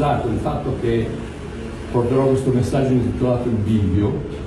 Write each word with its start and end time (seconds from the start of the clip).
pubblicizzato 0.00 0.28
il 0.28 0.38
fatto 0.38 0.76
che 0.80 1.06
porterò 1.92 2.26
questo 2.28 2.50
messaggio 2.50 2.92
intitolato 2.92 3.48
Il 3.48 3.54
Bivio 3.56 4.38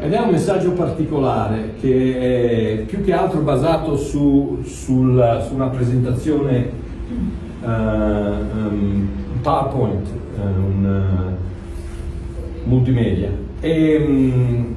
ed 0.00 0.12
è 0.12 0.18
un 0.18 0.30
messaggio 0.30 0.72
particolare 0.72 1.74
che 1.80 2.78
è 2.78 2.82
più 2.82 3.04
che 3.04 3.12
altro 3.12 3.40
basato 3.40 3.96
su, 3.96 4.58
sul, 4.64 5.44
su 5.46 5.54
una 5.54 5.68
presentazione 5.68 6.70
uh, 7.62 7.66
um, 7.66 9.08
PowerPoint, 9.42 10.08
uh, 10.36 10.40
un 10.40 11.36
uh, 12.64 12.68
multimedia. 12.68 13.30
E, 13.60 14.04
um, 14.04 14.74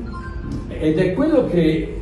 ed 0.67 0.99
è 0.99 1.13
quello 1.13 1.47
che 1.47 1.94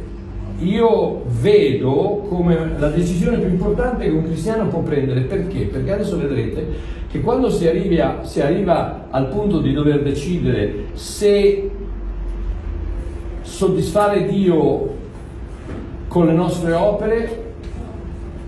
io 0.64 1.23
vedo 1.42 2.25
come 2.30 2.72
la 2.78 2.89
decisione 2.89 3.38
più 3.38 3.50
importante 3.50 4.06
che 4.06 4.11
un 4.11 4.23
cristiano 4.23 4.67
può 4.67 4.80
prendere. 4.80 5.22
Perché? 5.22 5.66
Perché 5.66 5.92
adesso 5.92 6.17
vedrete 6.17 6.66
che 7.11 7.22
quando 7.22 7.50
si 7.50 7.67
arriva, 7.67 8.23
si 8.23 8.42
arriva 8.42 9.08
al 9.09 9.28
punto 9.28 9.59
di 9.59 9.73
dover 9.73 10.02
decidere 10.02 10.86
se 10.94 11.70
soddisfare 13.42 14.25
Dio 14.25 14.95
con 16.08 16.25
le 16.25 16.33
nostre 16.33 16.73
opere 16.73 17.42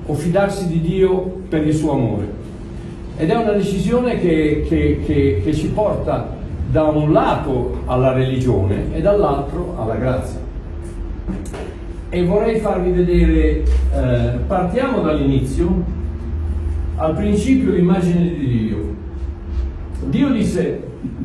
o 0.05 0.13
fidarsi 0.13 0.67
di 0.67 0.81
Dio 0.81 1.41
per 1.49 1.65
il 1.65 1.73
suo 1.73 1.91
amore. 1.93 2.43
Ed 3.17 3.29
è 3.29 3.35
una 3.35 3.51
decisione 3.51 4.19
che, 4.19 4.65
che, 4.67 5.01
che, 5.05 5.41
che 5.43 5.53
ci 5.53 5.67
porta 5.67 6.35
da 6.69 6.83
un 6.83 7.13
lato 7.13 7.81
alla 7.85 8.11
religione 8.11 8.93
e 8.93 9.01
dall'altro 9.01 9.75
alla 9.77 9.95
grazia. 9.95 10.44
E 12.15 12.23
vorrei 12.23 12.61
farvi 12.61 12.91
vedere, 12.91 13.65
eh, 13.93 14.37
partiamo 14.47 15.01
dall'inizio, 15.01 15.83
al 16.95 17.13
principio 17.13 17.71
l'immagine 17.71 18.21
di 18.37 18.47
Dio. 18.47 18.95
Dio 20.05 20.29
disse, 20.29 20.81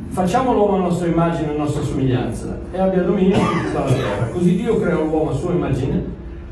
facciamo 0.09 0.53
l'uomo 0.53 0.79
a 0.79 0.81
nostra 0.81 1.07
immagine 1.07 1.51
a 1.51 1.57
nostra 1.57 1.83
somiglianza 1.83 2.59
e 2.73 2.79
abbia 2.81 3.03
dominio 3.03 3.37
su 3.37 3.67
tutta 3.67 3.85
la 3.85 3.93
terra. 3.93 4.27
Così 4.33 4.57
Dio 4.57 4.81
creò 4.81 5.05
l'uomo 5.05 5.31
a 5.31 5.35
sua 5.35 5.53
immagine, 5.53 6.05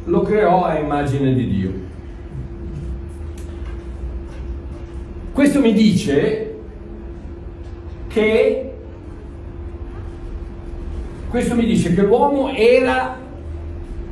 lo 0.04 0.22
creò 0.22 0.62
a 0.62 0.78
immagine 0.78 1.34
di 1.34 1.48
Dio. 1.48 1.72
Questo 5.32 5.58
mi 5.58 5.72
dice 5.72 6.54
che 8.06 8.72
questo 11.28 11.56
mi 11.56 11.66
dice 11.66 11.92
che 11.92 12.02
l'uomo 12.02 12.50
era 12.50 13.17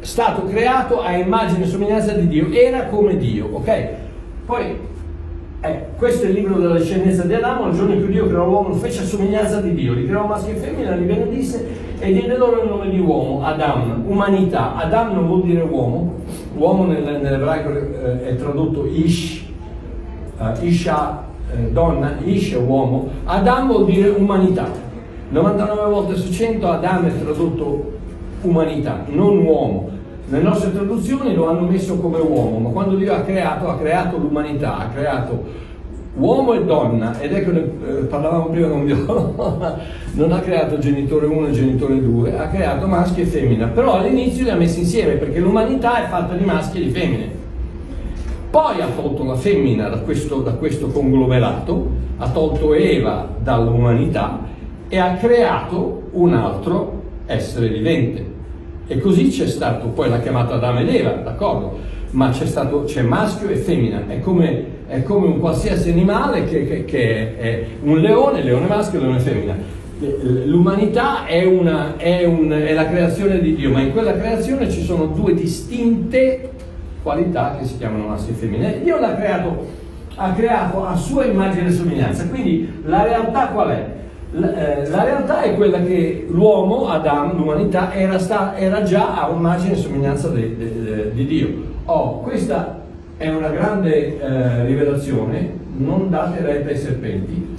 stato 0.06 0.44
creato 0.44 1.02
a 1.02 1.16
immagine 1.16 1.64
e 1.64 1.66
somiglianza 1.66 2.12
di 2.12 2.28
Dio, 2.28 2.48
era 2.52 2.84
come 2.84 3.16
Dio, 3.16 3.48
ok? 3.54 3.88
Poi 4.46 4.78
eh, 5.62 5.80
questo 5.96 6.26
è 6.26 6.28
il 6.28 6.34
libro 6.34 6.60
della 6.60 6.78
discendenza 6.78 7.24
di 7.24 7.34
Adamo, 7.34 7.66
il 7.66 7.74
giorno 7.74 7.94
in 7.94 8.04
cui 8.04 8.12
Dio 8.12 8.28
creò 8.28 8.46
l'uomo, 8.46 8.72
fece 8.74 9.02
a 9.02 9.04
somiglianza 9.04 9.60
di 9.60 9.74
Dio, 9.74 9.94
li 9.94 10.06
creò 10.06 10.24
maschio 10.24 10.54
e 10.54 10.58
femmina, 10.58 10.94
li 10.94 11.04
benedisse 11.04 11.66
e 11.98 12.12
diede 12.12 12.36
loro 12.36 12.62
il 12.62 12.68
nome 12.68 12.88
di 12.88 13.00
uomo, 13.00 13.44
Adam, 13.44 14.04
umanità. 14.06 14.76
Adam 14.76 15.12
non 15.12 15.26
vuol 15.26 15.42
dire 15.42 15.62
uomo, 15.62 16.14
uomo 16.54 16.84
nel, 16.84 17.02
nell'ebraico 17.02 17.70
eh, 17.70 18.28
è 18.28 18.36
tradotto 18.36 18.86
Ish, 18.86 19.44
uh, 20.38 20.64
Isha, 20.64 21.24
eh, 21.52 21.72
donna, 21.72 22.14
Ish 22.22 22.52
è 22.52 22.58
uomo, 22.58 23.08
Adam 23.24 23.66
vuol 23.66 23.86
dire 23.86 24.10
umanità. 24.10 24.70
99 25.30 25.90
volte 25.90 26.14
su 26.14 26.30
100 26.32 26.68
Adam 26.68 27.06
è 27.06 27.20
tradotto 27.20 27.94
umanità, 28.42 29.04
non 29.08 29.38
uomo. 29.38 29.94
Le 30.28 30.40
nostre 30.40 30.72
traduzioni 30.72 31.34
lo 31.34 31.48
hanno 31.48 31.68
messo 31.68 31.98
come 31.98 32.18
uomo, 32.18 32.58
ma 32.58 32.70
quando 32.70 32.96
Dio 32.96 33.14
ha 33.14 33.20
creato, 33.20 33.68
ha 33.68 33.78
creato 33.78 34.16
l'umanità, 34.16 34.78
ha 34.78 34.88
creato 34.88 35.44
uomo 36.16 36.54
e 36.54 36.64
donna, 36.64 37.20
ed 37.20 37.32
ecco, 37.32 37.52
eh, 37.52 38.04
parlavamo 38.08 38.46
prima 38.46 38.68
con 38.68 38.80
mio, 38.80 38.96
non 40.14 40.32
ha 40.32 40.40
creato 40.40 40.78
genitore 40.78 41.26
1 41.26 41.46
e 41.46 41.50
genitore 41.52 42.02
2, 42.02 42.38
ha 42.38 42.48
creato 42.48 42.88
maschio 42.88 43.22
e 43.22 43.26
femmina, 43.26 43.68
però 43.68 43.98
all'inizio 43.98 44.42
li 44.42 44.50
ha 44.50 44.56
messi 44.56 44.80
insieme 44.80 45.12
perché 45.12 45.38
l'umanità 45.38 46.04
è 46.04 46.08
fatta 46.08 46.34
di 46.34 46.44
maschi 46.44 46.78
e 46.78 46.84
di 46.86 46.90
femmine. 46.90 47.44
Poi 48.50 48.80
ha 48.80 48.88
tolto 48.96 49.22
la 49.22 49.36
femmina 49.36 49.88
da 49.88 49.98
questo, 49.98 50.40
da 50.40 50.52
questo 50.54 50.88
conglomerato, 50.88 51.88
ha 52.16 52.28
tolto 52.30 52.74
Eva 52.74 53.28
dall'umanità 53.38 54.40
e 54.88 54.98
ha 54.98 55.14
creato 55.14 56.08
un 56.12 56.34
altro 56.34 57.02
essere 57.26 57.68
vivente. 57.68 58.34
E 58.88 59.00
così 59.00 59.28
c'è 59.28 59.48
stato, 59.48 59.88
poi 59.88 60.08
l'ha 60.08 60.20
chiamata 60.20 60.54
Adamo 60.54 60.80
ed 60.80 60.88
Eva, 60.88 61.10
d'accordo, 61.10 61.78
ma 62.10 62.30
c'è, 62.30 62.46
stato, 62.46 62.84
c'è 62.84 63.02
maschio 63.02 63.48
e 63.48 63.56
femmina, 63.56 64.04
è 64.06 64.20
come, 64.20 64.64
è 64.86 65.02
come 65.02 65.26
un 65.26 65.40
qualsiasi 65.40 65.90
animale 65.90 66.44
che, 66.44 66.66
che, 66.66 66.84
che, 66.84 67.36
è 67.36 67.66
un 67.82 67.98
leone, 67.98 68.42
leone 68.42 68.66
maschio, 68.66 69.00
leone 69.00 69.18
femmina. 69.18 69.56
L'umanità 70.44 71.26
è, 71.26 71.44
una, 71.44 71.96
è, 71.96 72.24
un, 72.24 72.50
è 72.50 72.72
la 72.74 72.86
creazione 72.86 73.40
di 73.40 73.56
Dio, 73.56 73.70
ma 73.70 73.80
in 73.80 73.90
quella 73.90 74.12
creazione 74.12 74.70
ci 74.70 74.82
sono 74.82 75.06
due 75.06 75.34
distinte 75.34 76.50
qualità 77.02 77.56
che 77.58 77.66
si 77.66 77.78
chiamano 77.78 78.06
maschio 78.06 78.34
e 78.34 78.36
femmina. 78.36 78.68
Dio 78.82 79.00
l'ha 79.00 79.16
creato, 79.16 79.66
ha 80.14 80.32
creato 80.32 80.86
a 80.86 80.94
sua 80.94 81.24
immagine 81.24 81.68
e 81.68 81.72
somiglianza, 81.72 82.28
quindi 82.28 82.82
la 82.84 83.02
realtà 83.02 83.48
qual 83.48 83.68
è? 83.70 83.86
La, 84.32 84.54
eh, 84.54 84.88
la, 84.88 85.04
realtà 85.04 85.42
è 85.42 85.54
quella 85.54 85.80
che 85.80 86.26
l'uomo, 86.28 86.88
Adam, 86.88 87.36
l'umanità, 87.36 87.94
era, 87.94 88.18
sta, 88.18 88.56
era 88.56 88.82
già 88.82 89.22
a 89.22 89.30
immagine 89.30 89.72
e 89.72 89.76
somiglianza 89.76 90.28
di 90.28 91.26
Dio. 91.26 91.48
Oh, 91.84 92.20
questa 92.20 92.80
è 93.16 93.28
una 93.28 93.48
grande 93.48 94.20
eh, 94.20 94.64
rivelazione, 94.66 95.50
non 95.76 96.10
date 96.10 96.42
retta 96.42 96.70
ai 96.70 96.76
serpenti. 96.76 97.56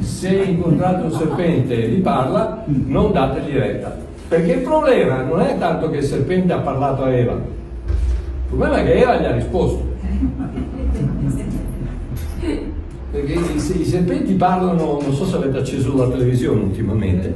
Se 0.00 0.28
incontrate 0.28 1.04
un 1.04 1.12
serpente 1.12 1.84
e 1.84 1.88
vi 1.88 2.00
parla, 2.00 2.64
non 2.66 3.12
dategli 3.12 3.56
retta. 3.56 3.96
Perché 4.28 4.52
il 4.52 4.60
problema 4.60 5.22
non 5.22 5.40
è 5.40 5.56
tanto 5.56 5.88
che 5.88 5.98
il 5.98 6.04
serpente 6.04 6.52
ha 6.52 6.58
parlato 6.58 7.04
a 7.04 7.10
Eva, 7.10 7.32
il 7.32 8.46
problema 8.46 8.78
è 8.78 8.84
che 8.84 9.00
Eva 9.00 9.16
gli 9.16 9.24
ha 9.24 9.32
risposto. 9.32 9.86
Perché 13.18 13.32
i, 13.32 13.80
i, 13.80 13.84
serpenti 13.84 14.34
parlano, 14.34 15.00
non 15.02 15.12
so 15.12 15.24
se 15.24 15.34
avete 15.34 15.58
acceso 15.58 15.96
la 15.96 16.08
televisione 16.08 16.60
ultimamente, 16.60 17.34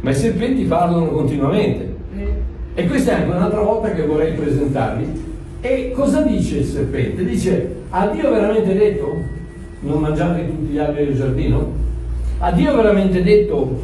ma 0.00 0.10
i 0.10 0.14
serpenti 0.14 0.64
parlano 0.64 1.08
continuamente. 1.08 1.96
E 2.74 2.86
questa 2.86 3.10
è 3.10 3.14
anche 3.16 3.36
un'altra 3.36 3.60
volta 3.60 3.92
che 3.92 4.06
vorrei 4.06 4.32
presentarvi. 4.32 5.26
E 5.60 5.92
cosa 5.94 6.22
dice 6.22 6.58
il 6.58 6.64
serpente? 6.64 7.24
Dice, 7.24 7.74
ha 7.90 8.06
Dio 8.06 8.30
veramente 8.30 8.74
detto 8.74 9.16
non 9.80 10.00
mangiate 10.00 10.46
tutti 10.46 10.72
gli 10.72 10.78
alberi 10.78 11.06
del 11.06 11.16
giardino? 11.16 11.72
Ha 12.38 12.50
Dio 12.52 12.74
veramente 12.74 13.22
detto 13.22 13.82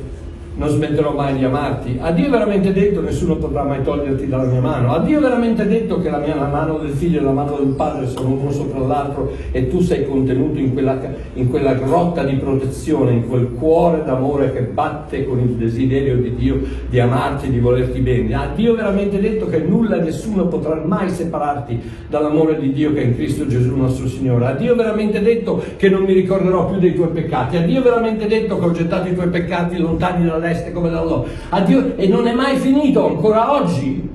non 0.56 0.68
smetterò 0.68 1.12
mai 1.12 1.36
di 1.36 1.44
amarti. 1.44 1.98
Ha 2.00 2.12
Dio 2.12 2.30
veramente 2.30 2.72
detto 2.72 3.00
nessuno 3.00 3.36
potrà 3.36 3.64
mai 3.64 3.82
toglierti 3.82 4.28
dalla 4.28 4.44
mia 4.44 4.60
mano. 4.60 4.92
Ha 4.92 5.00
Dio 5.00 5.20
veramente 5.20 5.66
detto 5.66 6.00
che 6.00 6.10
la, 6.10 6.18
mia, 6.18 6.36
la 6.36 6.46
mano 6.46 6.78
del 6.78 6.90
figlio 6.90 7.20
e 7.20 7.22
la 7.22 7.32
mano 7.32 7.56
del 7.56 7.74
padre 7.74 8.06
sono 8.06 8.28
uno 8.28 8.52
sopra 8.52 8.78
l'altro 8.78 9.32
e 9.50 9.68
tu 9.68 9.80
sei 9.80 10.06
contenuto 10.06 10.58
in 10.58 10.72
quella, 10.72 10.96
in 11.34 11.48
quella 11.50 11.74
grotta 11.74 12.22
di 12.22 12.36
protezione, 12.36 13.12
in 13.12 13.28
quel 13.28 13.52
cuore 13.52 14.04
d'amore 14.04 14.52
che 14.52 14.60
batte 14.60 15.26
con 15.26 15.40
il 15.40 15.54
desiderio 15.54 16.16
di 16.16 16.34
Dio 16.36 16.60
di 16.88 17.00
amarti, 17.00 17.50
di 17.50 17.58
volerti 17.58 17.98
bene. 18.00 18.34
Ha 18.34 18.50
Dio 18.54 18.74
veramente 18.74 19.20
detto 19.20 19.48
che 19.48 19.58
nulla 19.58 19.96
e 19.96 20.02
nessuno 20.02 20.46
potrà 20.46 20.80
mai 20.84 21.10
separarti 21.10 21.80
dall'amore 22.08 22.60
di 22.60 22.72
Dio 22.72 22.92
che 22.92 23.02
è 23.02 23.04
in 23.04 23.16
Cristo 23.16 23.46
Gesù 23.46 23.74
nostro 23.74 24.06
Signore. 24.06 24.46
Ha 24.46 24.52
Dio 24.52 24.76
veramente 24.76 25.20
detto 25.20 25.62
che 25.76 25.88
non 25.88 26.04
mi 26.04 26.12
ricorderò 26.12 26.68
più 26.68 26.78
dei 26.78 26.94
tuoi 26.94 27.08
peccati. 27.08 27.56
Ha 27.56 27.62
Dio 27.62 27.82
veramente 27.82 28.28
detto 28.28 28.58
che 28.58 28.64
ho 28.64 28.70
gettato 28.70 29.08
i 29.08 29.14
tuoi 29.14 29.28
peccati 29.28 29.78
lontani 29.78 30.26
dalla 30.26 30.43
dall'est 30.44 30.72
come 30.72 30.90
dall'ovest. 30.90 31.62
Dio, 31.64 31.96
e 31.96 32.06
non 32.06 32.26
è 32.26 32.32
mai 32.32 32.56
finito, 32.56 33.06
ancora 33.06 33.52
oggi. 33.52 34.12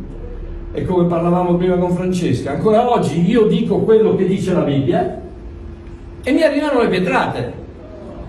E 0.72 0.86
come 0.86 1.06
parlavamo 1.08 1.56
prima 1.56 1.78
con 1.78 1.92
Francesca, 1.92 2.52
ancora 2.52 2.92
oggi 2.92 3.28
io 3.28 3.48
dico 3.48 3.80
quello 3.80 4.16
che 4.16 4.28
dice 4.28 4.54
la 4.54 4.62
Bibbia 4.62 5.20
e 6.24 6.32
mi 6.32 6.44
arrivano 6.44 6.82
le 6.82 6.90
pietrate. 6.90 7.54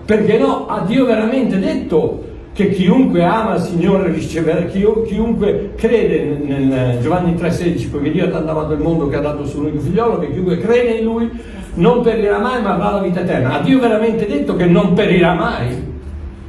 Perché 0.05 0.39
no? 0.39 0.65
Ha 0.65 0.79
Dio 0.81 1.05
veramente 1.05 1.59
detto 1.59 2.29
che 2.53 2.71
chiunque 2.71 3.23
ama 3.23 3.55
il 3.55 3.61
Signore 3.61 4.11
riceverà, 4.11 4.63
chiunque 4.63 5.73
crede 5.75 6.35
nel 6.43 6.97
Giovanni 6.99 7.33
3,16, 7.33 7.91
poiché 7.91 8.11
Dio 8.11 8.25
ha 8.25 8.29
tanto 8.29 8.49
amato 8.49 8.73
il 8.73 8.79
mondo 8.79 9.07
che 9.07 9.17
ha 9.17 9.21
dato 9.21 9.43
il 9.43 9.47
suo 9.47 9.61
unico 9.61 9.79
figliolo, 9.79 10.17
che 10.17 10.31
chiunque 10.31 10.57
crede 10.57 10.97
in 10.97 11.05
Lui 11.05 11.29
non 11.75 12.01
perirà 12.01 12.39
mai 12.39 12.61
ma 12.63 12.73
avrà 12.73 12.89
la 12.93 13.01
vita 13.01 13.21
eterna. 13.21 13.59
Ha 13.59 13.61
Dio 13.61 13.79
veramente 13.79 14.25
detto 14.25 14.55
che 14.55 14.65
non 14.65 14.93
perirà 14.93 15.35
mai? 15.35 15.90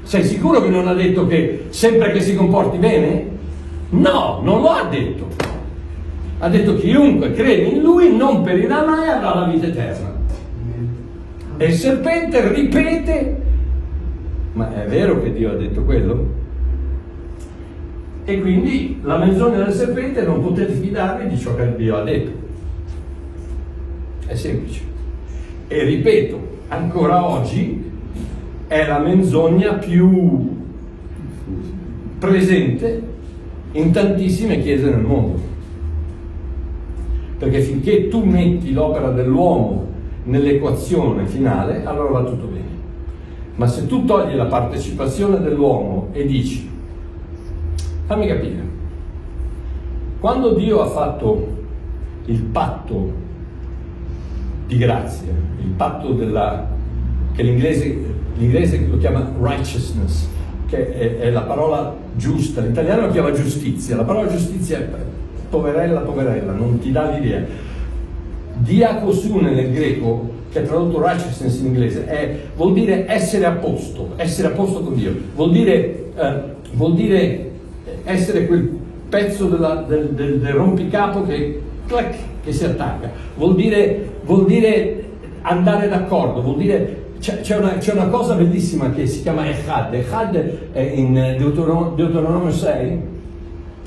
Sei 0.03 0.25
sicuro 0.25 0.61
che 0.61 0.69
non 0.69 0.89
ha 0.89 0.95
detto 0.95 1.27
che 1.27 1.67
sempre 1.71 2.13
che 2.13 2.21
si 2.21 2.35
comporti 2.35 2.77
bene? 2.79 3.27
No, 3.91 4.41
non 4.43 4.61
lo 4.61 4.69
ha 4.69 4.85
detto. 4.85 5.29
Ha 6.39 6.49
detto 6.49 6.75
chiunque 6.77 7.33
crede 7.33 7.63
in 7.63 7.81
lui 7.83 8.15
non 8.17 8.43
perirà 8.43 8.85
mai 8.85 9.07
e 9.07 9.11
avrà 9.11 9.35
la 9.35 9.47
vita 9.47 9.67
eterna. 9.67 10.13
E 11.57 11.67
il 11.67 11.75
serpente 11.75 12.53
ripete, 12.53 13.43
ma 14.55 14.83
è 14.83 14.89
vero 14.89 15.23
che 15.23 15.33
Dio 15.33 15.51
ha 15.53 15.55
detto 15.55 15.83
quello? 15.83 16.27
E 18.25 18.41
quindi 18.41 19.01
la 19.03 19.19
menzogna 19.19 19.63
del 19.63 19.73
serpente 19.73 20.23
non 20.23 20.43
potete 20.43 20.73
fidarvi 20.73 21.29
di 21.29 21.39
ciò 21.39 21.55
che 21.55 21.77
Dio 21.77 21.97
ha 21.97 22.03
detto. 22.03 22.31
È 24.27 24.35
semplice. 24.35 24.81
E 25.69 25.85
ripeto, 25.85 26.41
ancora 26.69 27.25
oggi 27.25 27.91
è 28.73 28.87
la 28.87 29.01
menzogna 29.01 29.75
più 29.75 30.49
presente 32.19 33.03
in 33.73 33.93
tantissime 33.93 34.63
chiese 34.63 34.89
nel 34.89 35.03
mondo. 35.03 35.39
Perché 37.37 37.61
finché 37.61 38.09
tu 38.09 38.25
metti 38.25 38.73
l'opera 38.73 39.11
dell'uomo 39.11 39.89
nell'equazione 40.25 41.27
finale, 41.27 41.85
allora 41.85 42.21
va 42.21 42.25
tutto 42.25 42.47
bene. 42.47 42.81
Ma 43.57 43.67
se 43.67 43.87
tu 43.87 44.07
togli 44.07 44.35
la 44.35 44.47
partecipazione 44.47 45.43
dell'uomo 45.43 46.09
e 46.13 46.25
dici, 46.25 46.67
fammi 48.07 48.27
capire, 48.27 48.65
quando 50.19 50.55
Dio 50.55 50.81
ha 50.81 50.87
fatto 50.87 51.47
il 52.25 52.41
patto 52.41 53.13
di 54.67 54.79
grazia, 54.79 55.33
il 55.61 55.73
patto 55.77 56.13
della, 56.13 56.67
che 57.35 57.43
l'inglese, 57.43 58.12
l'inglese 58.37 58.87
lo 58.89 58.99
chiama 58.99 59.33
righteousness, 59.41 60.29
che 60.67 60.93
è, 60.95 61.19
è, 61.19 61.31
la 61.31 61.43
parola 61.43 61.95
giusta, 62.17 62.61
l'italiano 62.61 63.07
lo 63.07 63.13
chiama 63.13 63.33
giustizia, 63.33 63.97
la 63.97 64.05
parola 64.05 64.29
giustizia 64.29 64.79
è 64.79 64.89
poverella, 65.51 66.01
poverella, 66.01 66.53
non 66.53 66.79
ti 66.79 66.91
dà 66.91 67.11
l'idea. 67.11 67.45
Diakosune 68.55 69.51
nel 69.51 69.73
greco, 69.73 70.31
che 70.51 70.63
è 70.63 70.67
tradotto 70.67 71.03
righteousness 71.03 71.61
in 71.61 71.67
inglese, 71.67 72.07
è, 72.07 72.39
vuol 72.57 72.73
dire 72.73 73.07
essere 73.07 73.45
a 73.45 73.53
posto, 73.53 74.13
essere 74.17 74.49
a 74.49 74.51
posto 74.53 74.81
con 74.81 74.95
Dio, 74.95 75.15
vuol 75.35 75.53
dire, 75.53 76.05
eh, 76.17 76.41
vuol 76.73 76.95
dire 76.95 77.51
essere 78.05 78.47
quel 78.47 78.81
pezzo 79.09 79.47
della, 79.47 79.85
del, 79.87 80.09
del, 80.11 80.41
del, 80.41 80.53
rompicapo 80.53 81.23
che, 81.25 81.61
clac, 81.87 82.15
che 82.43 82.53
si 82.53 82.65
attacca, 82.65 83.11
vuol 83.37 83.55
dire, 83.55 84.09
vuol 84.25 84.47
dire 84.47 85.05
andare 85.43 85.89
d'accordo, 85.89 86.41
vuol 86.41 86.57
dire 86.57 87.02
c'è, 87.23 87.57
una, 87.57 87.79
c'è, 87.79 87.93
una, 87.93 88.09
cosa 88.09 88.35
bellissima 88.35 88.91
che 88.91 89.07
si 89.07 89.23
chiama 89.23 89.49
Echad. 89.49 89.95
Echad 89.95 90.59
in 90.75 91.13
Deuteronomio, 91.39 91.95
Deuteronomio 91.95 92.51
6, 92.51 92.99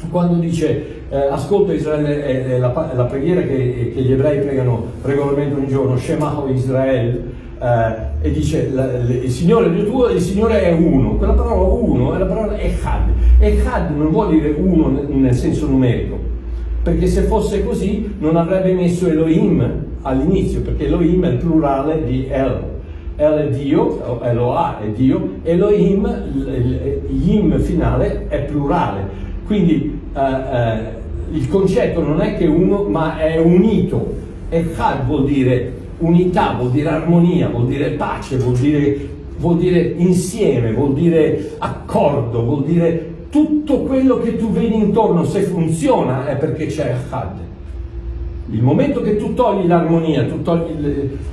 quando 0.09 0.35
dice 0.35 1.03
eh, 1.09 1.17
ascolta 1.17 1.73
Israele, 1.73 2.23
è, 2.23 2.45
è, 2.45 2.57
la, 2.57 2.91
la, 2.95 3.03
preghiera 3.03 3.41
che, 3.41 3.91
che, 3.93 4.01
gli 4.01 4.13
ebrei 4.13 4.39
pregano 4.39 4.85
regolarmente 5.01 5.53
ogni 5.53 5.67
giorno, 5.67 5.97
Shema 5.97 6.45
Israel, 6.47 7.23
eh, 7.59 7.95
e 8.21 8.31
dice 8.31 8.69
la, 8.71 8.85
la, 8.85 8.99
il 8.99 9.29
Signore 9.29 9.69
Dio 9.69 9.83
tuo, 9.83 10.07
il 10.07 10.21
Signore 10.21 10.61
è 10.61 10.71
uno. 10.71 11.17
Quella 11.17 11.33
parola 11.33 11.61
uno 11.61 12.15
è 12.15 12.19
la 12.19 12.27
parola 12.27 12.57
Echad. 12.57 13.09
Echad 13.39 13.97
non 13.97 14.11
vuol 14.11 14.29
dire 14.29 14.55
uno 14.57 14.87
nel, 14.87 15.07
nel 15.09 15.35
senso 15.35 15.67
numerico, 15.67 16.17
perché 16.83 17.07
se 17.07 17.23
fosse 17.23 17.65
così 17.65 18.13
non 18.17 18.37
avrebbe 18.37 18.71
messo 18.71 19.09
Elohim 19.09 19.83
all'inizio, 20.03 20.61
perché 20.61 20.85
Elohim 20.85 21.25
è 21.25 21.31
il 21.31 21.37
plurale 21.37 22.01
di 22.05 22.27
El. 22.29 22.74
El 23.17 23.33
è 23.33 23.49
Dio, 23.49 24.21
Eloah 24.21 24.79
è 24.81 24.87
Dio, 24.89 25.35
Elohim, 25.43 26.05
Yim 27.09 27.59
finale 27.59 28.27
è 28.27 28.39
plurale. 28.41 29.07
Quindi 29.45 30.01
eh, 30.13 30.19
eh, 30.19 30.79
il 31.31 31.47
concetto 31.47 32.01
non 32.01 32.19
è 32.19 32.35
che 32.37 32.45
uno, 32.45 32.83
ma 32.83 33.17
è 33.17 33.37
unito. 33.37 34.23
Echad 34.49 35.05
vuol 35.05 35.25
dire 35.25 35.73
unità, 35.99 36.55
vuol 36.57 36.71
dire 36.71 36.89
armonia, 36.89 37.47
vuol 37.47 37.67
dire 37.67 37.91
pace, 37.91 38.37
vuol 38.37 38.57
dire, 38.57 39.09
vuol 39.37 39.57
dire 39.57 39.93
insieme, 39.95 40.73
vuol 40.73 40.93
dire 40.93 41.53
accordo, 41.59 42.43
vuol 42.43 42.65
dire 42.65 43.13
tutto 43.29 43.81
quello 43.83 44.19
che 44.19 44.35
tu 44.35 44.51
vedi 44.51 44.75
intorno, 44.75 45.23
se 45.23 45.43
funziona 45.43 46.27
è 46.27 46.35
perché 46.35 46.65
c'è 46.65 46.95
Echad. 47.05 47.54
Il 48.51 48.61
momento 48.61 49.01
che 49.01 49.17
tu 49.17 49.33
togli 49.33 49.67
l'armonia, 49.67 50.25
tu 50.25 50.41
togli 50.41 50.75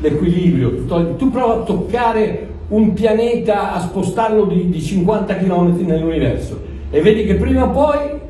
l'equilibrio, 0.00 0.74
tu, 0.76 0.86
togli, 0.86 1.16
tu 1.16 1.30
provi 1.30 1.60
a 1.60 1.62
toccare 1.64 2.48
un 2.68 2.94
pianeta, 2.94 3.74
a 3.74 3.80
spostarlo 3.80 4.46
di, 4.46 4.70
di 4.70 4.80
50 4.80 5.36
km 5.36 5.76
nell'universo 5.84 6.60
e 6.90 7.00
vedi 7.00 7.24
che 7.24 7.34
prima 7.34 7.64
o 7.64 7.70
poi 7.70 8.20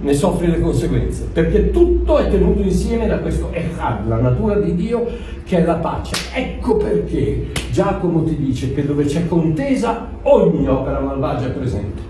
ne 0.00 0.14
soffri 0.14 0.48
le 0.48 0.60
conseguenze, 0.60 1.28
perché 1.32 1.70
tutto 1.70 2.18
è 2.18 2.28
tenuto 2.28 2.62
insieme 2.62 3.06
da 3.06 3.18
questo 3.18 3.50
Echad, 3.52 4.06
la 4.06 4.20
natura 4.20 4.56
di 4.60 4.74
Dio 4.74 5.06
che 5.44 5.58
è 5.58 5.64
la 5.64 5.74
pace. 5.74 6.14
Ecco 6.34 6.76
perché 6.76 7.48
Giacomo 7.72 8.22
ti 8.22 8.36
dice 8.36 8.72
che 8.72 8.86
dove 8.86 9.04
c'è 9.04 9.26
contesa 9.26 10.08
ogni 10.22 10.68
opera 10.68 11.00
malvagia 11.00 11.46
è 11.46 11.50
presente. 11.50 12.02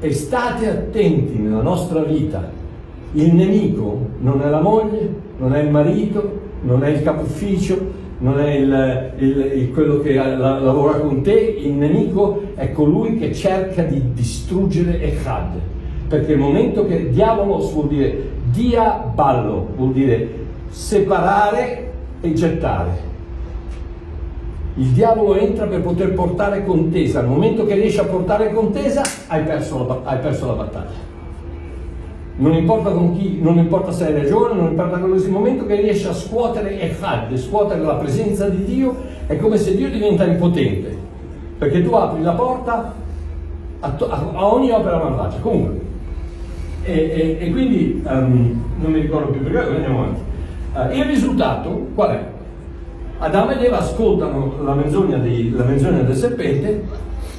E 0.00 0.12
state 0.12 0.68
attenti 0.68 1.38
nella 1.38 1.62
nostra 1.62 2.02
vita, 2.02 2.50
il 3.14 3.34
nemico 3.34 4.08
non 4.20 4.42
è 4.42 4.48
la 4.48 4.60
moglie, 4.60 5.08
non 5.38 5.54
è 5.54 5.62
il 5.62 5.70
marito, 5.70 6.40
non 6.62 6.82
è 6.84 6.88
il 6.88 7.02
capo 7.02 7.22
ufficio, 7.22 8.02
non 8.18 8.40
è 8.40 8.54
il, 8.54 9.12
il, 9.18 9.52
il, 9.56 9.72
quello 9.72 10.00
che 10.00 10.14
la, 10.14 10.58
lavora 10.58 10.98
con 10.98 11.22
te, 11.22 11.32
il 11.32 11.72
nemico 11.72 12.42
è 12.54 12.72
colui 12.72 13.16
che 13.18 13.32
cerca 13.32 13.82
di 13.82 14.12
distruggere 14.12 15.00
Echad. 15.00 15.58
Perché 16.08 16.32
il 16.32 16.38
momento 16.38 16.86
che 16.86 17.10
diavolo 17.10 17.58
vuol 17.58 17.88
dire 17.88 18.30
dia 18.50 19.10
ballo, 19.12 19.68
vuol 19.76 19.92
dire 19.92 20.28
separare 20.68 21.92
e 22.20 22.32
gettare. 22.32 23.12
Il 24.76 24.88
diavolo 24.88 25.36
entra 25.36 25.66
per 25.66 25.82
poter 25.82 26.14
portare 26.14 26.64
contesa, 26.64 27.20
al 27.20 27.28
momento 27.28 27.64
che 27.64 27.74
riesce 27.74 28.00
a 28.00 28.04
portare 28.04 28.52
contesa 28.52 29.02
hai 29.28 29.44
perso 29.44 29.86
la, 29.86 30.00
hai 30.02 30.18
perso 30.18 30.46
la 30.46 30.52
battaglia. 30.54 31.13
Non 32.36 32.52
importa 32.52 32.90
con 32.90 33.16
chi, 33.16 33.38
non 33.40 33.58
importa 33.58 33.92
se 33.92 34.06
hai 34.06 34.12
ragione, 34.12 34.54
non 34.54 34.70
importa 34.70 34.98
qualsiasi 34.98 35.30
momento 35.30 35.66
che 35.66 35.76
riesce 35.76 36.08
a 36.08 36.12
scuotere 36.12 36.80
Echad, 36.80 37.36
scuotere 37.36 37.80
la 37.80 37.94
presenza 37.94 38.48
di 38.48 38.64
Dio, 38.64 38.96
è 39.26 39.36
come 39.36 39.56
se 39.56 39.76
Dio 39.76 39.88
diventa 39.88 40.24
impotente, 40.24 40.96
perché 41.58 41.82
tu 41.82 41.92
apri 41.94 42.22
la 42.22 42.32
porta 42.32 42.92
a, 43.78 43.90
to- 43.90 44.10
a 44.10 44.52
ogni 44.52 44.72
opera 44.72 44.98
malvagia. 44.98 45.38
Comunque, 45.38 45.80
e, 46.82 46.92
e, 46.92 47.46
e 47.46 47.50
quindi 47.52 48.02
um, 48.04 48.62
non 48.80 48.90
mi 48.90 49.00
ricordo 49.00 49.30
più 49.30 49.40
perché, 49.42 49.58
andiamo 49.58 50.02
avanti. 50.02 50.20
Uh, 50.74 50.98
il 50.98 51.04
risultato 51.04 51.86
qual 51.94 52.10
è? 52.10 52.24
Adamo 53.18 53.52
ed 53.52 53.62
Eva 53.62 53.78
ascoltano 53.78 54.54
la 54.64 54.74
menzogna, 54.74 55.18
di, 55.18 55.52
la 55.52 55.62
menzogna 55.62 56.02
del 56.02 56.16
serpente 56.16 56.84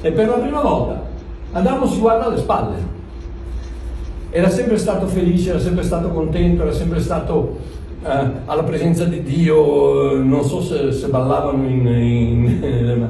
e 0.00 0.10
per 0.10 0.26
la 0.26 0.36
prima 0.38 0.62
volta 0.62 1.02
Adamo 1.52 1.86
si 1.86 2.00
guarda 2.00 2.26
alle 2.26 2.38
spalle. 2.38 2.95
Era 4.36 4.50
sempre 4.50 4.76
stato 4.76 5.06
felice, 5.06 5.48
era 5.48 5.58
sempre 5.58 5.82
stato 5.82 6.10
contento, 6.10 6.60
era 6.60 6.72
sempre 6.72 7.00
stato 7.00 7.56
eh, 8.04 8.30
alla 8.44 8.64
presenza 8.64 9.04
di 9.04 9.22
Dio, 9.22 10.22
non 10.22 10.44
so 10.44 10.60
se, 10.60 10.92
se 10.92 11.08
ballavano 11.08 11.66
in... 11.66 11.86
in 11.86 13.08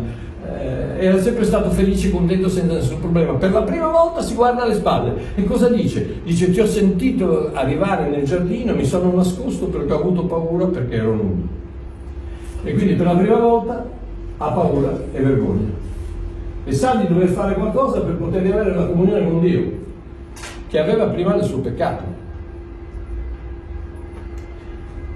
eh, 0.49 1.04
era 1.04 1.21
sempre 1.21 1.42
stato 1.42 1.71
felice, 1.71 2.12
contento 2.12 2.49
senza 2.49 2.75
nessun 2.75 3.00
problema. 3.00 3.33
Per 3.33 3.50
la 3.50 3.62
prima 3.62 3.88
volta 3.88 4.23
si 4.23 4.35
guarda 4.35 4.62
alle 4.62 4.75
spalle 4.75 5.14
e 5.35 5.42
cosa 5.42 5.68
dice? 5.68 6.21
Dice 6.23 6.52
ti 6.52 6.61
ho 6.61 6.66
sentito 6.66 7.50
arrivare 7.54 8.09
nel 8.09 8.23
giardino, 8.23 8.73
mi 8.76 8.85
sono 8.85 9.12
nascosto 9.12 9.66
perché 9.66 9.92
ho 9.95 9.99
avuto 9.99 10.26
paura 10.26 10.66
perché 10.66 10.95
ero 10.95 11.12
nudo. 11.12 11.42
E 12.62 12.73
quindi 12.73 12.95
per 12.95 13.06
la 13.06 13.16
prima 13.16 13.38
volta 13.38 13.85
ha 14.37 14.50
paura 14.52 14.97
e 15.12 15.21
vergogna. 15.21 15.71
E 16.66 16.73
sa 16.73 16.95
di 16.95 17.09
dover 17.09 17.30
fare 17.30 17.54
qualcosa 17.54 17.99
per 18.02 18.14
poter 18.14 18.47
avere 18.47 18.76
la 18.76 18.87
comunione 18.87 19.28
con 19.28 19.40
Dio, 19.40 19.85
che 20.76 20.83
aveva 20.83 21.06
prima 21.06 21.33
del 21.33 21.45
suo 21.45 21.61
peccato. 21.61 22.04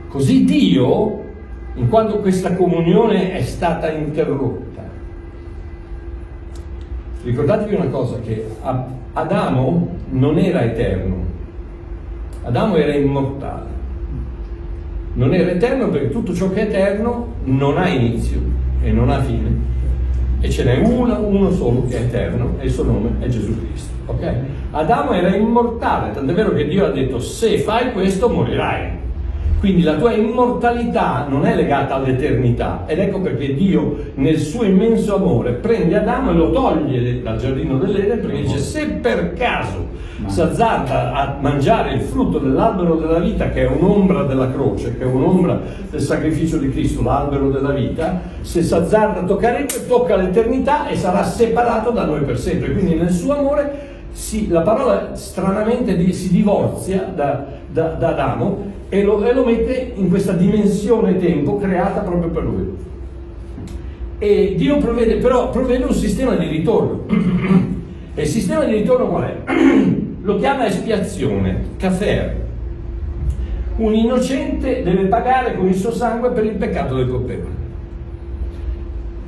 Così 0.08 0.44
Dio, 0.44 1.22
in 1.74 1.86
quanto 1.90 2.20
questa 2.20 2.54
comunione 2.54 3.32
è 3.32 3.42
stata 3.42 3.92
interrotta, 3.92 4.82
ricordatevi 7.24 7.74
una 7.74 7.88
cosa, 7.88 8.18
che 8.20 8.42
Adamo 9.12 9.96
non 10.08 10.38
era 10.38 10.62
eterno, 10.62 11.16
Adamo 12.44 12.76
era 12.76 12.94
immortale 12.94 13.68
non 15.12 15.34
era 15.34 15.50
eterno 15.50 15.88
perché 15.88 16.08
tutto 16.10 16.32
ciò 16.32 16.50
che 16.50 16.60
è 16.60 16.68
eterno 16.68 17.34
non 17.42 17.76
ha 17.76 17.88
inizio 17.88 18.40
e 18.80 18.92
non 18.92 19.10
ha 19.10 19.20
fine. 19.20 19.68
E 20.40 20.50
ce 20.50 20.64
n'è 20.64 20.78
uno, 20.78 21.18
uno 21.20 21.50
solo 21.50 21.86
che 21.86 21.98
è 21.98 22.00
eterno 22.02 22.54
e 22.58 22.66
il 22.66 22.70
suo 22.72 22.84
nome 22.84 23.10
è 23.18 23.28
Gesù 23.28 23.54
Cristo. 23.58 23.92
Okay? 24.06 24.34
Adamo 24.70 25.12
era 25.12 25.34
immortale, 25.34 26.12
tant'è 26.12 26.32
vero 26.32 26.52
che 26.54 26.66
Dio 26.66 26.86
ha 26.86 26.90
detto 26.90 27.18
se 27.18 27.58
fai 27.58 27.92
questo 27.92 28.28
morirai. 28.28 28.99
Quindi 29.60 29.82
la 29.82 29.96
tua 29.96 30.14
immortalità 30.14 31.26
non 31.28 31.44
è 31.44 31.54
legata 31.54 31.94
all'eternità 31.94 32.84
ed 32.86 32.98
ecco 32.98 33.20
perché 33.20 33.54
Dio 33.54 33.94
nel 34.14 34.38
suo 34.38 34.64
immenso 34.64 35.16
amore 35.16 35.52
prende 35.52 35.98
Adamo 35.98 36.30
e 36.30 36.34
lo 36.34 36.50
toglie 36.50 37.20
dal 37.20 37.36
giardino 37.36 37.76
dell'Eden 37.76 38.20
perché 38.20 38.40
dice 38.40 38.56
se 38.56 38.86
per 38.86 39.34
caso 39.34 39.98
si 40.26 40.40
azzarda 40.40 41.12
a 41.12 41.36
mangiare 41.40 41.92
il 41.92 42.00
frutto 42.00 42.38
dell'albero 42.38 42.94
della 42.96 43.18
vita 43.18 43.50
che 43.50 43.66
è 43.66 43.66
un'ombra 43.66 44.22
della 44.22 44.50
croce, 44.50 44.96
che 44.96 45.04
è 45.04 45.06
un'ombra 45.06 45.60
del 45.90 46.00
sacrificio 46.00 46.56
di 46.56 46.70
Cristo, 46.70 47.02
l'albero 47.02 47.50
della 47.50 47.72
vita, 47.72 48.18
se 48.40 48.62
si 48.62 48.74
azzarda 48.74 49.20
a 49.20 49.24
toccare 49.24 49.66
tocca 49.86 50.16
l'eternità 50.16 50.88
e 50.88 50.96
sarà 50.96 51.22
separato 51.22 51.90
da 51.90 52.06
noi 52.06 52.22
per 52.22 52.38
sempre. 52.38 52.72
Quindi 52.72 52.94
nel 52.94 53.10
suo 53.10 53.36
amore 53.36 53.88
si, 54.12 54.48
la 54.48 54.62
parola 54.62 55.14
stranamente 55.14 56.12
si 56.12 56.30
divorzia 56.30 57.10
da, 57.14 57.44
da, 57.70 57.88
da 57.88 58.08
Adamo 58.08 58.78
e 58.90 59.04
lo, 59.04 59.24
e 59.24 59.32
lo 59.32 59.44
mette 59.44 59.92
in 59.94 60.08
questa 60.08 60.32
dimensione 60.32 61.16
tempo 61.16 61.56
creata 61.58 62.00
proprio 62.00 62.28
per 62.28 62.42
lui. 62.42 62.76
E 64.18 64.54
Dio 64.58 64.78
provvede, 64.78 65.16
però 65.16 65.48
provvede 65.50 65.84
un 65.84 65.94
sistema 65.94 66.34
di 66.34 66.46
ritorno. 66.46 67.04
e 68.14 68.22
il 68.22 68.28
sistema 68.28 68.64
di 68.64 68.74
ritorno 68.74 69.06
qual 69.08 69.22
è? 69.22 69.36
lo 70.22 70.36
chiama 70.36 70.66
espiazione, 70.66 71.64
cafer. 71.78 72.48
Un 73.76 73.94
innocente 73.94 74.82
deve 74.82 75.04
pagare 75.04 75.54
con 75.54 75.68
il 75.68 75.74
suo 75.74 75.92
sangue 75.92 76.32
per 76.32 76.44
il 76.44 76.56
peccato 76.56 76.96
del 76.96 77.08
colpevole. 77.08 77.58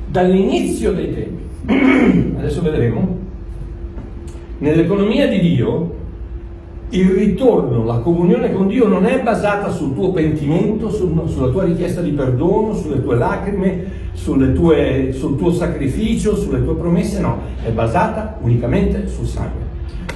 Dall'inizio 0.07 0.91
dei 0.91 1.13
tempi, 1.13 2.35
adesso 2.37 2.61
vedremo, 2.61 3.17
nell'economia 4.57 5.27
di 5.27 5.39
Dio 5.39 6.01
il 6.93 7.09
ritorno, 7.09 7.83
la 7.83 7.97
comunione 7.97 8.53
con 8.53 8.67
Dio 8.67 8.87
non 8.87 9.07
è 9.07 9.19
basata 9.21 9.71
sul 9.71 9.95
tuo 9.95 10.11
pentimento, 10.11 10.91
sul, 10.91 11.23
sulla 11.27 11.49
tua 11.49 11.63
richiesta 11.63 12.01
di 12.01 12.11
perdono, 12.11 12.75
sulle 12.75 13.01
tue 13.01 13.15
lacrime, 13.15 13.85
tue, 14.53 15.09
sul 15.11 15.35
tuo 15.35 15.51
sacrificio, 15.51 16.35
sulle 16.35 16.63
tue 16.63 16.75
promesse, 16.75 17.19
no, 17.19 17.39
è 17.63 17.71
basata 17.71 18.37
unicamente 18.41 19.07
sul 19.07 19.25
sangue. 19.25 19.61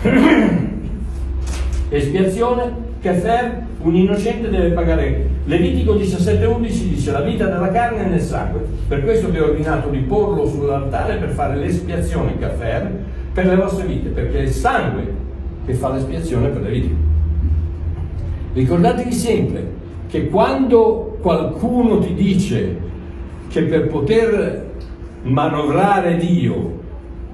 Espiazione, 1.90 2.72
Kefer, 3.02 3.66
un 3.82 3.96
innocente 3.96 4.50
deve 4.50 4.70
pagare. 4.70 5.30
Levitico 5.46 5.96
17,11 5.96 6.60
dice 6.90 7.12
la 7.12 7.22
vita 7.22 7.48
della 7.48 7.72
carne 7.72 8.06
è 8.06 8.10
nel 8.10 8.22
sangue. 8.22 8.64
Per 8.88 9.04
questo 9.04 9.30
vi 9.30 9.40
ho 9.40 9.46
ordinato 9.46 9.90
di 9.90 10.00
porlo 10.00 10.46
sull'altare 10.46 11.16
per 11.16 11.30
fare 11.30 11.56
l'espiazione, 11.56 12.38
Kefer, 12.38 12.92
per 13.34 13.48
le 13.48 13.56
vostre 13.56 13.88
vite, 13.88 14.10
perché 14.10 14.40
il 14.40 14.50
sangue 14.50 15.26
che 15.68 15.74
fa 15.74 15.94
l'espiazione 15.94 16.48
per 16.48 16.62
le 16.64 16.72
vite. 16.72 16.96
Ricordatevi 18.54 19.14
sempre 19.14 19.72
che 20.08 20.30
quando 20.30 21.20
qualcuno 21.22 22.00
ti 22.00 22.16
dice 22.16 22.80
che 23.50 23.62
per 23.62 23.88
poter 23.88 24.72
manovrare 25.22 26.18
Dio 26.18 26.80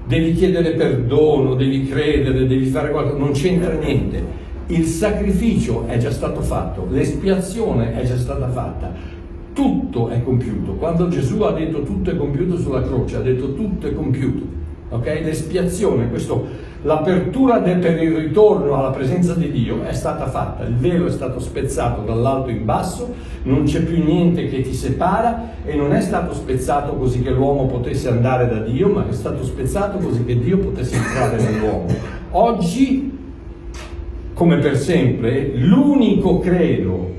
devi 0.06 0.34
chiedere 0.34 0.72
perdono, 0.72 1.54
devi 1.54 1.88
credere, 1.88 2.46
devi 2.46 2.66
fare 2.66 2.90
qualcosa, 2.90 3.16
non 3.16 3.32
c'entra 3.32 3.72
niente 3.72 4.42
il 4.68 4.86
sacrificio 4.86 5.86
è 5.86 5.98
già 5.98 6.10
stato 6.10 6.40
fatto, 6.40 6.86
l'espiazione 6.90 7.94
è 8.00 8.04
già 8.04 8.16
stata 8.16 8.48
fatta, 8.48 8.92
tutto 9.52 10.08
è 10.08 10.22
compiuto. 10.22 10.72
Quando 10.72 11.08
Gesù 11.08 11.42
ha 11.42 11.52
detto 11.52 11.82
tutto 11.82 12.10
è 12.10 12.16
compiuto 12.16 12.56
sulla 12.56 12.82
croce, 12.82 13.16
ha 13.16 13.20
detto 13.20 13.52
tutto 13.54 13.86
è 13.86 13.94
compiuto. 13.94 14.62
Okay? 14.88 15.22
L'espiazione, 15.22 16.08
questo, 16.08 16.46
l'apertura 16.84 17.58
per 17.60 18.02
il 18.02 18.14
ritorno 18.14 18.76
alla 18.76 18.90
presenza 18.90 19.34
di 19.34 19.50
Dio 19.50 19.82
è 19.82 19.92
stata 19.92 20.28
fatta, 20.28 20.64
il 20.64 20.76
velo 20.76 21.06
è 21.06 21.10
stato 21.10 21.40
spezzato 21.40 22.02
dall'alto 22.02 22.50
in 22.50 22.64
basso, 22.64 23.12
non 23.44 23.64
c'è 23.64 23.82
più 23.82 24.02
niente 24.02 24.48
che 24.48 24.62
ti 24.62 24.72
separa 24.72 25.52
e 25.64 25.74
non 25.74 25.92
è 25.92 26.00
stato 26.00 26.34
spezzato 26.34 26.94
così 26.94 27.22
che 27.22 27.30
l'uomo 27.30 27.66
potesse 27.66 28.08
andare 28.08 28.48
da 28.48 28.60
Dio, 28.60 28.88
ma 28.88 29.06
è 29.08 29.12
stato 29.12 29.44
spezzato 29.44 29.98
così 29.98 30.24
che 30.24 30.38
Dio 30.38 30.58
potesse 30.58 30.96
entrare 30.96 31.42
nell'uomo. 31.42 31.86
Oggi 32.30 33.12
come 34.34 34.58
per 34.58 34.76
sempre, 34.76 35.52
l'unico 35.54 36.40
credo 36.40 37.12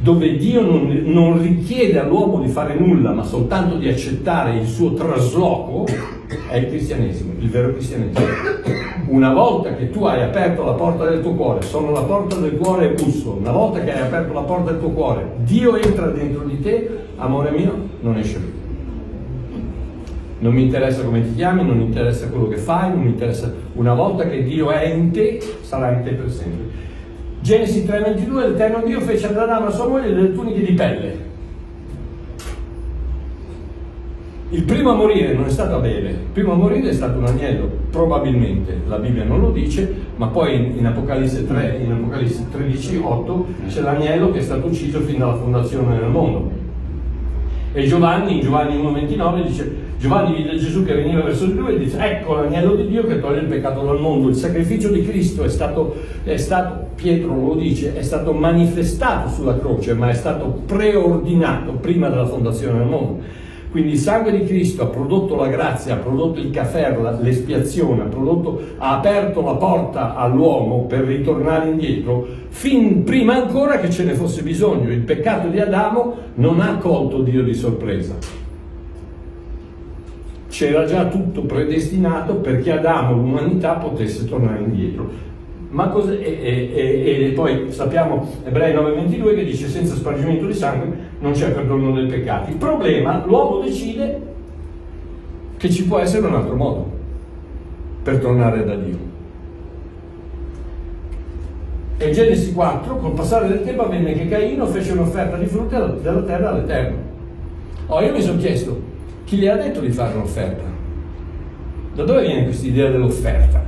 dove 0.00 0.36
Dio 0.36 0.62
non, 0.62 1.02
non, 1.04 1.42
richiede 1.42 1.98
all'uomo 1.98 2.40
di 2.40 2.48
fare 2.48 2.74
nulla, 2.78 3.12
ma 3.12 3.24
soltanto 3.24 3.76
di 3.76 3.88
accettare 3.88 4.56
il 4.58 4.66
suo 4.66 4.94
trasloco, 4.94 5.86
è 6.48 6.56
il 6.56 6.68
cristianesimo, 6.68 7.32
il 7.38 7.48
vero 7.48 7.72
cristianesimo. 7.72 8.26
Una 9.08 9.32
volta 9.32 9.74
che 9.74 9.90
tu 9.90 10.04
hai 10.04 10.22
aperto 10.22 10.64
la 10.64 10.72
porta 10.72 11.08
del 11.08 11.20
tuo 11.22 11.34
cuore, 11.34 11.62
sono 11.62 11.90
la 11.90 12.02
porta 12.02 12.36
del 12.36 12.56
cuore 12.56 12.90
e 12.90 12.94
busso, 12.94 13.38
una 13.40 13.52
volta 13.52 13.80
che 13.80 13.92
hai 13.92 14.02
aperto 14.02 14.32
la 14.32 14.42
porta 14.42 14.70
del 14.70 14.80
tuo 14.80 14.90
cuore, 14.90 15.32
Dio 15.38 15.76
entra 15.76 16.06
dentro 16.08 16.44
di 16.44 16.60
te, 16.60 16.90
amore 17.16 17.50
mio, 17.50 17.74
non 18.00 18.16
esce 18.16 18.38
più 18.38 18.58
non 20.40 20.52
mi 20.52 20.62
interessa 20.62 21.02
come 21.02 21.22
ti 21.22 21.34
chiami, 21.34 21.64
non 21.64 21.76
mi 21.76 21.84
interessa 21.84 22.28
quello 22.28 22.46
che 22.46 22.58
fai, 22.58 22.90
non 22.90 23.00
mi 23.00 23.10
interessa. 23.10 23.52
Una 23.74 23.94
volta 23.94 24.28
che 24.28 24.44
Dio 24.44 24.70
è 24.70 24.86
in 24.86 25.10
te, 25.10 25.40
sarà 25.62 25.90
in 25.92 26.04
te 26.04 26.10
per 26.12 26.30
sempre. 26.30 26.67
Genesi 27.48 27.86
3:22, 27.86 28.48
l'Eterno 28.50 28.82
Dio 28.84 29.00
fece 29.00 29.28
ad 29.28 29.38
Adamo 29.38 29.68
a 29.68 29.70
sua 29.70 29.88
moglie 29.88 30.12
delle 30.12 30.34
tuniche 30.34 30.62
di 30.62 30.72
pelle. 30.72 31.16
Il 34.50 34.64
primo 34.64 34.90
a 34.90 34.94
morire 34.94 35.32
non 35.32 35.46
è 35.46 35.48
stato 35.48 35.76
Abele, 35.76 36.10
il 36.10 36.16
primo 36.30 36.52
a 36.52 36.56
morire 36.56 36.90
è 36.90 36.92
stato 36.92 37.16
un 37.18 37.24
agnello, 37.24 37.70
probabilmente, 37.90 38.82
la 38.86 38.98
Bibbia 38.98 39.24
non 39.24 39.40
lo 39.40 39.50
dice, 39.50 39.90
ma 40.16 40.26
poi 40.26 40.76
in 40.76 40.84
Apocalisse 40.84 41.46
3, 41.46 41.80
in 41.82 41.90
Apocalisse 41.90 42.44
13, 42.50 43.00
8 43.02 43.46
c'è 43.66 43.80
l'agnello 43.80 44.30
che 44.30 44.40
è 44.40 44.42
stato 44.42 44.66
ucciso 44.66 45.00
fin 45.00 45.18
dalla 45.20 45.36
fondazione 45.36 45.98
del 45.98 46.10
mondo. 46.10 46.50
E 47.72 47.86
Giovanni, 47.86 48.36
in 48.36 48.40
Giovanni 48.40 48.76
1,29 48.76 49.46
dice 49.46 49.86
Giovanni 49.98 50.36
vide 50.36 50.56
Gesù 50.56 50.84
che 50.84 50.94
veniva 50.94 51.22
verso 51.22 51.46
di 51.46 51.54
lui 51.54 51.74
e 51.74 51.78
dice 51.78 51.98
ecco 51.98 52.34
l'agnello 52.34 52.76
di 52.76 52.86
Dio 52.86 53.04
che 53.04 53.20
toglie 53.20 53.40
il 53.40 53.46
peccato 53.46 53.82
dal 53.82 54.00
mondo. 54.00 54.28
Il 54.28 54.36
sacrificio 54.36 54.90
di 54.90 55.02
Cristo 55.04 55.42
è 55.42 55.48
stato, 55.48 55.96
è 56.22 56.36
stato, 56.36 56.90
Pietro 56.94 57.34
lo 57.34 57.54
dice, 57.54 57.96
è 57.96 58.02
stato 58.02 58.32
manifestato 58.32 59.28
sulla 59.28 59.58
croce, 59.58 59.94
ma 59.94 60.08
è 60.08 60.14
stato 60.14 60.62
preordinato 60.66 61.72
prima 61.72 62.08
della 62.08 62.26
fondazione 62.26 62.78
del 62.78 62.86
mondo. 62.86 63.20
Quindi 63.70 63.92
il 63.92 63.98
sangue 63.98 64.32
di 64.32 64.44
Cristo 64.44 64.82
ha 64.82 64.86
prodotto 64.86 65.36
la 65.36 65.48
grazia, 65.48 65.94
ha 65.94 65.98
prodotto 65.98 66.40
il 66.40 66.50
caffè, 66.50 66.96
l'espiazione, 67.20 68.02
ha, 68.02 68.06
prodotto, 68.06 68.60
ha 68.78 68.96
aperto 68.96 69.42
la 69.42 69.54
porta 69.54 70.14
all'uomo 70.14 70.84
per 70.84 71.00
ritornare 71.00 71.68
indietro, 71.68 72.26
fin 72.48 73.04
prima 73.04 73.34
ancora 73.34 73.78
che 73.78 73.90
ce 73.90 74.04
ne 74.04 74.14
fosse 74.14 74.42
bisogno. 74.42 74.90
Il 74.90 75.00
peccato 75.00 75.48
di 75.48 75.60
Adamo 75.60 76.14
non 76.34 76.60
ha 76.60 76.76
colto 76.78 77.20
Dio 77.20 77.42
di 77.42 77.54
sorpresa 77.54 78.46
c'era 80.58 80.84
già 80.86 81.06
tutto 81.06 81.42
predestinato 81.42 82.36
perché 82.36 82.72
Adamo, 82.72 83.12
l'umanità, 83.12 83.74
potesse 83.74 84.24
tornare 84.24 84.60
indietro. 84.60 85.08
Ma 85.70 85.94
e, 85.94 86.70
e, 86.74 87.26
e, 87.26 87.32
poi 87.32 87.70
sappiamo 87.70 88.26
Ebrei 88.44 88.74
9:22 88.74 89.34
che 89.34 89.44
dice 89.44 89.68
senza 89.68 89.94
spargimento 89.94 90.46
di 90.46 90.54
sangue 90.54 90.88
non 91.20 91.32
c'è 91.32 91.50
perdono 91.50 91.92
dei 91.92 92.06
peccati. 92.06 92.52
Il 92.52 92.56
problema, 92.56 93.22
l'uomo 93.26 93.60
decide 93.60 94.20
che 95.58 95.68
ci 95.70 95.84
può 95.84 95.98
essere 95.98 96.26
un 96.26 96.34
altro 96.34 96.54
modo 96.54 96.90
per 98.02 98.18
tornare 98.18 98.64
da 98.64 98.74
Dio. 98.76 98.96
E 101.98 102.10
Genesi 102.12 102.52
4, 102.52 102.96
col 102.96 103.12
passare 103.12 103.48
del 103.48 103.64
tempo 103.64 103.82
avvenne 103.82 104.14
che 104.14 104.28
Caino 104.28 104.66
fece 104.66 104.92
un'offerta 104.92 105.36
di 105.36 105.46
frutti 105.46 105.74
della 106.00 106.22
terra 106.22 106.50
all'Eterno. 106.50 106.96
Oh, 107.86 108.00
io 108.00 108.12
mi 108.12 108.22
sono 108.22 108.38
chiesto, 108.38 108.80
chi 109.24 109.36
gli 109.36 109.48
ha 109.48 109.56
detto 109.56 109.80
di 109.80 109.90
fare 109.90 110.14
un'offerta? 110.14 110.62
Da 111.94 112.04
dove 112.04 112.22
viene 112.22 112.44
questa 112.44 112.66
idea 112.66 112.88
dell'offerta? 112.88 113.64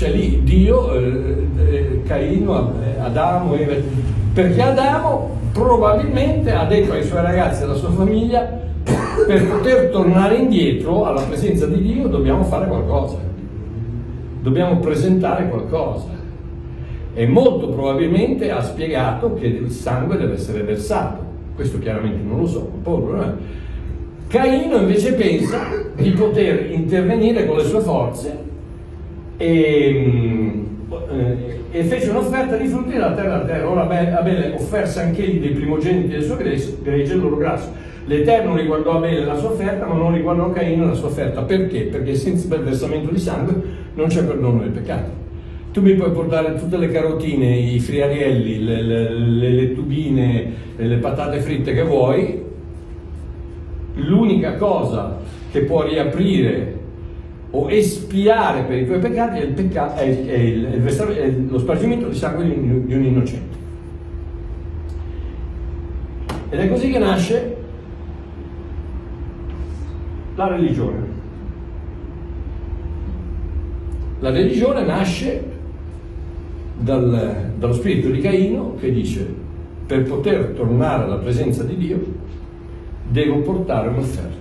C'è 0.00 0.12
lì 0.12 0.40
Dio, 0.44 0.94
eh, 0.94 1.46
eh, 1.58 2.02
Caino, 2.06 2.72
Adamo, 3.00 3.54
perché 4.32 4.62
Adamo 4.62 5.36
probabilmente 5.52 6.52
ha 6.52 6.64
detto 6.64 6.92
ai 6.92 7.02
suoi 7.02 7.20
ragazzi 7.20 7.60
e 7.60 7.64
alla 7.66 7.74
sua 7.74 7.90
famiglia 7.90 8.60
per 9.26 9.46
poter 9.46 9.90
tornare 9.90 10.36
indietro 10.36 11.04
alla 11.04 11.20
presenza 11.20 11.66
di 11.66 11.82
Dio 11.82 12.08
dobbiamo 12.08 12.44
fare 12.44 12.66
qualcosa, 12.66 13.18
dobbiamo 14.40 14.78
presentare 14.78 15.50
qualcosa. 15.50 16.08
E 17.12 17.26
molto 17.26 17.68
probabilmente 17.68 18.50
ha 18.50 18.62
spiegato 18.62 19.34
che 19.34 19.48
il 19.48 19.70
sangue 19.70 20.16
deve 20.16 20.32
essere 20.32 20.62
versato 20.62 21.22
questo 21.54 21.78
chiaramente 21.78 22.22
non 22.26 22.38
lo 22.38 22.46
so. 22.46 22.70
Caino 24.28 24.76
invece 24.78 25.12
pensa 25.12 25.58
di 25.94 26.08
poter 26.12 26.70
intervenire 26.70 27.44
con 27.44 27.58
le 27.58 27.64
sue 27.64 27.80
forze 27.80 28.48
e, 29.40 30.64
eh, 31.08 31.60
e 31.70 31.84
fece 31.84 32.10
un'offerta 32.10 32.56
di 32.56 32.68
frutti 32.68 32.90
della 32.90 33.12
terra 33.12 33.36
a 33.36 33.44
terra. 33.46 33.70
Ora 33.70 33.82
Abele 33.84 34.52
offerse 34.54 35.00
anche 35.00 35.24
egli 35.24 35.40
dei 35.40 35.52
primogeniti 35.52 36.08
del 36.08 36.22
suo 36.22 36.36
gregge 36.36 37.14
il 37.14 37.20
loro 37.20 37.38
grasso. 37.38 37.72
L'Eterno 38.04 38.54
riguardò 38.54 38.96
Abele 38.96 39.24
la 39.24 39.36
sua 39.36 39.50
offerta, 39.50 39.86
ma 39.86 39.94
non 39.94 40.12
riguardò 40.12 40.50
Caino 40.50 40.86
la 40.86 40.94
sua 40.94 41.08
offerta. 41.08 41.42
Perché? 41.42 41.84
Perché 41.84 42.14
senza 42.16 42.54
il 42.54 42.62
versamento 42.62 43.10
di 43.10 43.18
sangue 43.18 43.54
non 43.94 44.08
c'è 44.08 44.24
perdono 44.24 44.60
del 44.60 44.70
peccato. 44.70 45.18
Tu 45.72 45.80
mi 45.80 45.94
puoi 45.94 46.10
portare 46.10 46.56
tutte 46.56 46.76
le 46.76 46.90
carotine, 46.90 47.56
i 47.56 47.78
friarielli, 47.78 48.62
le, 48.62 48.82
le, 48.82 49.10
le, 49.10 49.50
le 49.52 49.72
tubine, 49.72 50.52
le 50.76 50.96
patate 50.96 51.38
fritte 51.38 51.72
che 51.72 51.82
vuoi, 51.82 52.42
l'unica 53.94 54.56
cosa 54.56 55.18
che 55.50 55.60
può 55.60 55.84
riaprire 55.84 56.79
o 57.52 57.70
espiare 57.70 58.62
per 58.62 58.78
i 58.78 58.86
tuoi 58.86 58.98
peccati 58.98 59.38
è, 59.38 59.42
il 59.42 59.52
pecca- 59.52 59.96
è, 59.96 60.02
il, 60.04 60.26
è, 60.26 60.36
il, 60.36 60.64
è 60.66 61.30
lo 61.48 61.58
spargimento 61.58 62.08
di 62.08 62.14
sangue 62.14 62.44
di 62.44 62.50
un, 62.52 62.86
di 62.86 62.94
un 62.94 63.04
innocente. 63.04 63.58
Ed 66.50 66.58
è 66.58 66.68
così 66.68 66.90
che 66.90 66.98
nasce 66.98 67.56
la 70.34 70.48
religione. 70.48 71.18
La 74.20 74.30
religione 74.30 74.84
nasce 74.84 75.44
dal, 76.78 77.52
dallo 77.56 77.72
spirito 77.72 78.08
di 78.10 78.20
Caino 78.20 78.74
che 78.78 78.92
dice 78.92 79.26
per 79.86 80.02
poter 80.04 80.52
tornare 80.54 81.04
alla 81.04 81.16
presenza 81.16 81.64
di 81.64 81.76
Dio 81.76 82.00
devo 83.08 83.40
portare 83.40 83.88
un'offerta. 83.88 84.39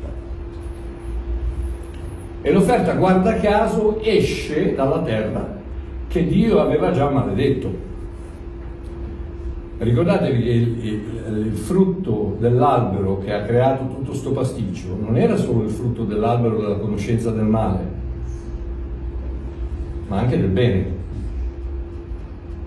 E 2.41 2.51
l'offerta, 2.51 2.93
guarda 2.93 3.35
caso, 3.35 3.99
esce 4.01 4.73
dalla 4.73 5.01
terra 5.01 5.57
che 6.07 6.25
Dio 6.25 6.59
aveva 6.59 6.91
già 6.91 7.09
maledetto. 7.09 7.87
Ricordatevi 9.77 10.43
che 10.43 10.49
il, 10.49 10.85
il, 10.85 11.45
il, 11.45 11.53
frutto 11.53 12.35
dell'albero 12.39 13.19
che 13.19 13.33
ha 13.33 13.43
creato 13.43 13.87
tutto 13.87 14.09
questo 14.09 14.31
pasticcio 14.31 14.97
non 14.99 15.15
era 15.15 15.37
solo 15.37 15.63
il 15.63 15.69
frutto 15.69 16.03
dell'albero 16.03 16.59
della 16.59 16.75
conoscenza 16.75 17.31
del 17.31 17.45
male, 17.45 17.79
ma 20.07 20.17
anche 20.17 20.37
del 20.39 20.49
bene. 20.49 20.97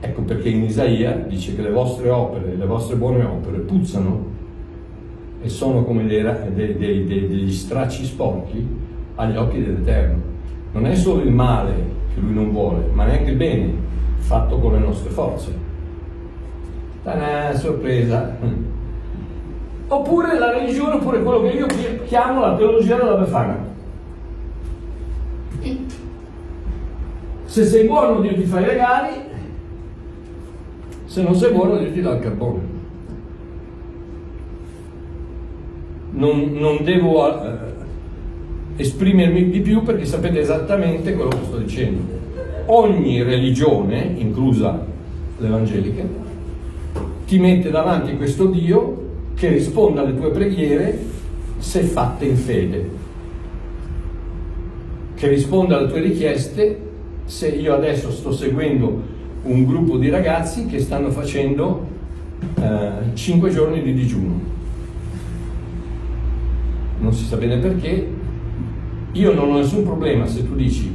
Ecco 0.00 0.22
perché 0.22 0.48
in 0.48 0.64
Isaia 0.64 1.12
dice 1.28 1.54
che 1.54 1.62
le 1.62 1.70
vostre 1.70 2.08
opere, 2.08 2.56
le 2.56 2.66
vostre 2.66 2.96
buone 2.96 3.22
opere 3.24 3.58
puzzano 3.58 4.26
e 5.42 5.48
sono 5.48 5.84
come 5.84 6.06
dei, 6.06 6.22
dei, 6.54 6.76
dei, 6.76 7.06
degli 7.06 7.52
stracci 7.52 8.04
sporchi 8.04 8.66
agli 9.16 9.36
occhi 9.36 9.62
dell'Eterno. 9.62 10.30
Non 10.72 10.86
è 10.86 10.94
solo 10.94 11.22
il 11.22 11.30
male 11.30 11.72
che 12.14 12.20
lui 12.20 12.34
non 12.34 12.50
vuole, 12.50 12.88
ma 12.92 13.04
neanche 13.04 13.30
il 13.30 13.36
bene 13.36 13.74
fatto 14.18 14.58
con 14.58 14.72
le 14.72 14.78
nostre 14.78 15.10
forze. 15.10 15.54
Ta-da, 17.02 17.54
sorpresa. 17.54 18.36
Oppure 19.88 20.38
la 20.38 20.52
religione, 20.52 20.94
oppure 20.94 21.22
quello 21.22 21.42
che 21.42 21.48
io 21.48 21.66
chiamo 22.06 22.40
la 22.40 22.56
teologia 22.56 22.96
della 22.96 23.16
Befana. 23.16 23.70
Se 27.44 27.64
sei 27.66 27.86
buono 27.86 28.20
Dio 28.20 28.34
ti 28.34 28.44
fa 28.44 28.60
i 28.60 28.64
regali, 28.64 29.14
se 31.04 31.22
non 31.22 31.34
sei 31.34 31.52
buono 31.52 31.76
Dio 31.76 31.92
ti 31.92 32.00
dà 32.00 32.12
il 32.12 32.20
carbone. 32.20 32.60
Non, 36.12 36.52
non 36.52 36.82
devo 36.84 37.26
uh, 37.26 37.71
esprimermi 38.76 39.50
di 39.50 39.60
più 39.60 39.82
perché 39.82 40.04
sapete 40.04 40.40
esattamente 40.40 41.14
quello 41.14 41.30
che 41.30 41.44
sto 41.44 41.58
dicendo. 41.58 42.20
Ogni 42.66 43.22
religione, 43.22 44.14
inclusa 44.16 44.84
l'evangelica, 45.38 46.04
ti 47.26 47.38
mette 47.38 47.70
davanti 47.70 48.16
questo 48.16 48.46
Dio 48.46 49.00
che 49.34 49.48
risponde 49.48 50.00
alle 50.00 50.16
tue 50.16 50.30
preghiere 50.30 50.98
se 51.58 51.82
fatte 51.82 52.24
in 52.24 52.36
fede, 52.36 52.90
che 55.14 55.28
risponde 55.28 55.74
alle 55.74 55.88
tue 55.88 56.00
richieste 56.00 56.90
se 57.24 57.48
io 57.48 57.74
adesso 57.74 58.10
sto 58.10 58.32
seguendo 58.32 59.00
un 59.44 59.64
gruppo 59.64 59.96
di 59.96 60.08
ragazzi 60.08 60.66
che 60.66 60.78
stanno 60.80 61.10
facendo 61.10 61.86
eh, 62.60 63.14
5 63.14 63.50
giorni 63.50 63.82
di 63.82 63.94
digiuno. 63.94 64.40
Non 66.98 67.12
si 67.12 67.24
sa 67.24 67.36
bene 67.36 67.56
perché. 67.58 68.20
Io 69.12 69.34
non 69.34 69.50
ho 69.50 69.56
nessun 69.58 69.84
problema 69.84 70.26
se 70.26 70.46
tu 70.46 70.54
dici 70.54 70.90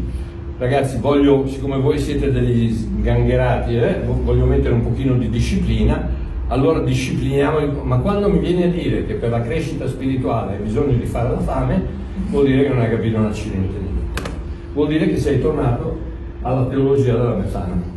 ragazzi 0.58 0.98
voglio, 0.98 1.48
siccome 1.48 1.78
voi 1.78 2.00
siete 2.00 2.32
degli 2.32 2.72
sgangherati, 2.72 3.78
eh, 3.78 4.02
voglio 4.24 4.46
mettere 4.46 4.74
un 4.74 4.82
pochino 4.82 5.14
di 5.14 5.30
disciplina, 5.30 6.10
allora 6.48 6.80
discipliniamo, 6.80 7.84
ma 7.84 7.98
quando 7.98 8.30
mi 8.30 8.40
viene 8.40 8.66
a 8.66 8.68
dire 8.68 9.06
che 9.06 9.14
per 9.16 9.30
la 9.30 9.42
crescita 9.42 9.88
spirituale 9.88 10.56
hai 10.56 10.64
bisogno 10.64 10.98
di 10.98 11.06
fare 11.06 11.30
la 11.30 11.40
fame, 11.40 11.86
vuol 12.30 12.46
dire 12.48 12.64
che 12.64 12.70
non 12.70 12.80
hai 12.80 12.90
capito 12.90 13.18
un 13.18 13.26
accidente 13.26 13.78
di 13.78 13.86
vita. 13.86 14.30
Vuol 14.74 14.88
dire 14.88 15.08
che 15.08 15.18
sei 15.18 15.40
tornato 15.40 16.00
alla 16.42 16.66
teologia 16.66 17.16
della 17.16 17.36
metana. 17.36 17.96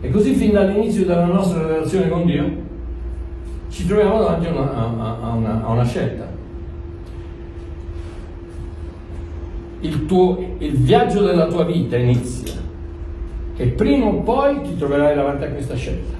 E 0.00 0.10
così 0.10 0.34
fin 0.34 0.52
dall'inizio 0.52 1.04
della 1.04 1.26
nostra 1.26 1.66
relazione 1.66 2.08
con 2.08 2.24
Dio 2.24 2.62
ci 3.68 3.86
troviamo 3.86 4.18
davanti 4.18 4.46
a 4.46 4.50
una, 4.50 5.20
a 5.20 5.34
una, 5.34 5.64
a 5.64 5.70
una 5.70 5.84
scelta. 5.84 6.34
Il, 9.84 10.06
tuo, 10.06 10.56
il 10.58 10.76
viaggio 10.78 11.22
della 11.22 11.46
tua 11.46 11.64
vita 11.64 11.98
inizia 11.98 12.54
che 13.54 13.66
prima 13.66 14.06
o 14.06 14.22
poi 14.22 14.62
ti 14.62 14.78
troverai 14.78 15.14
davanti 15.14 15.44
a 15.44 15.48
questa 15.48 15.74
scelta, 15.74 16.16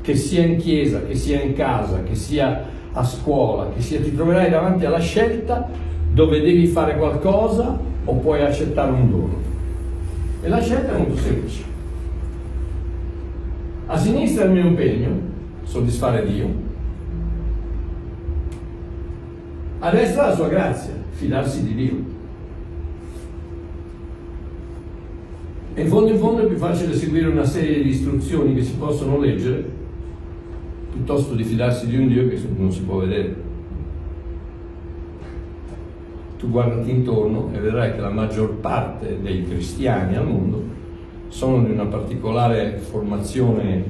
che 0.00 0.14
sia 0.14 0.44
in 0.44 0.56
chiesa, 0.58 1.02
che 1.04 1.16
sia 1.16 1.42
in 1.42 1.54
casa, 1.54 2.04
che 2.04 2.14
sia 2.14 2.64
a 2.92 3.04
scuola, 3.04 3.70
che 3.74 3.80
sia, 3.80 4.00
ti 4.00 4.14
troverai 4.14 4.48
davanti 4.48 4.84
alla 4.84 5.00
scelta 5.00 5.68
dove 6.12 6.40
devi 6.40 6.66
fare 6.66 6.96
qualcosa 6.96 7.76
o 8.04 8.14
puoi 8.14 8.42
accettare 8.42 8.92
un 8.92 9.10
dono. 9.10 9.38
E 10.42 10.48
la 10.48 10.60
scelta 10.60 10.94
è 10.94 10.96
molto 10.98 11.16
semplice. 11.16 11.64
A 13.86 13.98
sinistra 13.98 14.44
il 14.44 14.52
mio 14.52 14.66
impegno, 14.66 15.10
soddisfare 15.64 16.24
Dio, 16.24 16.48
a 19.80 19.90
destra 19.90 20.28
la 20.28 20.34
sua 20.34 20.46
grazia, 20.46 20.92
fidarsi 21.10 21.64
di 21.64 21.74
Dio. 21.74 22.18
E 25.80 25.84
in 25.84 25.88
fondo 25.88 26.10
in 26.10 26.18
fondo 26.18 26.42
è 26.42 26.46
più 26.46 26.58
facile 26.58 26.94
seguire 26.94 27.28
una 27.28 27.46
serie 27.46 27.82
di 27.82 27.88
istruzioni 27.88 28.54
che 28.54 28.62
si 28.62 28.74
possono 28.74 29.18
leggere 29.18 29.64
piuttosto 30.92 31.34
di 31.34 31.42
fidarsi 31.42 31.86
di 31.86 31.96
un 31.96 32.06
Dio 32.06 32.28
che 32.28 32.38
non 32.54 32.70
si 32.70 32.82
può 32.82 32.98
vedere. 32.98 33.34
Tu 36.36 36.50
guardati 36.50 36.90
intorno 36.90 37.48
e 37.54 37.60
vedrai 37.60 37.94
che 37.94 38.00
la 38.00 38.10
maggior 38.10 38.56
parte 38.56 39.22
dei 39.22 39.42
cristiani 39.46 40.16
al 40.16 40.26
mondo 40.26 40.62
sono 41.28 41.64
di 41.64 41.70
una 41.70 41.86
particolare 41.86 42.76
formazione 42.76 43.76
eh, 43.76 43.84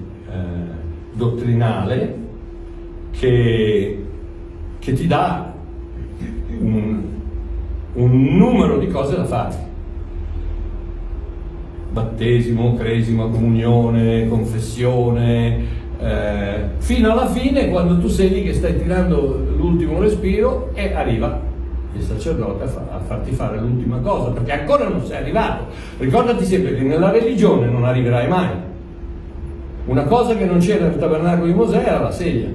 dottrinale 1.12 2.16
che, 3.10 4.04
che, 4.78 4.92
ti 4.92 5.08
dà 5.08 5.52
un, 6.56 7.02
un 7.94 8.24
numero 8.36 8.78
di 8.78 8.86
cose 8.86 9.16
da 9.16 9.24
fare 9.24 9.69
battesimo, 11.90 12.74
cresima, 12.74 13.24
comunione, 13.24 14.28
confessione, 14.28 15.78
eh, 16.00 16.62
fino 16.78 17.10
alla 17.10 17.26
fine 17.26 17.68
quando 17.68 17.98
tu 17.98 18.08
sei 18.08 18.30
lì 18.30 18.42
che 18.42 18.54
stai 18.54 18.80
tirando 18.80 19.44
l'ultimo 19.56 20.00
respiro 20.00 20.70
e 20.74 20.94
arriva 20.94 21.48
il 21.92 22.02
sacerdote 22.02 22.64
a, 22.64 22.66
fa- 22.68 22.86
a 22.92 23.00
farti 23.00 23.32
fare 23.32 23.58
l'ultima 23.58 23.98
cosa, 23.98 24.30
perché 24.30 24.52
ancora 24.52 24.88
non 24.88 25.04
sei 25.04 25.18
arrivato. 25.18 25.64
Ricordati 25.98 26.44
sempre 26.44 26.74
che 26.74 26.82
nella 26.82 27.10
religione 27.10 27.66
non 27.66 27.84
arriverai 27.84 28.28
mai. 28.28 28.48
Una 29.86 30.04
cosa 30.04 30.36
che 30.36 30.44
non 30.44 30.58
c'era 30.58 30.86
nel 30.86 30.98
tabernacolo 30.98 31.46
di 31.46 31.54
Mosè 31.54 31.78
era 31.78 32.00
la 32.00 32.12
sedia, 32.12 32.48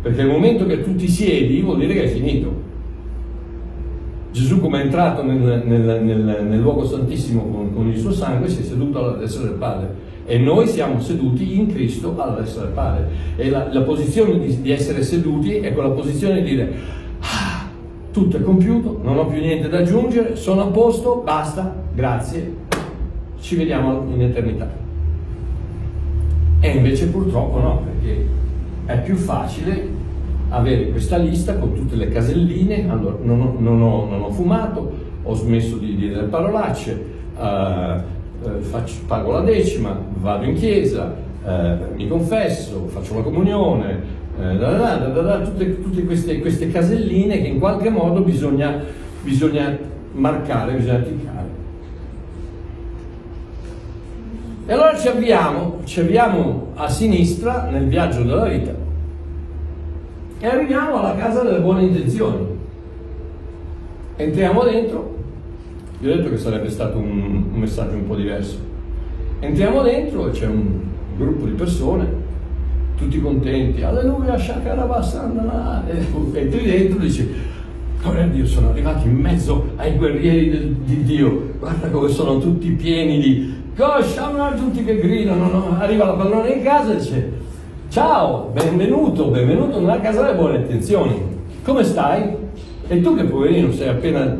perché 0.00 0.20
il 0.20 0.28
momento 0.28 0.66
che 0.66 0.82
tu 0.82 0.94
ti 0.94 1.08
siedi 1.08 1.60
vuol 1.60 1.78
dire 1.78 1.94
che 1.94 2.04
è 2.04 2.08
finito. 2.08 2.65
Gesù 4.36 4.60
come 4.60 4.82
è 4.82 4.84
entrato 4.84 5.22
nel, 5.22 5.62
nel, 5.64 6.02
nel, 6.02 6.44
nel 6.46 6.60
luogo 6.60 6.84
santissimo 6.84 7.40
con, 7.44 7.72
con, 7.72 7.88
il 7.88 7.98
suo 7.98 8.12
sangue 8.12 8.50
si 8.50 8.60
è 8.60 8.64
seduto 8.64 8.98
alla 8.98 9.16
destra 9.16 9.44
del 9.44 9.54
Padre 9.54 9.94
e 10.26 10.36
noi 10.36 10.66
siamo 10.66 11.00
seduti 11.00 11.58
in 11.58 11.72
Cristo 11.72 12.14
alla 12.20 12.40
destra 12.40 12.64
del 12.64 12.72
Padre 12.72 13.08
e 13.36 13.48
la, 13.48 13.72
la 13.72 13.80
posizione 13.80 14.38
di, 14.38 14.60
di, 14.60 14.70
essere 14.70 15.02
seduti 15.04 15.54
è 15.54 15.72
quella 15.72 15.88
posizione 15.88 16.42
di 16.42 16.50
dire 16.50 16.70
ah, 17.20 17.66
tutto 18.12 18.36
è 18.36 18.42
compiuto, 18.42 19.00
non 19.02 19.16
ho 19.16 19.24
più 19.24 19.40
niente 19.40 19.70
da 19.70 19.78
aggiungere, 19.78 20.36
sono 20.36 20.64
a 20.64 20.66
posto, 20.66 21.22
basta, 21.24 21.74
grazie, 21.94 22.54
ci 23.40 23.56
vediamo 23.56 24.04
in 24.12 24.20
eternità. 24.20 24.70
E 26.60 26.68
invece 26.68 27.08
purtroppo 27.08 27.58
no, 27.58 27.82
perché 27.84 28.26
è 28.84 29.00
più 29.00 29.16
facile 29.16 29.95
avere 30.48 30.90
questa 30.90 31.16
lista 31.16 31.56
con 31.56 31.74
tutte 31.74 31.96
le 31.96 32.08
caselline, 32.08 32.88
allora 32.88 33.16
non 33.22 33.40
ho, 33.40 33.56
non 33.58 33.82
ho, 33.82 34.06
non 34.08 34.22
ho 34.22 34.30
fumato, 34.30 34.92
ho 35.22 35.34
smesso 35.34 35.76
di 35.76 35.96
dire 35.96 36.22
parolacce, 36.22 37.04
eh, 37.38 38.00
eh, 38.44 38.60
faccio, 38.60 38.94
pago 39.06 39.32
la 39.32 39.40
decima, 39.40 39.98
vado 40.14 40.44
in 40.44 40.54
chiesa, 40.54 41.14
eh, 41.44 41.76
mi 41.96 42.06
confesso, 42.06 42.86
faccio 42.86 43.16
la 43.16 43.22
comunione, 43.22 44.00
eh, 44.38 44.56
da, 44.56 44.96
da, 44.96 45.08
da, 45.08 45.40
tutte, 45.40 45.82
tutte 45.82 46.04
queste, 46.04 46.38
queste, 46.40 46.70
caselline 46.70 47.40
che 47.40 47.48
in 47.48 47.58
qualche 47.58 47.90
modo 47.90 48.20
bisogna, 48.20 48.80
bisogna 49.22 49.76
marcare, 50.12 50.74
bisogna 50.74 50.98
ticcare. 50.98 51.54
E 54.68 54.72
allora 54.72 54.96
ci 54.96 55.08
avviamo, 55.08 55.78
ci 55.84 56.00
avviamo 56.00 56.68
a 56.74 56.88
sinistra 56.88 57.68
nel 57.70 57.86
viaggio 57.86 58.22
della 58.22 58.46
vita 58.46 58.85
e 60.38 60.46
arriviamo 60.46 60.98
alla 60.98 61.14
casa 61.14 61.42
delle 61.42 61.60
buone 61.60 61.82
intenzioni. 61.82 62.46
Entriamo 64.16 64.64
dentro, 64.64 65.14
vi 65.98 66.10
ho 66.10 66.16
detto 66.16 66.30
che 66.30 66.38
sarebbe 66.38 66.70
stato 66.70 66.98
un, 66.98 67.44
un 67.52 67.60
messaggio 67.60 67.94
un 67.94 68.06
po' 68.06 68.16
diverso. 68.16 68.58
Entriamo 69.40 69.82
dentro 69.82 70.28
e 70.28 70.30
c'è 70.30 70.46
un 70.46 70.80
gruppo 71.16 71.46
di 71.46 71.52
persone, 71.52 72.06
tutti 72.96 73.20
contenti, 73.20 73.82
alleluia, 73.82 74.38
shakarabasandana, 74.38 75.86
e 75.86 76.06
entri 76.34 76.64
dentro 76.64 76.98
e 76.98 77.02
dici, 77.02 77.34
Gloria 78.00 78.24
a 78.24 78.26
Dio, 78.28 78.46
sono 78.46 78.70
arrivati 78.70 79.08
in 79.08 79.16
mezzo 79.16 79.70
ai 79.76 79.96
guerrieri 79.96 80.50
del, 80.50 80.72
di 80.84 81.02
Dio. 81.02 81.54
Guarda 81.58 81.88
come 81.88 82.08
sono 82.08 82.38
tutti 82.38 82.70
pieni 82.70 83.20
di 83.20 83.54
coscia, 83.76 84.30
tutti 84.56 84.84
che 84.84 84.98
gridano. 85.00 85.48
No? 85.48 85.76
Arriva 85.78 86.04
la 86.04 86.12
padrona 86.12 86.48
in 86.48 86.62
casa 86.62 86.92
e 86.92 86.96
dice: 86.96 87.32
Ciao, 87.88 88.50
benvenuto, 88.52 89.28
benvenuto 89.28 89.80
nella 89.80 90.00
casa 90.00 90.22
delle 90.22 90.36
buone 90.36 90.58
intenzioni. 90.58 91.18
Come 91.62 91.82
stai? 91.82 92.36
E 92.88 93.00
tu 93.00 93.14
che 93.14 93.24
poverino 93.24 93.72
sei 93.72 93.88
appena 93.88 94.36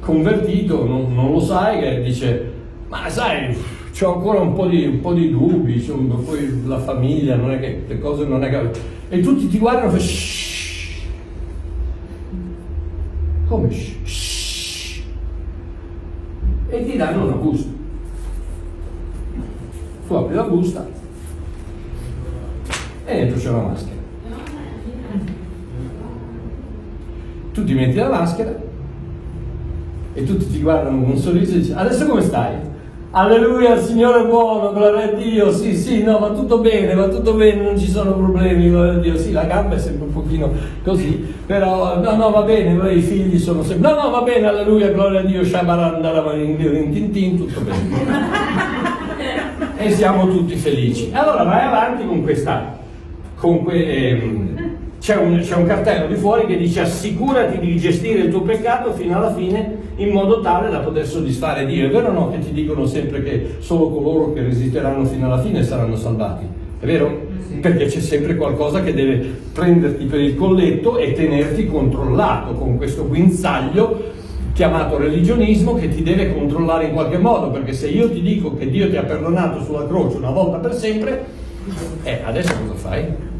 convertito, 0.00 0.84
non, 0.84 1.14
non 1.14 1.30
lo 1.30 1.38
sai, 1.40 1.80
che 1.80 2.02
dice, 2.02 2.52
ma 2.88 3.08
sai, 3.08 3.56
ho 4.00 4.14
ancora 4.14 4.40
un 4.40 4.54
po' 4.54 4.66
di, 4.66 4.84
un 4.86 5.00
po 5.00 5.12
di 5.12 5.30
dubbi, 5.30 5.74
insomma, 5.74 6.16
poi 6.16 6.66
la 6.66 6.78
famiglia, 6.80 7.36
non 7.36 7.52
è 7.52 7.60
che 7.60 7.84
le 7.86 7.98
cose 8.00 8.24
non 8.24 8.42
è 8.42 8.50
che... 8.50 8.70
E 9.10 9.20
tutti 9.20 9.46
ti 9.46 9.58
guardano 9.58 9.94
e 9.94 10.00
fanno. 10.00 10.10
Come? 13.48 13.68
E 16.68 16.84
ti 16.84 16.96
danno 16.96 17.24
una 17.26 17.36
busta. 17.36 17.70
Tu 20.08 20.14
apri 20.14 20.34
la 20.34 20.42
busta 20.44 21.00
e 23.04 23.14
dentro 23.14 23.38
c'è 23.38 23.48
una 23.48 23.68
maschera. 23.68 24.00
Tu 27.52 27.64
ti 27.64 27.74
metti 27.74 27.96
la 27.96 28.08
maschera 28.08 28.54
e 30.14 30.24
tutti 30.24 30.50
ti 30.50 30.60
guardano 30.60 31.02
con 31.02 31.10
un 31.10 31.16
sorriso 31.18 31.54
e 31.54 31.58
dici 31.58 31.72
adesso 31.72 32.06
come 32.06 32.22
stai? 32.22 32.70
Alleluia, 33.14 33.74
il 33.74 33.82
Signore 33.82 34.22
è 34.22 34.26
buono, 34.26 34.72
gloria 34.72 35.04
a 35.04 35.12
Dio, 35.12 35.52
sì, 35.52 35.76
sì, 35.76 36.02
no, 36.02 36.18
va 36.18 36.30
tutto 36.30 36.60
bene, 36.60 36.94
va 36.94 37.08
tutto 37.08 37.34
bene, 37.34 37.62
non 37.62 37.78
ci 37.78 37.90
sono 37.90 38.14
problemi, 38.14 38.70
gloria 38.70 38.92
a 38.92 38.96
Dio, 38.96 39.18
sì, 39.18 39.32
la 39.32 39.44
gamba 39.44 39.74
è 39.74 39.78
sempre 39.78 40.06
un 40.06 40.14
pochino 40.14 40.50
così, 40.82 41.34
però 41.44 42.00
no, 42.00 42.16
no, 42.16 42.30
va 42.30 42.40
bene, 42.40 42.90
i 42.90 43.02
figli 43.02 43.38
sono 43.38 43.62
sempre, 43.62 43.90
no, 43.90 44.00
no, 44.00 44.08
va 44.08 44.22
bene, 44.22 44.46
alleluia, 44.46 44.88
gloria 44.92 45.20
a 45.20 45.24
Dio, 45.24 45.44
shabarandara, 45.44 46.32
in 46.32 47.36
tutto 47.36 47.60
bene. 47.60 48.90
e 49.76 49.90
siamo 49.90 50.28
tutti 50.28 50.54
felici. 50.56 51.10
Allora 51.12 51.42
vai 51.42 51.66
avanti 51.66 52.06
con 52.06 52.22
questa, 52.22 52.78
que, 53.42 54.08
ehm, 54.08 54.56
c'è 55.00 55.16
un, 55.16 55.40
c'è 55.40 55.56
un, 55.56 55.66
cartello 55.66 56.06
di 56.06 56.14
fuori 56.14 56.46
che 56.46 56.56
dice 56.56 56.82
assicurati 56.82 57.58
di 57.58 57.76
gestire 57.76 58.20
il 58.20 58.30
tuo 58.30 58.42
peccato 58.42 58.92
fino 58.92 59.16
alla 59.16 59.34
fine 59.34 59.78
in 59.96 60.10
modo 60.10 60.40
tale 60.40 60.70
da 60.70 60.78
poter 60.78 61.04
soddisfare 61.04 61.66
Dio. 61.66 61.88
È 61.88 61.90
vero 61.90 62.10
o 62.10 62.12
no 62.12 62.30
che 62.30 62.38
ti 62.38 62.52
dicono 62.52 62.86
sempre 62.86 63.20
che 63.24 63.56
solo 63.58 63.90
coloro 63.90 64.32
che 64.32 64.42
resisteranno 64.42 65.04
fino 65.04 65.26
alla 65.26 65.40
fine 65.40 65.64
saranno 65.64 65.96
salvati? 65.96 66.44
È 66.78 66.86
vero? 66.86 67.30
Perché 67.60 67.86
c'è 67.86 67.98
sempre 67.98 68.36
qualcosa 68.36 68.80
che 68.82 68.94
deve 68.94 69.38
prenderti 69.52 70.04
per 70.04 70.20
il 70.20 70.36
colletto 70.36 70.96
e 70.98 71.12
tenerti 71.12 71.66
controllato 71.66 72.52
con 72.52 72.76
questo 72.76 73.08
guinzaglio 73.08 74.10
chiamato 74.52 74.98
religionismo 74.98 75.74
che 75.74 75.88
ti 75.88 76.04
deve 76.04 76.32
controllare 76.32 76.84
in 76.84 76.92
qualche 76.92 77.18
modo, 77.18 77.50
perché 77.50 77.72
se 77.72 77.88
io 77.88 78.08
ti 78.08 78.20
dico 78.20 78.54
che 78.54 78.70
Dio 78.70 78.88
ti 78.88 78.96
ha 78.96 79.02
perdonato 79.02 79.64
sulla 79.64 79.86
croce 79.88 80.18
una 80.18 80.30
volta 80.30 80.58
per 80.58 80.74
sempre, 80.74 81.24
eh, 82.04 82.20
adesso 82.24 82.54
cosa 82.66 82.74
fai? 82.74 83.30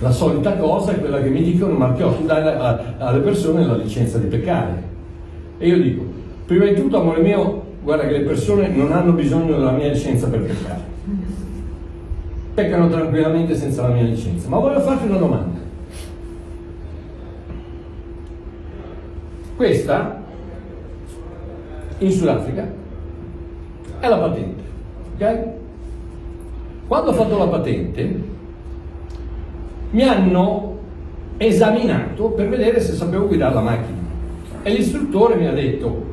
La 0.00 0.10
solita 0.10 0.56
cosa 0.56 0.92
è 0.92 0.98
quella 0.98 1.22
che 1.22 1.28
mi 1.28 1.42
dicono, 1.42 1.74
ma 1.74 1.92
tu 1.92 2.26
dai 2.26 2.42
alle 2.98 3.20
persone 3.20 3.64
la 3.64 3.76
licenza 3.76 4.18
di 4.18 4.26
peccare. 4.26 4.82
E 5.58 5.68
io 5.68 5.80
dico, 5.80 6.04
prima 6.46 6.66
di 6.66 6.74
tutto, 6.74 7.00
amore 7.00 7.22
mio, 7.22 7.62
guarda 7.82 8.06
che 8.06 8.18
le 8.18 8.24
persone 8.24 8.68
non 8.68 8.92
hanno 8.92 9.12
bisogno 9.12 9.56
della 9.56 9.70
mia 9.70 9.90
licenza 9.90 10.28
per 10.28 10.42
peccare. 10.42 10.92
Peccano 12.54 12.88
tranquillamente 12.88 13.54
senza 13.54 13.82
la 13.82 13.94
mia 13.94 14.02
licenza. 14.02 14.48
Ma 14.48 14.58
voglio 14.58 14.80
farti 14.80 15.06
una 15.06 15.16
domanda. 15.16 15.58
Questa, 19.56 20.22
in 21.98 22.10
Sudafrica, 22.10 22.68
è 24.00 24.08
la 24.08 24.18
patente. 24.18 24.62
Ok? 25.14 25.48
Quando 26.88 27.10
ho 27.10 27.14
fatto 27.14 27.38
la 27.38 27.46
patente, 27.46 28.32
mi 29.94 30.02
hanno 30.02 30.76
esaminato 31.36 32.24
per 32.30 32.48
vedere 32.48 32.80
se 32.80 32.94
sapevo 32.94 33.28
guidare 33.28 33.54
la 33.54 33.60
macchina 33.60 33.98
e 34.62 34.72
l'istruttore 34.72 35.36
mi 35.36 35.46
ha 35.46 35.52
detto 35.52 36.12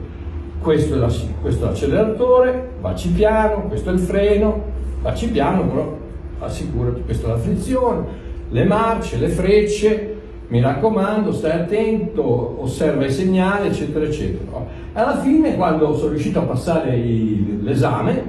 questo 0.62 0.94
è, 0.94 0.98
la, 0.98 1.12
questo 1.42 1.66
è 1.66 1.68
l'acceleratore, 1.70 2.70
vacci 2.80 3.10
piano, 3.10 3.64
questo 3.64 3.90
è 3.90 3.94
il 3.94 4.00
freno, 4.00 4.64
vacci 5.02 5.30
piano, 5.30 5.66
però 5.66 5.98
assicurati, 6.40 7.02
questa 7.02 7.28
è 7.28 7.30
la 7.32 7.38
frizione, 7.38 8.06
le 8.50 8.64
marce, 8.66 9.18
le 9.18 9.30
frecce, 9.30 10.16
mi 10.50 10.62
raccomando, 10.62 11.32
stai 11.32 11.62
attento, 11.62 12.58
osserva 12.62 13.06
i 13.06 13.12
segnali, 13.12 13.70
eccetera, 13.70 14.06
eccetera. 14.06 14.64
Alla 14.94 15.18
fine, 15.18 15.56
quando 15.56 15.96
sono 15.96 16.12
riuscito 16.12 16.40
a 16.40 16.44
passare 16.44 16.96
l'esame, 16.96 18.24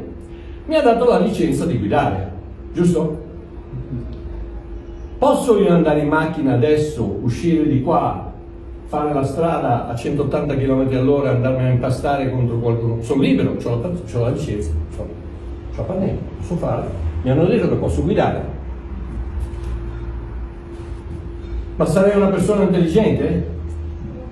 mi 0.65 0.75
ha 0.75 0.81
dato 0.81 1.05
la 1.07 1.19
licenza 1.19 1.67
di 1.67 1.77
guidare, 1.77 2.31
giusto? 2.73 3.23
Posso 5.23 5.57
io 5.57 5.73
andare 5.73 6.01
in 6.01 6.09
macchina 6.09 6.55
adesso, 6.55 7.19
uscire 7.23 7.69
di 7.69 7.81
qua, 7.81 8.33
fare 8.87 9.15
la 9.15 9.23
strada 9.23 9.87
a 9.87 9.95
180 9.95 10.57
km 10.57 10.89
all'ora 10.97 11.31
e 11.31 11.35
andarmi 11.37 11.63
a 11.63 11.69
impastare 11.69 12.29
contro 12.29 12.59
qualcuno? 12.59 13.01
Sono 13.03 13.23
libero, 13.23 13.53
ho 13.53 13.81
la, 13.81 13.87
ho 13.87 14.21
la 14.21 14.31
licenza, 14.31 14.73
ho 14.97 15.07
la 15.77 15.83
pannella, 15.85 16.19
posso 16.41 16.57
fare. 16.57 16.89
Mi 17.23 17.31
hanno 17.31 17.45
detto 17.45 17.69
che 17.69 17.75
posso 17.77 18.03
guidare. 18.03 18.43
Ma 21.77 21.87
sarei 21.87 22.17
una 22.17 22.27
persona 22.27 22.65
intelligente? 22.65 23.47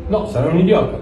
No, 0.09 0.27
sarei 0.27 0.53
un 0.53 0.59
idiota. 0.59 0.99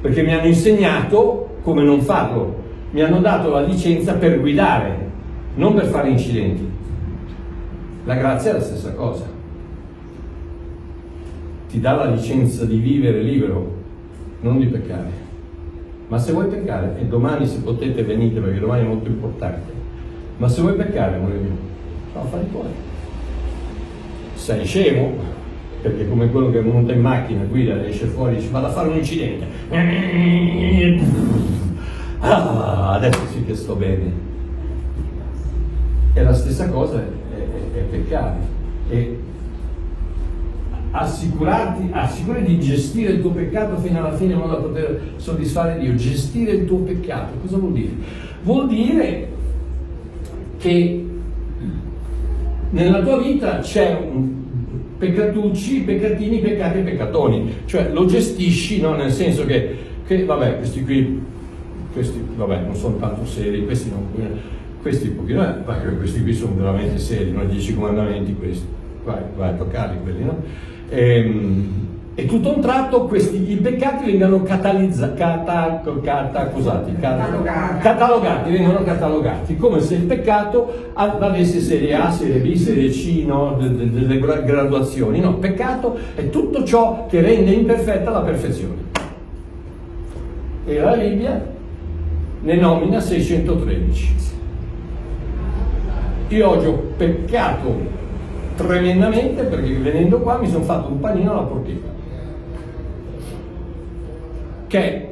Perché 0.00 0.22
mi 0.22 0.32
hanno 0.32 0.46
insegnato 0.46 1.56
come 1.62 1.82
non 1.82 2.02
farlo. 2.02 2.54
Mi 2.90 3.02
hanno 3.02 3.18
dato 3.18 3.50
la 3.50 3.62
licenza 3.62 4.12
per 4.12 4.38
guidare, 4.38 5.10
non 5.56 5.74
per 5.74 5.86
fare 5.86 6.08
incidenti. 6.08 6.75
La 8.06 8.14
grazia 8.14 8.50
è 8.50 8.52
la 8.54 8.60
stessa 8.60 8.92
cosa. 8.92 9.24
Ti 11.68 11.80
dà 11.80 11.92
la 11.96 12.04
licenza 12.04 12.64
di 12.64 12.76
vivere 12.78 13.20
libero, 13.20 13.74
non 14.42 14.60
di 14.60 14.66
peccare. 14.66 15.10
Ma 16.06 16.16
se 16.16 16.30
vuoi 16.30 16.46
peccare, 16.46 16.94
e 17.00 17.04
domani 17.06 17.48
se 17.48 17.58
potete 17.58 18.04
venite 18.04 18.38
perché 18.38 18.60
domani 18.60 18.84
è 18.84 18.86
molto 18.86 19.08
importante, 19.08 19.72
ma 20.36 20.46
se 20.46 20.60
vuoi 20.60 20.74
peccare, 20.74 21.16
amore 21.16 21.34
mio, 21.34 21.56
fa 22.12 22.20
affari 22.20 22.48
tuoi. 22.48 22.68
Sei 24.34 24.64
scemo, 24.64 25.14
perché 25.82 26.08
come 26.08 26.30
quello 26.30 26.52
che 26.52 26.60
è 26.60 26.62
venuto 26.62 26.92
in 26.92 27.00
macchina, 27.00 27.42
guida, 27.42 27.84
esce 27.84 28.06
fuori 28.06 28.36
dice 28.36 28.50
vado 28.50 28.66
a 28.66 28.70
fare 28.70 28.88
un 28.88 28.98
incidente. 28.98 29.46
Ah, 32.20 32.92
adesso 32.92 33.26
sì 33.32 33.44
che 33.44 33.56
sto 33.56 33.74
bene. 33.74 34.12
E 36.14 36.22
la 36.22 36.32
stessa 36.32 36.68
cosa 36.68 37.02
peccare 37.86 38.36
e 38.88 39.18
assicurare 40.90 42.44
di 42.44 42.58
gestire 42.58 43.12
il 43.12 43.20
tuo 43.20 43.30
peccato 43.30 43.76
fino 43.78 43.98
alla 43.98 44.16
fine 44.16 44.32
in 44.32 44.38
modo 44.38 44.54
da 44.54 44.60
poter 44.60 45.00
soddisfare 45.16 45.78
Dio. 45.78 45.94
Gestire 45.94 46.52
il 46.52 46.64
tuo 46.66 46.78
peccato, 46.78 47.32
cosa 47.42 47.58
vuol 47.58 47.72
dire? 47.72 47.92
Vuol 48.42 48.68
dire 48.68 49.28
che 50.58 51.04
nella 52.70 53.02
tua 53.02 53.18
vita 53.18 53.58
c'è 53.58 53.94
un 53.94 54.34
peccatucci, 54.98 55.80
peccatini, 55.80 56.38
peccati 56.38 56.78
e 56.78 56.82
peccatoni, 56.82 57.54
cioè 57.66 57.90
lo 57.92 58.06
gestisci 58.06 58.80
no? 58.80 58.94
nel 58.94 59.12
senso 59.12 59.44
che, 59.44 59.76
che, 60.06 60.24
vabbè, 60.24 60.56
questi 60.56 60.82
qui, 60.82 61.20
questi 61.92 62.22
vabbè, 62.34 62.62
non 62.64 62.74
sono 62.74 62.96
tanto 62.96 63.26
seri, 63.26 63.64
questi 63.64 63.90
non 63.90 64.06
questi 64.86 65.08
un 65.08 65.16
pochino, 65.16 65.42
eh, 65.42 65.96
questi 65.96 66.22
qui 66.22 66.32
sono 66.32 66.54
veramente 66.54 66.98
seri, 66.98 67.32
no? 67.32 67.44
dieci 67.44 67.74
comandamenti 67.74 68.36
questi, 68.36 68.64
vai, 69.02 69.18
vai 69.36 69.48
a 69.50 69.52
toccarli 69.54 69.98
quelli, 70.00 70.22
no? 70.22 70.36
E, 70.88 71.16
ehm, 71.18 71.84
e 72.14 72.26
tutto 72.26 72.50
a 72.50 72.54
un 72.54 72.60
tratto 72.60 73.06
questi, 73.06 73.50
i 73.50 73.56
peccati 73.56 74.04
vengono 74.04 74.44
catalizzati, 74.44 75.18
cata, 75.18 75.82
cata, 76.02 76.50
catalogati. 77.00 77.82
catalogati, 77.82 78.50
vengono 78.52 78.84
catalogati, 78.84 79.56
come 79.56 79.80
se 79.80 79.96
il 79.96 80.02
peccato 80.02 80.92
avesse 80.94 81.60
serie 81.60 81.94
A, 81.94 82.12
serie 82.12 82.38
B, 82.38 82.54
serie 82.54 82.88
C, 82.88 83.24
no? 83.26 83.56
delle 83.58 83.90
de, 83.90 84.06
de 84.06 84.18
graduazioni. 84.44 85.18
No, 85.18 85.34
peccato 85.34 85.98
è 86.14 86.30
tutto 86.30 86.62
ciò 86.62 87.06
che 87.08 87.20
rende 87.20 87.50
imperfetta 87.50 88.10
la 88.10 88.20
perfezione. 88.20 88.84
E 90.64 90.78
la 90.78 90.96
Bibbia 90.96 91.44
ne 92.40 92.54
nomina 92.54 93.00
613 93.00 94.26
io 96.28 96.48
oggi 96.48 96.66
ho 96.66 96.92
peccato 96.96 98.04
tremendamente 98.56 99.44
perché 99.44 99.72
venendo 99.74 100.20
qua 100.20 100.38
mi 100.38 100.48
sono 100.48 100.64
fatto 100.64 100.90
un 100.90 100.98
panino 100.98 101.32
alla 101.32 101.42
portiera 101.42 101.94
che 104.66 104.78
è 104.78 105.08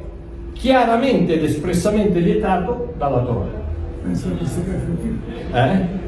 chiaramente 0.53 1.33
ed 1.33 1.43
espressamente 1.43 2.19
vietato 2.19 2.93
dalla 2.97 3.19
Torah. 3.19 3.63
Eh? 5.53 6.03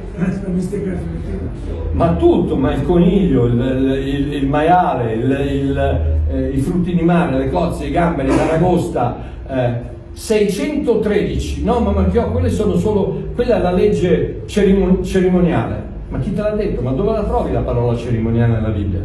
Ma 1.91 2.13
tutto, 2.15 2.55
ma 2.55 2.73
il 2.73 2.83
coniglio, 2.83 3.45
il, 3.45 3.59
il, 4.03 4.33
il 4.33 4.47
maiale, 4.47 5.13
il, 5.13 6.17
eh, 6.29 6.49
i 6.49 6.59
frutti 6.59 6.95
di 6.95 7.01
mare, 7.01 7.37
le 7.37 7.49
cozze, 7.49 7.85
i 7.85 7.91
gamberi, 7.91 8.29
l'aragosta, 8.29 9.17
eh, 9.47 9.95
613, 10.17 11.63
no 11.63 11.79
ma 11.79 11.91
Marchiò, 11.91 12.31
quelle 12.31 12.49
sono 12.49 12.75
solo, 12.75 13.29
quella 13.35 13.57
è 13.57 13.61
la 13.61 13.71
legge 13.71 14.41
cerimon- 14.47 15.03
cerimoniale. 15.03 15.83
Ma 16.09 16.17
chi 16.17 16.33
te 16.33 16.41
l'ha 16.41 16.55
detto? 16.55 16.81
Ma 16.81 16.89
dove 16.91 17.11
la 17.11 17.23
trovi 17.23 17.51
la 17.51 17.61
parola 17.61 17.95
cerimoniale 17.95 18.53
nella 18.53 18.69
Bibbia? 18.69 18.99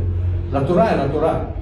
La 0.51 0.63
Torah 0.63 0.91
è 0.91 0.97
la 0.97 1.09
Torah. 1.09 1.53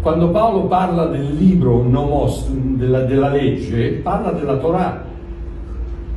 Quando 0.00 0.30
Paolo 0.30 0.66
parla 0.66 1.06
del 1.06 1.34
libro 1.34 1.82
nomos, 1.82 2.48
della, 2.48 3.00
della 3.00 3.28
legge, 3.28 3.88
parla 4.04 4.30
della 4.30 4.56
Torah. 4.58 5.02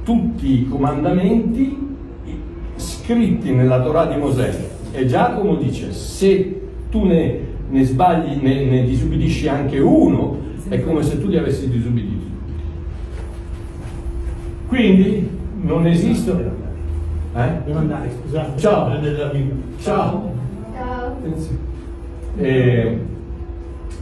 Tutti 0.03 0.61
i 0.61 0.67
comandamenti 0.67 1.87
scritti 2.75 3.51
nella 3.51 3.81
Torah 3.81 4.05
di 4.05 4.15
Mosè. 4.15 4.67
E 4.91 5.05
Giacomo 5.07 5.55
dice, 5.55 5.91
se 5.91 6.61
tu 6.91 7.03
ne, 7.03 7.39
ne 7.67 7.83
sbagli, 7.83 8.39
ne, 8.39 8.63
ne 8.65 8.83
disubbidisci 8.83 9.47
anche 9.47 9.79
uno, 9.79 10.37
è 10.67 10.79
come 10.83 11.01
se 11.01 11.19
tu 11.19 11.27
li 11.27 11.37
avessi 11.37 11.67
disubbiditi. 11.67 12.28
Quindi 14.69 15.27
non 15.63 15.85
esistono. 15.87 16.41
Eh? 17.35 17.49
Devo 17.65 17.79
andare, 17.79 18.11
scusate. 18.21 18.59
Ciao. 18.59 18.91
Ciao. 19.81 20.31
Ciao. 20.73 21.17
Eh, 22.37 22.97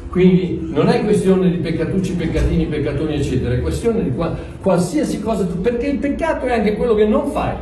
quindi 0.09 0.69
non 0.73 0.89
è 0.89 1.03
questione 1.03 1.49
di 1.49 1.57
peccatucci, 1.57 2.13
peccatini, 2.15 2.65
peccatoni, 2.65 3.15
eccetera, 3.15 3.55
è 3.55 3.61
questione 3.61 4.03
di 4.03 4.11
qua, 4.13 4.35
qualsiasi 4.61 5.21
cosa 5.21 5.45
tu, 5.45 5.61
perché 5.61 5.87
il 5.87 5.99
peccato 5.99 6.45
è 6.45 6.51
anche 6.51 6.75
quello 6.75 6.95
che 6.95 7.05
non 7.05 7.27
fai, 7.27 7.55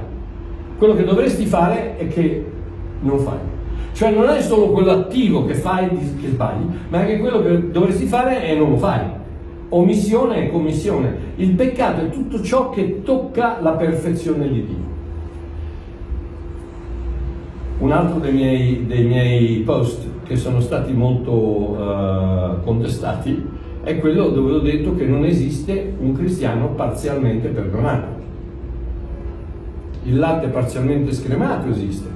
quello 0.77 0.95
che 0.95 1.03
dovresti 1.03 1.45
fare 1.45 1.97
e 1.99 2.07
che 2.07 2.45
non 3.01 3.19
fai. 3.19 3.37
Cioè 3.93 4.11
non 4.11 4.27
è 4.29 4.41
solo 4.41 4.71
quello 4.71 4.91
attivo 4.91 5.45
che 5.45 5.53
fai 5.53 5.89
che 5.89 6.27
sbagli, 6.27 6.65
ma 6.89 6.99
anche 6.99 7.19
quello 7.19 7.41
che 7.41 7.71
dovresti 7.71 8.05
fare 8.05 8.43
e 8.45 8.55
non 8.55 8.71
lo 8.71 8.77
fai 8.77 9.01
omissione 9.69 10.45
e 10.45 10.51
commissione. 10.51 11.33
Il 11.35 11.51
peccato 11.51 12.01
è 12.01 12.09
tutto 12.09 12.41
ciò 12.41 12.69
che 12.69 13.01
tocca 13.03 13.59
la 13.61 13.71
perfezione 13.71 14.47
di 14.47 14.65
Dio. 14.65 14.93
Un 17.79 17.91
altro 17.91 18.19
dei 18.19 18.31
miei, 18.31 18.85
dei 18.85 19.03
miei 19.03 19.57
post 19.59 20.03
che 20.23 20.35
sono 20.37 20.59
stati 20.59 20.93
molto 20.93 21.31
uh, 21.31 22.63
contestati 22.63 23.53
è 23.83 23.99
quello 23.99 24.29
dove 24.29 24.53
ho 24.53 24.59
detto 24.59 24.95
che 24.95 25.05
non 25.05 25.25
esiste 25.25 25.93
un 25.99 26.13
cristiano 26.13 26.69
parzialmente 26.69 27.49
perdonato. 27.49 28.23
Il 30.03 30.17
latte 30.17 30.47
parzialmente 30.47 31.11
scremato 31.11 31.69
esiste, 31.69 32.07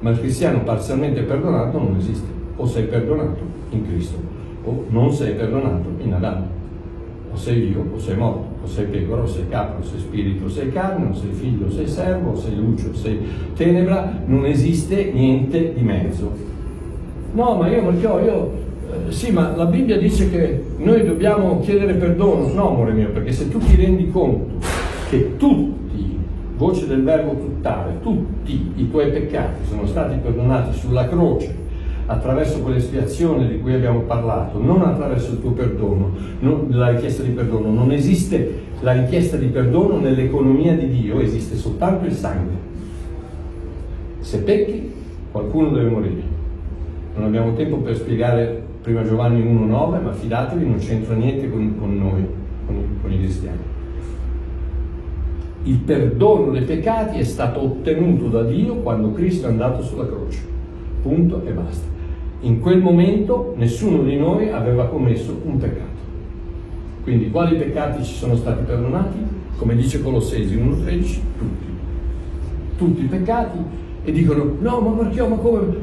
ma 0.00 0.10
il 0.10 0.18
cristiano 0.18 0.60
parzialmente 0.62 1.22
perdonato 1.22 1.78
non 1.78 1.96
esiste. 1.96 2.28
O 2.56 2.66
sei 2.66 2.84
perdonato 2.84 3.42
in 3.70 3.84
Cristo 3.86 4.16
o 4.64 4.84
non 4.88 5.12
sei 5.12 5.34
perdonato 5.34 5.88
in 5.98 6.12
Adamo 6.12 6.63
o 7.34 7.36
sei 7.36 7.70
io 7.72 7.84
o 7.92 7.98
sei 7.98 8.16
morto, 8.16 8.46
o 8.62 8.66
sei 8.66 8.86
pecora 8.86 9.22
o 9.22 9.26
sei 9.26 9.48
capro, 9.48 9.82
o 9.82 9.84
sei 9.84 9.98
spirito 9.98 10.44
o 10.44 10.48
sei 10.48 10.70
carne, 10.70 11.10
o 11.10 11.14
sei 11.14 11.32
figlio 11.32 11.66
o 11.66 11.70
sei 11.70 11.88
servo, 11.88 12.30
o 12.30 12.36
sei 12.36 12.54
luce 12.54 12.88
o 12.88 12.94
sei 12.94 13.18
tenebra, 13.56 14.22
non 14.26 14.46
esiste 14.46 15.10
niente 15.12 15.74
di 15.74 15.82
mezzo. 15.82 16.30
No, 17.32 17.56
ma 17.56 17.68
io 17.68 17.84
perché 17.86 18.06
ho, 18.06 18.20
io, 18.20 18.52
eh, 19.08 19.10
sì, 19.10 19.32
ma 19.32 19.54
la 19.56 19.66
Bibbia 19.66 19.98
dice 19.98 20.30
che 20.30 20.62
noi 20.76 21.04
dobbiamo 21.04 21.58
chiedere 21.58 21.94
perdono. 21.94 22.52
No, 22.52 22.68
amore 22.68 22.92
mio, 22.92 23.10
perché 23.10 23.32
se 23.32 23.48
tu 23.48 23.58
ti 23.58 23.74
rendi 23.74 24.08
conto 24.10 24.64
che 25.08 25.36
tutti, 25.36 26.16
voce 26.56 26.86
del 26.86 27.02
verbo 27.02 27.32
tuttare, 27.32 27.98
tutti 28.00 28.72
i 28.76 28.88
tuoi 28.88 29.10
peccati 29.10 29.64
sono 29.68 29.86
stati 29.86 30.18
perdonati 30.22 30.78
sulla 30.78 31.08
croce 31.08 31.63
attraverso 32.06 32.60
quell'espiazione 32.60 33.48
di 33.48 33.60
cui 33.60 33.74
abbiamo 33.74 34.00
parlato, 34.00 34.60
non 34.60 34.82
attraverso 34.82 35.32
il 35.32 35.40
tuo 35.40 35.52
perdono, 35.52 36.12
non, 36.40 36.66
la 36.70 36.90
richiesta 36.90 37.22
di 37.22 37.30
perdono. 37.30 37.72
Non 37.72 37.92
esiste 37.92 38.62
la 38.80 38.92
richiesta 38.92 39.36
di 39.36 39.46
perdono 39.46 39.98
nell'economia 39.98 40.74
di 40.74 40.88
Dio, 40.88 41.20
esiste 41.20 41.56
soltanto 41.56 42.04
il 42.06 42.12
sangue. 42.12 42.52
Se 44.20 44.38
pecchi, 44.38 44.92
qualcuno 45.30 45.70
deve 45.70 45.90
morire. 45.90 46.22
Non 47.16 47.26
abbiamo 47.26 47.54
tempo 47.54 47.76
per 47.76 47.96
spiegare 47.96 48.62
prima 48.82 49.04
Giovanni 49.04 49.42
1.9, 49.42 50.02
ma 50.02 50.12
fidatevi, 50.12 50.66
non 50.66 50.78
c'entra 50.78 51.14
niente 51.14 51.50
con, 51.50 51.78
con 51.78 51.96
noi, 51.96 52.26
con 52.66 52.94
con 53.04 53.12
i 53.12 53.18
cristiani. 53.18 53.58
Il 55.64 55.76
perdono 55.78 56.52
dei 56.52 56.62
peccati 56.62 57.18
è 57.18 57.22
stato 57.22 57.62
ottenuto 57.62 58.28
da 58.28 58.42
Dio 58.42 58.76
quando 58.76 59.12
Cristo 59.12 59.46
è 59.46 59.50
andato 59.50 59.82
sulla 59.82 60.06
croce. 60.06 60.40
Punto 61.02 61.42
e 61.44 61.52
basta. 61.52 61.93
In 62.44 62.60
quel 62.60 62.78
momento 62.78 63.54
nessuno 63.56 64.02
di 64.02 64.18
noi 64.18 64.50
aveva 64.50 64.84
commesso 64.84 65.40
un 65.44 65.56
peccato. 65.56 66.02
Quindi 67.02 67.30
quali 67.30 67.56
peccati 67.56 68.04
ci 68.04 68.12
sono 68.12 68.36
stati 68.36 68.64
perdonati? 68.64 69.16
Come 69.56 69.74
dice 69.74 70.02
Colossesi 70.02 70.54
1.13, 70.54 71.20
tutti. 71.38 71.64
Tutti 72.76 73.02
i 73.02 73.06
peccati 73.06 73.58
e 74.04 74.12
dicono 74.12 74.56
no 74.60 74.80
ma 74.80 74.90
perché 74.90 75.26
ma 75.26 75.36
come? 75.36 75.74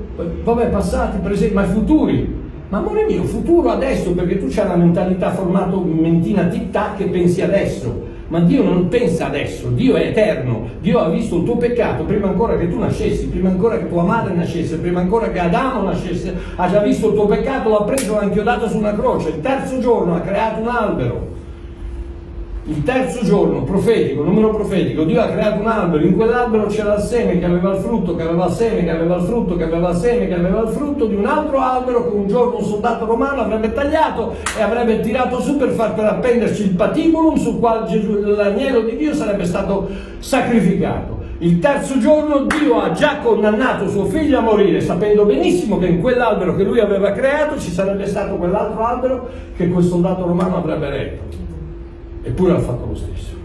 Vabbè 0.44 0.68
passati, 0.68 1.18
presenti, 1.18 1.56
ma 1.56 1.64
futuri. 1.64 2.32
Ma 2.70 2.78
amore 2.78 3.06
mio, 3.06 3.24
futuro 3.24 3.70
adesso 3.70 4.12
perché 4.14 4.38
tu 4.38 4.46
c'hai 4.48 4.66
una 4.66 4.76
mentalità 4.76 5.32
formata 5.32 5.76
mentina 5.78 6.46
tic 6.46 6.70
tac 6.70 6.98
che 6.98 7.06
pensi 7.06 7.42
adesso 7.42 8.10
ma 8.32 8.40
Dio 8.40 8.64
non 8.64 8.88
pensa 8.88 9.26
adesso, 9.28 9.68
Dio 9.68 9.96
è 9.96 10.08
eterno, 10.08 10.70
Dio 10.80 11.00
ha 11.00 11.10
visto 11.10 11.40
il 11.40 11.44
tuo 11.44 11.58
peccato 11.58 12.06
prima 12.06 12.30
ancora 12.30 12.58
che 12.58 12.70
tu 12.70 12.80
nascessi, 12.80 13.28
prima 13.28 13.50
ancora 13.50 13.78
che 13.78 13.90
tua 13.90 14.04
madre 14.04 14.34
nascesse, 14.34 14.78
prima 14.78 15.02
ancora 15.02 15.30
che 15.30 15.40
Adamo 15.40 15.82
nascesse, 15.82 16.34
ha 16.56 16.70
già 16.70 16.80
visto 16.80 17.10
il 17.10 17.16
tuo 17.16 17.26
peccato, 17.26 17.70
l'ha 17.70 17.84
preso 17.84 18.16
l'ha 18.16 18.24
inchiodato 18.24 18.70
su 18.70 18.78
una 18.78 18.96
croce, 18.96 19.30
il 19.32 19.42
terzo 19.42 19.80
giorno 19.80 20.16
ha 20.16 20.22
creato 20.22 20.62
un 20.62 20.68
albero, 20.70 21.28
il 22.66 22.84
terzo 22.84 23.26
giorno, 23.26 23.64
profetico, 23.64 24.22
numero 24.24 24.52
profetico, 24.52 25.04
Dio 25.04 25.20
ha 25.20 25.30
creato 25.30 25.62
un 25.62 25.68
albero, 25.68 26.06
in 26.06 26.16
quell'albero 26.16 26.68
c'era 26.68 26.96
il 26.96 27.02
seme 27.02 27.40
che 27.40 27.46
aveva 27.46 27.74
il 27.74 27.82
frutto, 27.82 28.16
che 28.16 28.22
aveva 28.22 28.46
il 28.46 28.52
seme, 28.52 28.84
che 28.84 28.92
aveva 28.92 29.16
il 29.16 29.24
frutto, 29.24 29.58
che 29.58 29.64
aveva 29.64 29.90
il 29.90 29.96
seme, 29.96 30.28
che 30.28 30.34
aveva 30.36 30.62
il 30.62 30.68
frutto 30.68 31.06
di 31.08 31.16
un 31.16 31.26
altro 31.26 31.60
albero 31.60 32.08
che 32.08 32.16
un 32.16 32.28
giorno 32.28 32.58
un 32.58 32.64
soldato 32.64 33.06
romano 33.06 33.42
avrebbe 33.42 33.74
tagliato 33.74 34.36
e 34.56 34.62
avrebbe 34.62 35.00
tirato 35.00 35.42
su 35.42 35.58
per 35.58 35.70
far 35.70 35.96
per 35.96 36.06
appenderci 36.06 36.62
il 36.62 36.76
patibulum 36.76 37.36
sul 37.36 37.58
quale 37.58 37.88
Gesù, 37.88 38.20
l'agnello 38.20 38.82
di 38.82 38.96
Dio 38.96 39.16
sarebbe 39.16 39.46
stato 39.46 39.90
sacrificato. 40.20 41.20
Il 41.40 41.58
terzo 41.58 41.98
giorno 41.98 42.46
Dio 42.46 42.80
ha 42.80 42.92
già 42.92 43.18
condannato 43.24 43.90
suo 43.90 44.06
figlio 44.06 44.38
a 44.38 44.42
morire, 44.42 44.82
sapendo 44.82 45.26
benissimo 45.26 45.80
che 45.80 45.88
in 45.88 46.00
quell'albero 46.00 46.56
che 46.56 46.64
lui 46.64 46.80
aveva 46.80 47.12
creato 47.12 47.60
ci 47.60 47.72
sarebbe 47.72 48.06
stato 48.06 48.36
quell'altro 48.36 48.86
albero 48.86 49.30
che 49.58 49.68
quel 49.68 49.84
soldato 49.84 50.28
romano 50.28 50.58
avrebbe 50.58 50.90
retto 50.92 51.51
eppure 52.24 52.54
ha 52.54 52.60
fatto 52.60 52.86
lo 52.86 52.96
stesso. 52.96 53.36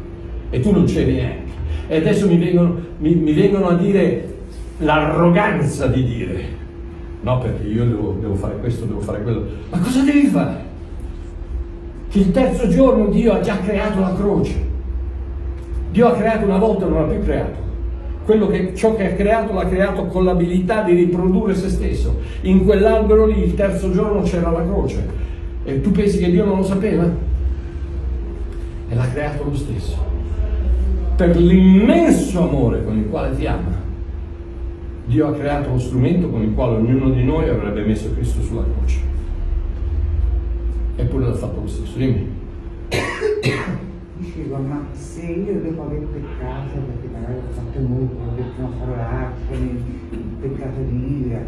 E 0.50 0.60
tu 0.60 0.70
non 0.72 0.84
c'eri 0.84 1.14
neanche. 1.14 1.52
E 1.88 1.96
adesso 1.96 2.26
mi 2.26 2.36
vengono, 2.36 2.76
mi, 2.98 3.14
mi 3.14 3.32
vengono, 3.32 3.68
a 3.68 3.74
dire 3.74 4.34
l'arroganza 4.78 5.86
di 5.86 6.04
dire, 6.04 6.44
no 7.20 7.38
perché 7.38 7.66
io 7.66 7.84
devo, 7.84 8.16
devo 8.20 8.34
fare 8.34 8.56
questo, 8.58 8.84
devo 8.84 9.00
fare 9.00 9.22
quello. 9.22 9.46
Ma 9.70 9.78
cosa 9.78 10.02
devi 10.02 10.26
fare? 10.26 10.64
Che 12.08 12.18
il 12.18 12.30
terzo 12.30 12.68
giorno 12.68 13.06
Dio 13.08 13.32
ha 13.32 13.40
già 13.40 13.58
creato 13.58 14.00
la 14.00 14.14
croce. 14.14 14.64
Dio 15.90 16.08
ha 16.08 16.12
creato 16.12 16.44
una 16.44 16.58
volta 16.58 16.86
e 16.86 16.88
non 16.88 17.00
l'ha 17.02 17.12
più 17.12 17.22
creato. 17.22 17.64
Che, 18.26 18.72
ciò 18.74 18.96
che 18.96 19.12
ha 19.12 19.14
creato 19.14 19.52
l'ha 19.52 19.68
creato 19.68 20.06
con 20.06 20.24
l'abilità 20.24 20.82
di 20.82 20.94
riprodurre 20.94 21.54
se 21.54 21.68
stesso. 21.68 22.18
In 22.42 22.64
quell'albero 22.64 23.26
lì 23.26 23.44
il 23.44 23.54
terzo 23.54 23.92
giorno 23.92 24.22
c'era 24.22 24.50
la 24.50 24.64
croce. 24.64 25.06
E 25.64 25.80
tu 25.80 25.92
pensi 25.92 26.18
che 26.18 26.30
Dio 26.30 26.44
non 26.44 26.58
lo 26.58 26.64
sapeva? 26.64 27.08
E 28.88 28.94
l'ha 28.94 29.08
creato 29.10 29.44
lo 29.44 29.54
stesso. 29.54 29.96
Per 31.16 31.36
l'immenso 31.36 32.42
amore 32.42 32.84
con 32.84 32.98
il 32.98 33.08
quale 33.08 33.34
ti 33.36 33.46
ama, 33.46 33.84
Dio 35.06 35.28
ha 35.28 35.32
creato 35.32 35.70
lo 35.70 35.78
strumento 35.78 36.28
con 36.28 36.42
il 36.42 36.52
quale 36.52 36.76
ognuno 36.76 37.10
di 37.10 37.24
noi 37.24 37.48
avrebbe 37.48 37.84
messo 37.84 38.12
Cristo 38.12 38.42
sulla 38.42 38.64
croce. 38.64 39.00
Eppure 40.96 41.26
l'ha 41.26 41.34
fatto 41.34 41.60
lo 41.60 41.66
stesso. 41.68 41.96
Dimmi. 41.96 42.34
Dicevo, 44.18 44.56
ma 44.56 44.86
se 44.92 45.22
io 45.22 45.60
dopo 45.60 45.82
aver 45.82 46.00
peccato, 46.00 46.78
perché 46.86 47.08
magari 47.12 47.38
ho 47.38 47.52
fatto 47.52 47.80
molto, 47.80 48.14
ho 48.14 48.34
detto 48.34 48.72
farò 48.78 48.96
l'acqua, 48.96 49.56
il 49.56 50.18
peccato 50.40 50.80
di 50.88 51.26
ira, 51.26 51.44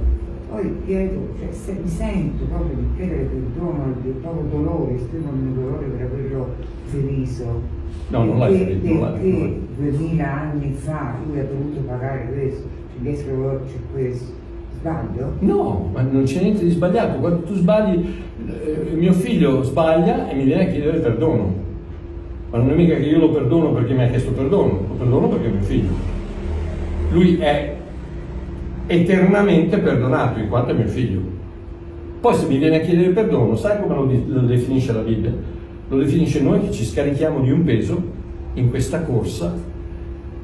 poi 0.48 0.74
chiedo, 0.86 1.28
cioè, 1.38 1.52
se 1.52 1.72
mi 1.72 1.88
sento 1.88 2.44
proprio 2.44 2.76
di 2.76 2.86
chiedere 2.96 3.22
perdono 3.24 3.94
del 4.02 4.12
proprio 4.12 4.44
dolore, 4.50 4.94
esprimo 4.94 5.30
il 5.30 5.38
mio 5.38 5.62
dolore 5.62 5.86
per 5.86 6.06
averlo 6.06 6.54
feriso. 6.84 7.60
No, 8.08 8.24
non 8.24 8.38
l'hai 8.38 8.56
ferito. 8.56 8.98
Perché 8.98 9.60
duemila 9.76 10.40
anni 10.40 10.72
fa 10.72 11.16
lui 11.26 11.38
ha 11.38 11.44
dovuto 11.44 11.80
pagare 11.80 12.28
questo, 12.32 12.66
cioè 12.92 13.00
dietro 13.00 13.60
c'è 13.66 13.78
questo. 13.92 14.32
Sbaglio? 14.78 15.32
No, 15.40 15.90
ma 15.92 16.02
non 16.02 16.22
c'è 16.22 16.40
niente 16.40 16.64
di 16.64 16.70
sbagliato. 16.70 17.18
Quando 17.18 17.42
tu 17.42 17.54
sbagli, 17.54 18.14
eh, 18.46 18.94
mio 18.94 19.12
figlio 19.12 19.62
sbaglia 19.62 20.28
e 20.30 20.34
mi 20.34 20.44
viene 20.44 20.68
a 20.68 20.70
chiedere 20.70 20.98
perdono. 20.98 21.66
Ma 22.50 22.58
non 22.58 22.70
è 22.70 22.74
mica 22.74 22.94
che 22.94 23.02
io 23.02 23.18
lo 23.18 23.30
perdono 23.30 23.72
perché 23.72 23.92
mi 23.92 24.04
ha 24.04 24.08
chiesto 24.08 24.30
perdono, 24.30 24.80
lo 24.88 24.94
perdono 24.96 25.28
perché 25.28 25.48
è 25.48 25.50
mio 25.50 25.60
figlio. 25.60 25.90
lui 27.10 27.36
è 27.38 27.76
eternamente 28.88 29.78
perdonato 29.78 30.40
in 30.40 30.48
quanto 30.48 30.72
è 30.72 30.74
mio 30.74 30.88
figlio. 30.88 31.20
Poi 32.20 32.34
se 32.34 32.46
mi 32.46 32.58
viene 32.58 32.76
a 32.76 32.80
chiedere 32.80 33.10
perdono, 33.10 33.54
sai 33.54 33.80
come 33.80 33.94
lo, 33.94 34.10
lo 34.26 34.40
definisce 34.40 34.92
la 34.92 35.00
Bibbia? 35.00 35.32
Lo 35.88 35.98
definisce 35.98 36.42
noi 36.42 36.62
che 36.62 36.72
ci 36.72 36.84
scarichiamo 36.84 37.40
di 37.40 37.50
un 37.52 37.62
peso 37.62 38.02
in 38.54 38.70
questa 38.70 39.02
corsa 39.02 39.54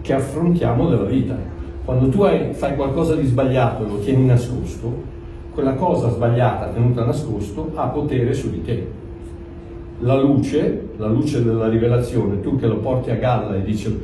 che 0.00 0.12
affrontiamo 0.12 0.88
della 0.88 1.04
vita. 1.04 1.36
Quando 1.84 2.08
tu 2.08 2.22
hai- 2.22 2.52
fai 2.52 2.76
qualcosa 2.76 3.14
di 3.14 3.26
sbagliato 3.26 3.84
e 3.84 3.88
lo 3.88 3.98
tieni 3.98 4.24
nascosto, 4.26 5.12
quella 5.52 5.74
cosa 5.74 6.10
sbagliata 6.10 6.66
tenuta 6.68 7.04
nascosto 7.04 7.70
ha 7.74 7.86
potere 7.88 8.32
su 8.34 8.50
di 8.50 8.62
te. 8.62 8.86
La 10.00 10.20
luce, 10.20 10.90
la 10.96 11.08
luce 11.08 11.42
della 11.42 11.68
rivelazione, 11.68 12.40
tu 12.40 12.56
che 12.56 12.66
lo 12.66 12.76
porti 12.76 13.10
a 13.10 13.16
galla 13.16 13.56
e 13.56 13.62
dici 13.62 13.96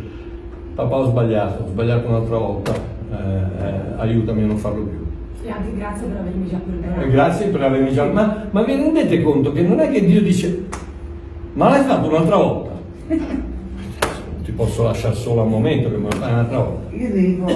papà 0.75 0.97
ho 0.97 1.05
sbagliato, 1.07 1.65
ho 1.65 1.67
sbagliato 1.67 2.09
un'altra 2.09 2.39
volta, 2.39 2.73
eh, 3.11 3.65
eh, 3.67 3.73
aiutami 3.97 4.43
a 4.43 4.47
non 4.47 4.57
farlo 4.57 4.85
più. 4.85 4.99
E 5.43 5.51
anche 5.51 5.75
grazie 5.77 6.07
per 6.07 6.17
avermi 6.21 6.49
già 6.49 6.59
perdonato. 6.59 7.01
Eh, 7.01 7.11
Grazie 7.11 7.47
per 7.47 7.63
avermi 7.63 7.93
già... 7.93 8.05
Ma, 8.05 8.45
ma 8.51 8.63
vi 8.63 8.75
rendete 8.75 9.23
conto 9.23 9.53
che 9.53 9.63
non 9.63 9.81
è 9.81 9.91
che 9.91 10.05
Dio 10.05 10.21
dice 10.21 10.65
ma 11.53 11.69
l'hai 11.69 11.85
fatto 11.85 12.09
un'altra 12.09 12.37
volta? 12.37 12.71
Ti 14.45 14.53
posso 14.53 14.85
lasciare 14.85 15.15
solo 15.15 15.43
un 15.43 15.49
momento 15.49 15.91
che 15.91 15.97
me 15.97 16.11
lo 16.11 16.17
fai 16.17 16.33
un'altra 16.33 16.59
volta. 16.59 16.97
Io 16.97 17.09
mi 17.09 17.21
ricordo 17.21 17.55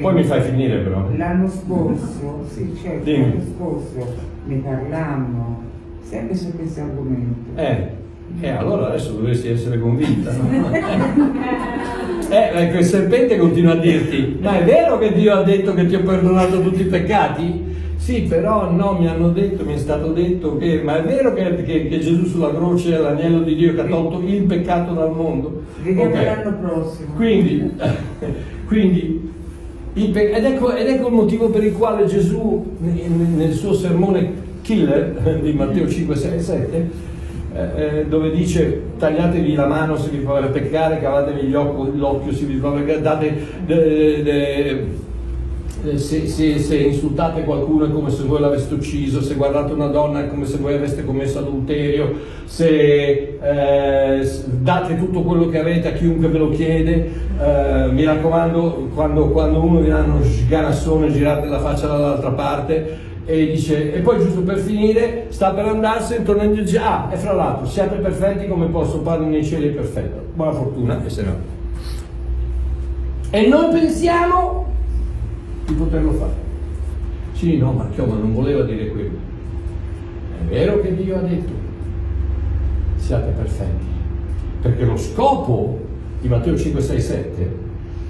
Poi 0.00 0.14
mi 0.14 0.24
fai 0.24 0.42
finire 0.42 0.78
però. 0.78 1.06
L'anno 1.16 1.48
scorso, 1.48 2.44
sì 2.52 2.76
certo, 2.82 3.04
Dimmi. 3.04 3.30
l'anno 3.30 3.44
scorso 3.56 4.14
ne 4.46 4.56
parlammo 4.56 5.62
sempre 6.02 6.36
su 6.36 6.54
questo 6.56 6.80
argomento. 6.80 7.58
Eh, 7.60 7.86
eh, 8.40 8.48
allora 8.50 8.88
adesso 8.88 9.12
dovresti 9.12 9.48
essere 9.48 9.78
convinta. 9.78 10.32
no? 10.32 10.48
eh, 12.30 12.50
ecco, 12.62 12.78
il 12.78 12.84
serpente 12.84 13.36
continua 13.36 13.72
a 13.72 13.76
dirti, 13.76 14.38
ma 14.40 14.58
è 14.60 14.64
vero 14.64 14.98
che 14.98 15.12
Dio 15.12 15.34
ha 15.34 15.42
detto 15.42 15.74
che 15.74 15.86
ti 15.86 15.94
ho 15.94 16.02
perdonato 16.02 16.60
tutti 16.60 16.80
i 16.82 16.86
peccati? 16.86 17.68
Sì, 17.96 18.22
però 18.22 18.70
no, 18.70 18.96
mi 18.98 19.06
hanno 19.08 19.28
detto, 19.28 19.64
mi 19.64 19.74
è 19.74 19.78
stato 19.78 20.12
detto 20.12 20.56
che, 20.56 20.80
ma 20.82 20.98
è 20.98 21.02
vero 21.06 21.34
che, 21.34 21.62
che- 21.64 21.86
che 21.86 21.98
Gesù 21.98 22.24
sulla 22.24 22.48
croce 22.54 22.94
è 22.94 22.98
l'agnello 22.98 23.40
di 23.42 23.54
Dio 23.54 23.74
che 23.74 23.80
ha 23.82 23.84
tolto 23.84 24.22
il 24.26 24.42
peccato 24.44 24.94
dal 24.94 25.12
mondo? 25.14 25.62
Vediamo 25.82 26.14
Ok. 26.14 26.22
l'anno 26.24 26.56
prossimo. 26.60 27.14
Quindi, 27.14 27.70
quindi 28.66 29.30
pe- 30.12 30.30
ed, 30.30 30.44
ecco, 30.44 30.74
ed 30.74 30.88
ecco 30.88 31.08
il 31.08 31.12
motivo 31.14 31.50
per 31.50 31.62
il 31.62 31.72
quale 31.74 32.06
Gesù 32.06 32.64
nel, 32.78 33.10
nel 33.10 33.52
suo 33.52 33.74
sermone 33.74 34.48
killer 34.62 35.38
di 35.42 35.52
Matteo 35.52 35.88
5, 35.88 36.16
6, 36.16 36.40
7, 36.40 36.90
eh, 37.52 37.98
eh, 37.98 38.06
dove 38.06 38.30
dice 38.30 38.80
tagliatevi 38.96 39.54
la 39.54 39.66
mano 39.66 39.96
se 39.96 40.08
vi 40.10 40.20
fa 40.20 40.40
peccare, 40.40 41.00
cavatevi 41.00 41.50
l'occhio 41.50 42.32
se 42.32 42.44
vi 42.44 42.56
fa 42.58 42.70
peccare, 42.70 43.36
eh, 43.66 44.86
se, 45.96 46.28
se- 46.28 46.58
se 46.58 46.76
insultate 46.76 47.42
qualcuno 47.42 47.86
è 47.86 47.90
come 47.90 48.10
se 48.10 48.22
voi 48.24 48.38
l'aveste 48.38 48.74
ucciso, 48.74 49.20
se 49.22 49.34
guardate 49.34 49.72
una 49.72 49.86
donna 49.86 50.20
è 50.20 50.28
come 50.28 50.44
se 50.44 50.58
voi 50.58 50.74
aveste 50.74 51.04
commesso 51.04 51.38
adulterio, 51.38 52.12
se 52.44 53.38
eh, 53.40 54.30
date 54.44 54.96
tutto 54.98 55.22
quello 55.22 55.48
che 55.48 55.58
avete 55.58 55.88
a 55.88 55.92
chiunque 55.92 56.28
ve 56.28 56.38
lo 56.38 56.50
chiede, 56.50 57.10
eh, 57.40 57.88
mi 57.90 58.04
raccomando, 58.04 58.90
quando, 58.94 59.28
quando 59.30 59.60
uno 59.60 59.80
vi 59.80 59.88
dà 59.88 60.02
uno 60.02 60.22
sganassone 60.22 61.10
girate 61.10 61.48
la 61.48 61.60
faccia 61.60 61.86
dall'altra 61.86 62.30
parte 62.30 63.08
e 63.24 63.46
dice, 63.46 63.92
e 63.92 64.00
poi 64.00 64.18
giusto 64.18 64.42
per 64.42 64.58
finire, 64.58 65.26
sta 65.28 65.52
per 65.52 65.66
andarsene, 65.66 66.24
torna 66.24 66.42
e 66.42 66.52
dice, 66.52 66.78
ah, 66.78 67.08
e 67.12 67.16
fra 67.16 67.32
l'altro, 67.32 67.66
siate 67.66 67.96
perfetti 67.96 68.48
come 68.48 68.66
vostro 68.66 69.00
Padre 69.00 69.26
nei 69.26 69.44
cieli 69.44 69.68
è 69.68 69.72
perfetto. 69.72 70.24
Buona 70.34 70.52
fortuna 70.52 71.04
e 71.04 71.10
se 71.10 71.22
no. 71.22 71.36
E 73.30 73.46
noi 73.46 73.70
pensiamo 73.70 74.66
di 75.66 75.74
poterlo 75.74 76.12
fare. 76.12 76.48
Sì, 77.32 77.56
no, 77.56 77.72
ma 77.72 77.88
Chioma 77.94 78.14
non 78.14 78.32
voleva 78.34 78.62
dire 78.64 78.88
quello. 78.88 79.18
È 80.40 80.50
vero 80.50 80.80
che 80.80 80.94
Dio 80.96 81.16
ha 81.16 81.20
detto, 81.20 81.52
siate 82.96 83.30
perfetti, 83.30 83.86
perché 84.60 84.84
lo 84.84 84.96
scopo 84.96 85.78
di 86.20 86.28
Matteo 86.28 86.56
5, 86.56 86.80
6, 86.80 87.00
7, 87.00 87.59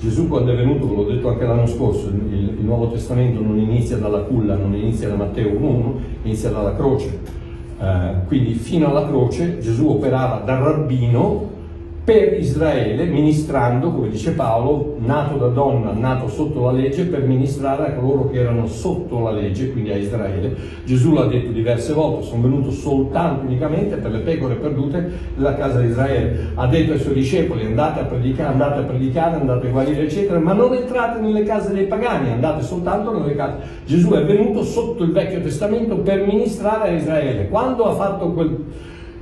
Gesù 0.00 0.28
quando 0.28 0.52
è 0.52 0.56
venuto, 0.56 0.88
ve 0.88 0.94
l'ho 0.94 1.04
detto 1.04 1.28
anche 1.28 1.44
l'anno 1.44 1.66
scorso, 1.66 2.08
il, 2.08 2.54
il 2.58 2.64
Nuovo 2.64 2.90
Testamento 2.90 3.42
non 3.42 3.58
inizia 3.58 3.98
dalla 3.98 4.20
culla, 4.20 4.56
non 4.56 4.74
inizia 4.74 5.08
da 5.08 5.14
Matteo 5.14 5.50
1, 5.50 5.94
inizia 6.22 6.48
dalla 6.48 6.74
croce. 6.74 7.18
Eh, 7.78 8.12
quindi 8.26 8.54
fino 8.54 8.88
alla 8.88 9.06
croce 9.06 9.58
Gesù 9.58 9.88
operava 9.88 10.42
da 10.44 10.58
rabbino 10.58 11.58
per 12.02 12.38
Israele, 12.40 13.04
ministrando, 13.04 13.92
come 13.92 14.08
dice 14.08 14.32
Paolo, 14.32 14.96
nato 14.98 15.36
da 15.36 15.48
donna, 15.48 15.92
nato 15.92 16.28
sotto 16.28 16.64
la 16.64 16.72
legge, 16.72 17.04
per 17.04 17.22
ministrare 17.22 17.86
a 17.86 17.92
coloro 17.92 18.30
che 18.30 18.40
erano 18.40 18.66
sotto 18.66 19.20
la 19.20 19.30
legge, 19.30 19.70
quindi 19.70 19.90
a 19.90 19.96
Israele. 19.96 20.56
Gesù 20.84 21.12
l'ha 21.12 21.26
detto 21.26 21.52
diverse 21.52 21.92
volte, 21.92 22.24
sono 22.24 22.42
venuto 22.42 22.70
soltanto 22.70 23.44
unicamente 23.44 23.96
per 23.96 24.12
le 24.12 24.20
pecore 24.20 24.54
perdute 24.54 25.10
della 25.36 25.54
casa 25.54 25.80
di 25.80 25.88
Israele. 25.88 26.52
Ha 26.54 26.66
detto 26.66 26.92
ai 26.92 26.98
suoi 26.98 27.14
discepoli 27.14 27.66
andate 27.66 28.00
a 28.00 28.04
predicare, 28.04 28.52
andate 28.52 28.80
a 28.80 28.84
predicare, 28.84 29.36
andate 29.36 29.66
a 29.66 29.70
guarire, 29.70 30.02
eccetera, 30.02 30.38
ma 30.38 30.54
non 30.54 30.72
entrate 30.72 31.20
nelle 31.20 31.42
case 31.42 31.72
dei 31.72 31.84
pagani, 31.84 32.32
andate 32.32 32.64
soltanto 32.64 33.16
nelle 33.16 33.36
case. 33.36 33.56
Gesù 33.84 34.10
è 34.12 34.24
venuto 34.24 34.64
sotto 34.64 35.04
il 35.04 35.12
Vecchio 35.12 35.42
Testamento 35.42 35.96
per 35.96 36.26
ministrare 36.26 36.88
a 36.88 36.92
Israele. 36.92 37.48
Quando 37.48 37.84
ha 37.84 37.94
fatto 37.94 38.32
quel, 38.32 38.64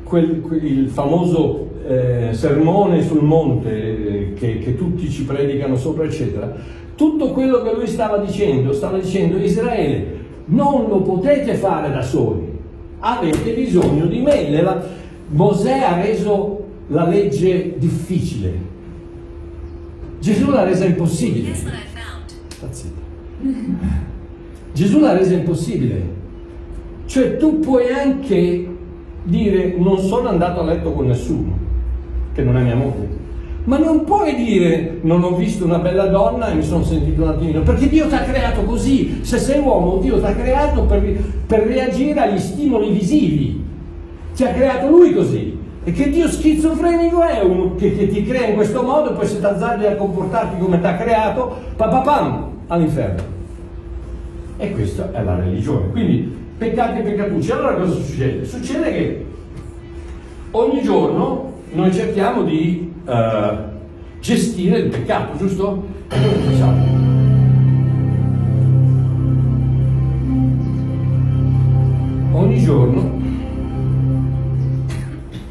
quel- 0.05 0.41
quel- 0.41 0.65
il 0.65 0.89
famoso 0.89 1.68
eh, 1.89 2.35
sermone 2.35 3.03
sul 3.03 3.23
monte 3.23 3.71
eh, 3.71 4.33
che, 4.35 4.59
che 4.59 4.77
tutti 4.77 5.09
ci 5.09 5.25
predicano 5.25 5.77
sopra, 5.77 6.05
eccetera, 6.05 6.55
tutto 6.95 7.31
quello 7.33 7.63
che 7.63 7.75
lui 7.75 7.87
stava 7.87 8.19
dicendo, 8.19 8.73
stava 8.73 8.99
dicendo 8.99 9.39
Israele, 9.39 10.17
non 10.47 10.89
lo 10.89 11.01
potete 11.01 11.55
fare 11.55 11.91
da 11.91 12.03
soli, 12.03 12.47
avete 12.99 13.53
bisogno 13.53 14.07
di 14.07 14.21
me. 14.21 14.63
La- 14.63 14.97
Mosè 15.31 15.79
ha 15.79 16.01
reso 16.01 16.65
la 16.89 17.07
legge 17.07 17.75
difficile, 17.77 18.53
Gesù 20.21 20.51
l'ha 20.51 20.65
resa 20.65 20.85
impossibile. 20.85 21.53
Gesù 24.73 24.99
l'ha 24.99 25.17
resa 25.17 25.35
impossibile. 25.35 26.17
Cioè 27.07 27.37
tu 27.37 27.61
puoi 27.61 27.89
anche 27.91 28.67
dire 29.23 29.75
non 29.79 29.99
sono 29.99 30.29
andato 30.29 30.61
a 30.61 30.65
letto 30.65 30.93
con 30.93 31.07
nessuno, 31.07 31.57
che 32.39 32.45
non 32.45 32.57
è 32.57 32.63
mia 32.63 32.77
moglie. 32.77 33.17
Ma 33.65 33.79
non 33.79 34.05
puoi 34.05 34.35
dire 34.37 34.99
non 35.03 35.23
ho 35.25 35.35
visto 35.35 35.65
una 35.65 35.79
bella 35.79 36.07
donna 36.07 36.49
e 36.49 36.55
mi 36.55 36.63
sono 36.63 36.85
sentito 36.85 37.23
un 37.23 37.29
attimino, 37.29 37.61
perché 37.63 37.89
Dio 37.89 38.07
ti 38.07 38.15
ha 38.15 38.23
creato 38.23 38.63
così. 38.63 39.19
Se 39.23 39.39
sei 39.39 39.61
uomo, 39.61 39.99
Dio 39.99 40.19
ti 40.21 40.25
ha 40.25 40.35
creato 40.35 40.83
per, 40.85 41.03
per 41.47 41.67
reagire 41.67 42.21
agli 42.21 42.39
stimoli 42.39 42.93
visivi. 42.93 43.63
Ti 44.35 44.45
ha 44.45 44.53
creato 44.53 44.89
lui 44.89 45.13
così. 45.13 45.59
E 45.85 45.93
che 45.93 46.11
Dio 46.11 46.29
schizofrenico 46.29 47.23
è 47.23 47.43
uno 47.43 47.75
che, 47.75 47.97
che 47.97 48.09
ti 48.09 48.25
crea 48.25 48.47
in 48.47 48.55
questo 48.55 48.83
modo 48.83 49.11
e 49.11 49.15
poi 49.15 49.27
se 49.27 49.39
ti 49.39 49.45
azzardi 49.45 49.87
a 49.87 49.97
comportarti 49.97 50.59
come 50.59 50.81
ti 50.81 50.87
ha 50.87 50.97
creato, 50.97 51.57
papapam, 51.77 52.51
all'inferno. 52.69 53.23
E 54.57 54.73
questa 54.73 55.11
è 55.13 55.23
la 55.23 55.35
religione. 55.35 55.91
Quindi 55.91 56.37
peccati 56.57 57.01
e 57.01 57.03
peccatucci. 57.03 57.51
Allora 57.51 57.75
cosa 57.75 57.95
succede? 57.95 58.45
Succede 58.45 58.93
che 58.93 59.27
ogni 60.53 60.83
giorno 60.83 61.48
noi 61.73 61.93
cerchiamo 61.93 62.43
di 62.45 62.93
eh, 63.07 63.57
gestire 64.21 64.79
il 64.79 64.91
peccato, 64.91 65.37
giusto? 65.37 65.87
E? 66.11 66.17
Ogni 72.33 72.63
giorno 72.63 73.21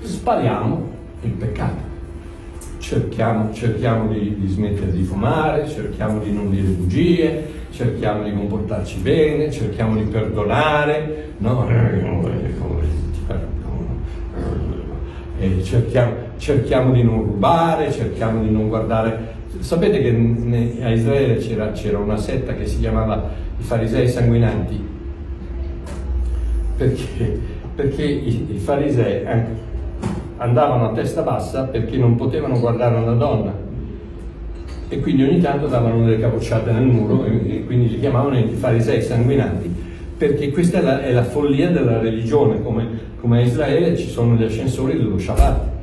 spariamo 0.02 0.90
il 1.22 1.32
peccato. 1.32 1.86
Cerchiamo, 2.80 3.54
cerchiamo 3.54 4.08
di, 4.08 4.38
di 4.40 4.48
smettere 4.48 4.92
di 4.92 5.04
fumare, 5.04 5.68
cerchiamo 5.68 6.20
di 6.20 6.32
non 6.32 6.50
dire 6.50 6.68
bugie, 6.68 7.46
cerchiamo 7.72 8.24
di 8.24 8.34
comportarci 8.34 9.00
bene, 9.00 9.52
cerchiamo 9.52 9.96
di 9.98 10.04
perdonare, 10.04 11.34
no? 11.40 11.68
Ti 15.38 15.44
perdono. 15.44 15.60
E 15.60 15.64
cerchiamo, 15.64 16.14
cerchiamo 16.38 16.94
di 16.94 17.04
non 17.04 17.24
rubare, 17.24 17.92
cerchiamo 17.92 18.42
di 18.42 18.50
non 18.50 18.68
guardare. 18.68 19.36
Sapete 19.60 20.02
che 20.02 20.84
a 20.84 20.92
Israele 20.92 21.38
c'era, 21.38 21.72
c'era 21.72 21.98
una 21.98 22.18
setta 22.18 22.54
che 22.54 22.66
si 22.66 22.80
chiamava 22.80 23.30
i 23.60 23.64
farisei 23.64 24.08
sanguinanti? 24.08 24.96
Perché, 26.78 27.40
perché 27.76 28.04
i, 28.04 28.56
i 28.56 28.58
farisei 28.60 29.24
eh, 29.24 29.46
andavano 30.38 30.90
a 30.90 30.94
testa 30.94 31.22
bassa 31.24 31.64
perché 31.64 31.98
non 31.98 32.16
potevano 32.16 32.60
guardare 32.60 32.96
una 32.98 33.14
donna 33.14 33.52
e 34.90 35.00
quindi 35.00 35.24
ogni 35.24 35.40
tanto 35.40 35.68
davano 35.68 36.06
delle 36.06 36.20
capocciate 36.20 36.72
nel 36.72 36.84
muro 36.84 37.26
e, 37.26 37.56
e 37.56 37.66
quindi 37.66 37.90
li 37.90 38.00
chiamavano 38.00 38.38
i 38.38 38.50
farisei 38.54 39.02
sanguinanti 39.02 39.87
perché 40.18 40.52
questa 40.52 40.80
è 40.80 40.82
la, 40.82 41.02
è 41.02 41.12
la 41.12 41.24
follia 41.24 41.70
della 41.70 42.00
religione 42.00 42.62
come, 42.64 42.88
come 43.22 43.40
a 43.40 43.42
Israele 43.42 43.96
ci 43.96 44.08
sono 44.08 44.36
gli 44.36 44.44
ascensori 44.44 44.98
dello 44.98 45.18
Shabbat 45.18 45.76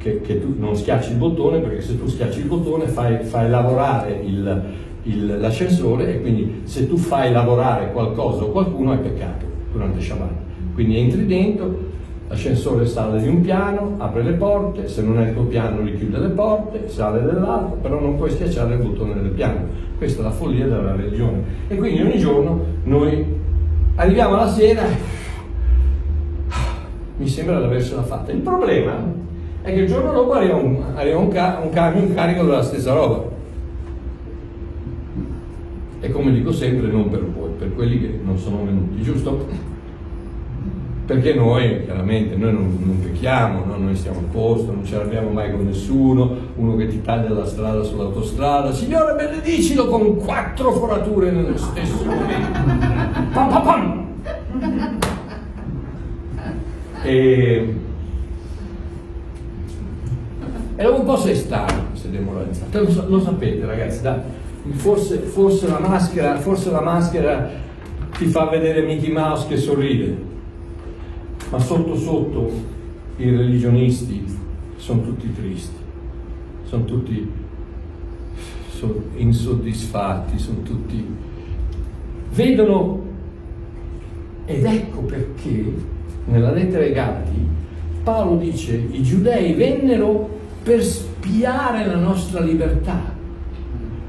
che, 0.00 0.20
che 0.22 0.40
tu 0.40 0.54
non 0.58 0.74
schiacci 0.74 1.12
il 1.12 1.18
bottone, 1.18 1.58
perché 1.58 1.82
se 1.82 1.98
tu 1.98 2.06
schiacci 2.06 2.40
il 2.40 2.46
bottone 2.46 2.86
fai, 2.86 3.22
fai 3.22 3.50
lavorare 3.50 4.18
il, 4.24 4.62
il, 5.02 5.38
l'ascensore 5.38 6.14
e 6.14 6.20
quindi 6.22 6.62
se 6.64 6.88
tu 6.88 6.96
fai 6.96 7.30
lavorare 7.30 7.92
qualcosa 7.92 8.44
o 8.44 8.50
qualcuno 8.50 8.94
è 8.94 8.96
peccato 8.96 9.44
durante 9.72 10.00
Shabbat. 10.00 10.30
Quindi 10.72 10.96
entri 10.96 11.26
dentro, 11.26 11.88
l'ascensore 12.28 12.86
sale 12.86 13.20
di 13.20 13.28
un 13.28 13.42
piano, 13.42 13.96
apre 13.98 14.22
le 14.22 14.32
porte, 14.32 14.88
se 14.88 15.02
non 15.02 15.20
è 15.20 15.28
il 15.28 15.34
tuo 15.34 15.44
piano 15.44 15.82
richiude 15.82 16.18
le 16.18 16.28
porte, 16.28 16.88
sale 16.88 17.22
dell'altro, 17.22 17.76
però 17.82 18.00
non 18.00 18.16
puoi 18.16 18.30
schiacciare 18.30 18.76
il 18.76 18.82
bottone 18.82 19.20
del 19.20 19.32
piano. 19.32 19.88
Questa 19.98 20.20
è 20.20 20.24
la 20.24 20.30
follia 20.30 20.66
della 20.66 20.96
religione. 20.96 21.42
E 21.68 21.76
quindi 21.76 22.00
ogni 22.00 22.18
giorno 22.18 22.58
noi 22.84 23.39
arriviamo 24.00 24.34
alla 24.34 24.48
sera 24.48 24.82
mi 27.18 27.28
sembra 27.28 27.58
di 27.58 27.64
aversela 27.64 28.02
fatta. 28.02 28.32
Il 28.32 28.40
problema 28.40 28.96
è 29.60 29.74
che 29.74 29.80
il 29.80 29.86
giorno 29.86 30.10
dopo 30.10 30.32
arriva 30.32 30.54
un, 30.54 30.82
arriva 30.94 31.18
un, 31.18 31.28
ca- 31.28 31.60
un 31.62 31.68
camion 31.68 32.14
carico 32.14 32.44
della 32.44 32.62
stessa 32.62 32.94
roba. 32.94 33.28
E 36.00 36.10
come 36.10 36.32
dico 36.32 36.50
sempre, 36.50 36.90
non 36.90 37.10
per 37.10 37.26
voi, 37.26 37.50
per 37.58 37.74
quelli 37.74 38.00
che 38.00 38.18
non 38.24 38.38
sono 38.38 38.64
venuti, 38.64 39.02
giusto? 39.02 39.46
Perché 41.10 41.34
noi, 41.34 41.82
chiaramente, 41.86 42.36
noi 42.36 42.52
non, 42.52 42.78
non 42.84 43.00
pecchiamo, 43.00 43.64
no? 43.64 43.76
noi 43.76 43.96
stiamo 43.96 44.20
a 44.20 44.30
posto, 44.30 44.70
non 44.70 44.84
ce 44.84 44.96
l'abbiamo 44.96 45.30
mai 45.30 45.50
con 45.50 45.66
nessuno, 45.66 46.36
uno 46.54 46.76
che 46.76 46.86
ti 46.86 47.02
taglia 47.02 47.30
la 47.30 47.44
strada 47.44 47.82
sull'autostrada, 47.82 48.72
Signore 48.72 49.16
benedicilo 49.16 49.88
con 49.88 50.18
quattro 50.18 50.70
forature 50.70 51.32
nello 51.32 51.56
stesso 51.56 52.04
momento. 52.04 52.58
Pam, 53.32 53.48
pam, 53.48 53.62
pam. 53.64 54.06
E, 57.02 57.74
e 60.76 60.82
dopo 60.84 61.00
un 61.00 61.04
po' 61.06 61.16
sei 61.16 61.34
stanco, 61.34 61.86
sei 61.94 62.12
demoralizzato. 62.12 62.82
Lo, 62.82 63.08
lo 63.08 63.20
sapete 63.20 63.66
ragazzi, 63.66 64.00
da, 64.00 64.22
forse, 64.74 65.18
forse, 65.18 65.66
la 65.66 65.80
maschera, 65.80 66.38
forse 66.38 66.70
la 66.70 66.82
maschera 66.82 67.50
ti 68.16 68.26
fa 68.26 68.44
vedere 68.44 68.82
Mickey 68.82 69.10
Mouse 69.10 69.48
che 69.48 69.56
sorride, 69.56 70.28
ma 71.50 71.58
sotto 71.58 71.96
sotto 71.96 72.50
i 73.16 73.28
religionisti 73.28 74.24
sono 74.76 75.02
tutti 75.02 75.32
tristi, 75.34 75.76
sono 76.64 76.84
tutti 76.84 77.30
insoddisfatti, 79.16 80.38
sono 80.38 80.62
tutti... 80.62 81.04
vedono 82.32 83.02
ed 84.46 84.64
ecco 84.64 85.00
perché 85.02 85.74
nella 86.24 86.50
lettera 86.52 86.82
ai 86.84 86.92
Galati 86.92 87.46
Paolo 88.02 88.36
dice 88.36 88.74
i 88.76 89.02
giudei 89.02 89.52
vennero 89.52 90.38
per 90.62 90.82
spiare 90.82 91.86
la 91.86 91.96
nostra 91.96 92.40
libertà 92.40 93.18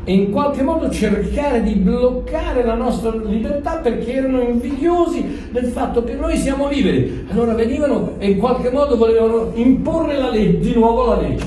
e 0.03 0.13
in 0.13 0.31
qualche 0.31 0.63
modo 0.63 0.89
cercare 0.89 1.61
di 1.61 1.75
bloccare 1.75 2.63
la 2.63 2.73
nostra 2.73 3.13
libertà 3.15 3.77
perché 3.77 4.13
erano 4.13 4.41
invidiosi 4.41 5.49
del 5.51 5.65
fatto 5.65 6.03
che 6.03 6.15
noi 6.15 6.37
siamo 6.37 6.67
liberi. 6.67 7.25
Allora 7.29 7.53
venivano 7.53 8.13
e 8.17 8.31
in 8.31 8.37
qualche 8.39 8.71
modo 8.71 8.97
volevano 8.97 9.51
imporre 9.53 10.17
la 10.17 10.29
legge, 10.29 10.59
di 10.59 10.73
nuovo 10.73 11.05
la 11.05 11.21
legge, 11.21 11.45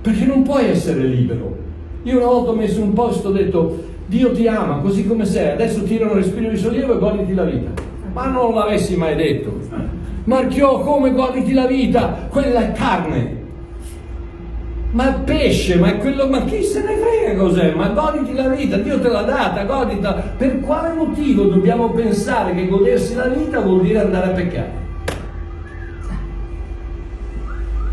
perché 0.00 0.24
non 0.24 0.42
puoi 0.42 0.68
essere 0.68 1.04
libero. 1.04 1.56
Io 2.02 2.16
una 2.16 2.26
volta 2.26 2.50
ho 2.50 2.54
messo 2.54 2.80
un 2.82 2.92
post, 2.92 3.24
ho 3.24 3.30
detto 3.30 3.84
Dio 4.06 4.32
ti 4.32 4.48
ama 4.48 4.78
così 4.78 5.06
come 5.06 5.24
sei, 5.24 5.50
adesso 5.50 5.82
tirano 5.82 6.14
respiro 6.14 6.50
di 6.50 6.56
sollievo 6.56 6.94
e 6.94 6.98
goditi 6.98 7.34
la 7.34 7.44
vita. 7.44 7.70
Ma 8.12 8.26
non 8.26 8.54
l'avessi 8.54 8.96
mai 8.96 9.14
detto. 9.14 9.52
Marchiò 10.24 10.80
come 10.80 11.12
goditi 11.12 11.52
la 11.52 11.66
vita, 11.66 12.26
quella 12.28 12.60
è 12.60 12.72
carne. 12.72 13.37
Ma 14.90 15.12
pesce, 15.12 15.76
ma 15.76 15.88
è 15.88 15.98
quello, 15.98 16.28
ma 16.28 16.44
chi 16.44 16.62
se 16.62 16.82
ne 16.82 16.96
frega 16.96 17.38
cos'è? 17.38 17.74
Ma 17.74 17.88
goditi 17.88 18.32
la 18.32 18.48
vita, 18.48 18.78
Dio 18.78 18.98
te 18.98 19.08
l'ha 19.08 19.22
data, 19.22 19.64
godita. 19.64 20.14
Per 20.36 20.60
quale 20.60 20.94
motivo 20.94 21.44
dobbiamo 21.44 21.90
pensare 21.90 22.54
che 22.54 22.66
godersi 22.68 23.14
la 23.14 23.28
vita 23.28 23.60
vuol 23.60 23.82
dire 23.82 24.00
andare 24.00 24.30
a 24.30 24.34
peccare? 24.34 24.70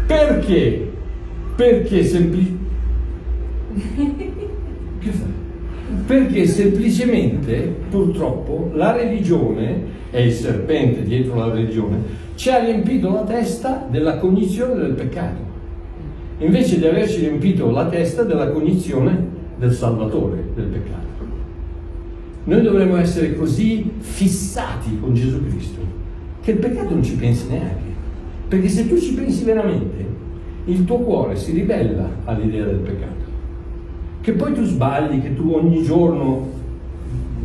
Perché? 0.08 0.91
Perché 1.56 2.04
semplicemente... 2.04 2.64
Perché 6.06 6.48
semplicemente, 6.48 7.76
purtroppo, 7.89 8.72
la 8.74 8.91
religione 8.91 9.93
e 10.12 10.26
il 10.28 10.32
serpente 10.32 11.04
dietro 11.04 11.36
la 11.36 11.52
religione 11.52 12.24
ci 12.36 12.50
ha 12.50 12.60
riempito 12.60 13.12
la 13.12 13.24
testa 13.24 13.86
della 13.89 14.18
cognizione 14.18 14.76
del 14.76 14.93
peccato, 14.93 15.45
invece 16.40 16.80
di 16.80 16.86
averci 16.86 17.20
riempito 17.20 17.72
la 17.72 17.88
testa 17.88 18.24
della 18.24 18.50
cognizione 18.50 19.34
del 19.58 19.72
Salvatore 19.72 20.44
del 20.54 20.66
peccato. 20.66 21.04
Noi 22.46 22.62
dovremmo 22.62 22.98
essere 22.98 23.36
così 23.36 23.92
fissati 24.00 25.00
con 25.00 25.14
Gesù 25.14 25.44
Cristo 25.48 25.82
che 26.42 26.52
il 26.52 26.58
peccato 26.58 26.94
non 26.94 27.04
ci 27.04 27.16
pensi 27.16 27.48
neanche, 27.50 27.94
perché 28.48 28.70
se 28.70 28.88
tu 28.88 29.00
ci 29.00 29.16
pensi 29.16 29.44
veramente, 29.44 30.06
il 30.66 30.86
tuo 30.86 31.00
cuore 31.00 31.36
si 31.36 31.54
ribella 31.54 32.08
all'idea 32.26 32.66
del 32.66 32.78
peccato. 32.78 33.24
Che 34.22 34.32
poi 34.34 34.54
tu 34.54 34.64
sbagli, 34.64 35.22
che 35.22 35.34
tu 35.34 35.52
ogni 35.54 35.82
giorno 35.82 36.54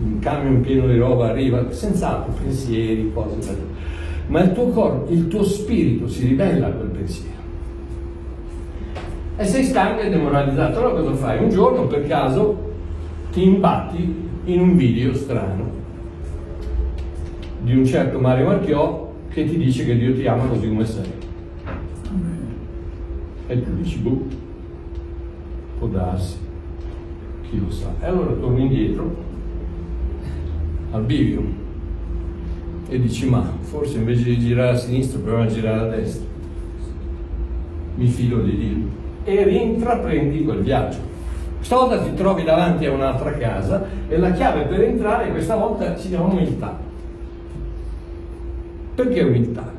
un 0.02 0.18
camion 0.18 0.60
pieno 0.60 0.86
di 0.86 0.98
roba 0.98 1.30
arriva, 1.30 1.70
senz'altro 1.72 2.34
pensieri, 2.42 3.10
cose, 3.12 3.56
ma 4.26 4.42
il 4.42 4.52
tuo 4.52 4.68
corpo, 4.68 5.10
il 5.12 5.28
tuo 5.28 5.44
spirito 5.44 6.06
si 6.06 6.26
ribella 6.26 6.66
a 6.66 6.70
quel 6.70 6.88
pensiero. 6.88 7.39
E 9.40 9.46
sei 9.46 9.64
stanco 9.64 10.02
e 10.02 10.10
demoralizzato, 10.10 10.80
allora 10.80 11.00
cosa 11.00 11.14
fai? 11.14 11.42
Un 11.42 11.48
giorno 11.48 11.86
per 11.86 12.06
caso 12.06 12.72
ti 13.32 13.42
imbatti 13.42 14.14
in 14.44 14.60
un 14.60 14.76
video 14.76 15.14
strano 15.14 15.64
di 17.62 17.74
un 17.74 17.86
certo 17.86 18.18
Mario 18.18 18.48
Marchiò 18.48 19.10
che 19.30 19.46
ti 19.46 19.56
dice 19.56 19.86
che 19.86 19.96
Dio 19.96 20.14
ti 20.14 20.26
ama 20.26 20.44
così 20.44 20.68
come 20.68 20.84
sei. 20.84 21.10
E 23.46 23.62
tu 23.62 23.70
dici, 23.76 23.96
boh, 24.00 24.26
può 25.78 25.86
darsi, 25.86 26.36
chi 27.48 27.60
lo 27.60 27.70
sa. 27.70 27.94
E 27.98 28.04
allora 28.04 28.32
torni 28.32 28.60
indietro 28.60 29.16
al 30.90 31.02
bivio 31.04 31.42
e 32.90 33.00
dici, 33.00 33.26
ma 33.26 33.42
forse 33.62 33.96
invece 33.96 34.22
di 34.22 34.38
girare 34.38 34.72
a 34.72 34.76
sinistra 34.76 35.18
proviamo 35.18 35.44
a 35.44 35.50
girare 35.50 35.80
a 35.80 35.96
destra. 35.96 36.26
Mi 37.94 38.06
fido 38.06 38.42
di 38.42 38.56
Dio. 38.58 38.99
E 39.24 39.44
rintraprendi 39.44 40.44
quel 40.44 40.62
viaggio. 40.62 40.98
Stavolta 41.60 41.98
ti 41.98 42.14
trovi 42.14 42.42
davanti 42.42 42.86
a 42.86 42.92
un'altra 42.92 43.32
casa 43.32 43.84
e 44.08 44.16
la 44.16 44.32
chiave 44.32 44.62
per 44.62 44.80
entrare 44.80 45.30
questa 45.30 45.56
volta 45.56 45.96
si 45.96 46.08
chiama 46.08 46.32
umiltà. 46.32 46.78
Perché 48.94 49.22
umiltà? 49.22 49.70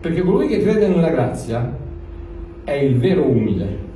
Perché 0.00 0.22
colui 0.22 0.48
che 0.48 0.60
crede 0.62 0.88
nella 0.88 1.10
grazia 1.10 1.76
è 2.64 2.72
il 2.72 2.98
vero 2.98 3.26
umile. 3.26 3.90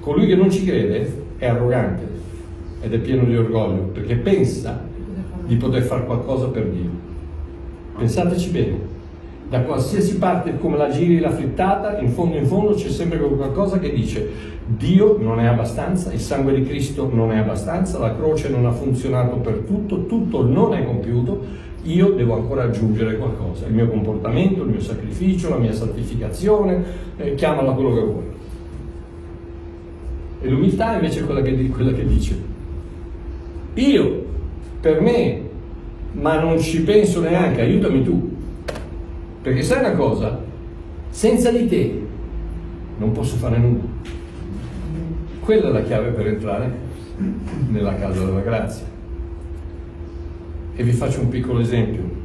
Colui 0.00 0.26
che 0.26 0.34
non 0.34 0.50
ci 0.50 0.64
crede 0.64 1.22
è 1.38 1.46
arrogante 1.46 2.08
ed 2.80 2.94
è 2.94 2.98
pieno 2.98 3.24
di 3.24 3.36
orgoglio 3.36 3.82
perché 3.92 4.16
pensa 4.16 4.82
di 5.44 5.56
poter 5.56 5.82
fare 5.82 6.04
qualcosa 6.04 6.46
per 6.48 6.66
Dio. 6.66 6.90
Pensateci 7.96 8.50
bene, 8.50 8.78
da 9.50 9.62
qualsiasi 9.62 10.16
parte 10.16 10.56
come 10.58 10.76
la 10.76 10.90
giri 10.90 11.18
la 11.18 11.32
frittata, 11.32 11.98
in 11.98 12.10
fondo 12.10 12.36
in 12.36 12.46
fondo 12.46 12.74
c'è 12.74 12.88
sempre 12.88 13.18
qualcosa 13.18 13.80
che 13.80 13.92
dice 13.92 14.30
Dio 14.64 15.18
non 15.20 15.40
è 15.40 15.46
abbastanza, 15.46 16.12
il 16.12 16.20
sangue 16.20 16.54
di 16.54 16.62
Cristo 16.62 17.10
non 17.12 17.32
è 17.32 17.38
abbastanza, 17.38 17.98
la 17.98 18.14
croce 18.14 18.48
non 18.48 18.64
ha 18.64 18.70
funzionato 18.70 19.38
per 19.38 19.64
tutto, 19.66 20.06
tutto 20.06 20.44
non 20.44 20.72
è 20.74 20.84
compiuto, 20.84 21.42
io 21.82 22.10
devo 22.10 22.34
ancora 22.34 22.62
aggiungere 22.62 23.16
qualcosa, 23.16 23.66
il 23.66 23.72
mio 23.72 23.88
comportamento, 23.88 24.62
il 24.62 24.68
mio 24.68 24.80
sacrificio, 24.80 25.48
la 25.48 25.56
mia 25.56 25.72
santificazione, 25.72 26.84
eh, 27.16 27.34
chiamala 27.34 27.72
quello 27.72 27.94
che 27.94 28.00
vuoi. 28.02 28.24
E 30.42 30.48
l'umiltà 30.48 30.94
invece 30.94 31.20
è 31.20 31.24
quella 31.24 31.42
che, 31.42 31.68
quella 31.70 31.92
che 31.92 32.06
dice, 32.06 32.40
io, 33.74 34.24
per 34.80 35.00
me, 35.00 35.40
ma 36.12 36.38
non 36.38 36.60
ci 36.60 36.82
penso 36.82 37.20
neanche, 37.20 37.62
aiutami 37.62 38.04
tu. 38.04 38.29
Perché 39.42 39.62
sai 39.62 39.78
una 39.80 39.94
cosa? 39.94 40.38
Senza 41.08 41.50
di 41.50 41.66
te 41.66 42.06
non 42.98 43.12
posso 43.12 43.36
fare 43.36 43.56
nulla. 43.58 43.84
Quella 45.40 45.68
è 45.68 45.72
la 45.72 45.82
chiave 45.82 46.10
per 46.10 46.26
entrare 46.26 46.70
nella 47.68 47.94
casa 47.94 48.24
della 48.24 48.40
grazia. 48.40 48.84
E 50.76 50.82
vi 50.82 50.92
faccio 50.92 51.20
un 51.20 51.28
piccolo 51.28 51.60
esempio. 51.60 52.18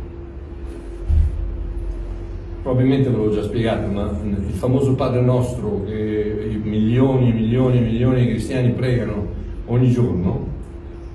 Probabilmente 2.61 3.09
ve 3.09 3.15
l'ho 3.15 3.33
già 3.33 3.43
spiegato, 3.43 3.87
ma 3.87 4.11
il 4.23 4.53
famoso 4.53 4.95
Padre 4.95 5.21
Nostro 5.21 5.83
che 5.85 6.59
milioni 6.63 7.29
e 7.29 7.33
milioni 7.33 7.77
e 7.77 7.81
milioni 7.81 8.21
di 8.21 8.29
cristiani 8.29 8.71
pregano 8.71 9.27
ogni 9.67 9.91
giorno, 9.91 10.47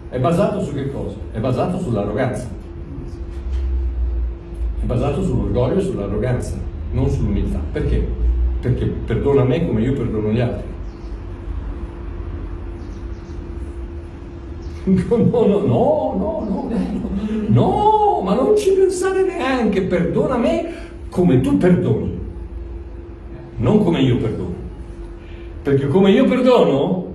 è 0.08 0.18
basato 0.18 0.62
su 0.62 0.72
che 0.74 0.90
cosa? 0.90 1.16
È 1.32 1.38
basato 1.38 1.78
sull'arroganza. 1.78 2.59
Basato 4.90 5.22
sull'orgoglio 5.22 5.78
e 5.78 5.82
sull'arroganza, 5.82 6.56
non 6.90 7.08
sull'umiltà. 7.08 7.60
Perché? 7.70 8.04
Perché 8.60 8.86
perdona 8.86 9.44
me 9.44 9.64
come 9.64 9.82
io 9.82 9.92
perdono 9.92 10.32
gli 10.32 10.40
altri. 10.40 10.68
No, 15.10 15.16
no, 15.16 15.58
no, 15.60 16.14
no, 16.18 16.46
no, 16.48 16.70
no, 17.48 18.20
ma 18.22 18.34
non 18.34 18.56
ci 18.56 18.72
pensare 18.72 19.22
neanche, 19.22 19.82
perdona 19.82 20.36
me 20.36 20.72
come 21.10 21.40
tu 21.40 21.56
perdoni, 21.56 22.18
non 23.58 23.84
come 23.84 24.00
io 24.00 24.16
perdono. 24.16 24.54
Perché 25.62 25.86
come 25.86 26.10
io 26.10 26.24
perdono, 26.24 27.06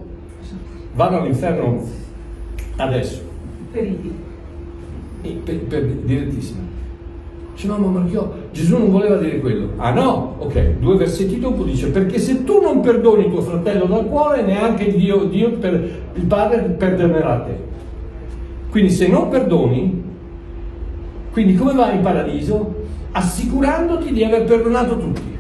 vanno 0.94 1.20
all'inferno 1.20 1.84
adesso. 2.78 3.22
Feriti. 3.72 4.14
Per, 5.44 5.60
per, 5.66 5.86
direttissimo. 5.86 6.75
Dice 7.56 7.68
no, 7.68 7.78
ma 7.78 7.88
Marchiò, 7.88 8.30
Gesù 8.52 8.78
non 8.78 8.92
voleva 8.92 9.16
dire 9.16 9.40
quello. 9.40 9.70
Ah 9.78 9.92
no? 9.92 10.36
Ok, 10.40 10.74
due 10.80 10.98
versetti 10.98 11.40
dopo 11.40 11.64
dice, 11.64 11.88
perché 11.88 12.20
se 12.20 12.44
tu 12.44 12.60
non 12.60 12.82
perdoni 12.82 13.30
tuo 13.30 13.42
fratello 13.42 13.86
dal 13.86 14.08
cuore, 14.08 14.42
neanche 14.42 14.94
Dio, 14.94 15.24
Dio 15.24 15.52
per, 15.52 15.90
il 16.16 16.26
Padre 16.26 16.60
perdonerà 16.78 17.40
te. 17.40 17.58
Quindi 18.70 18.92
se 18.92 19.08
non 19.08 19.30
perdoni, 19.30 20.04
quindi 21.32 21.56
come 21.56 21.72
vai 21.72 21.96
in 21.96 22.02
paradiso? 22.02 22.84
Assicurandoti 23.14 24.12
di 24.12 24.26
aver 24.26 24.44
perdonato 24.44 24.98
tutti. 24.98 25.38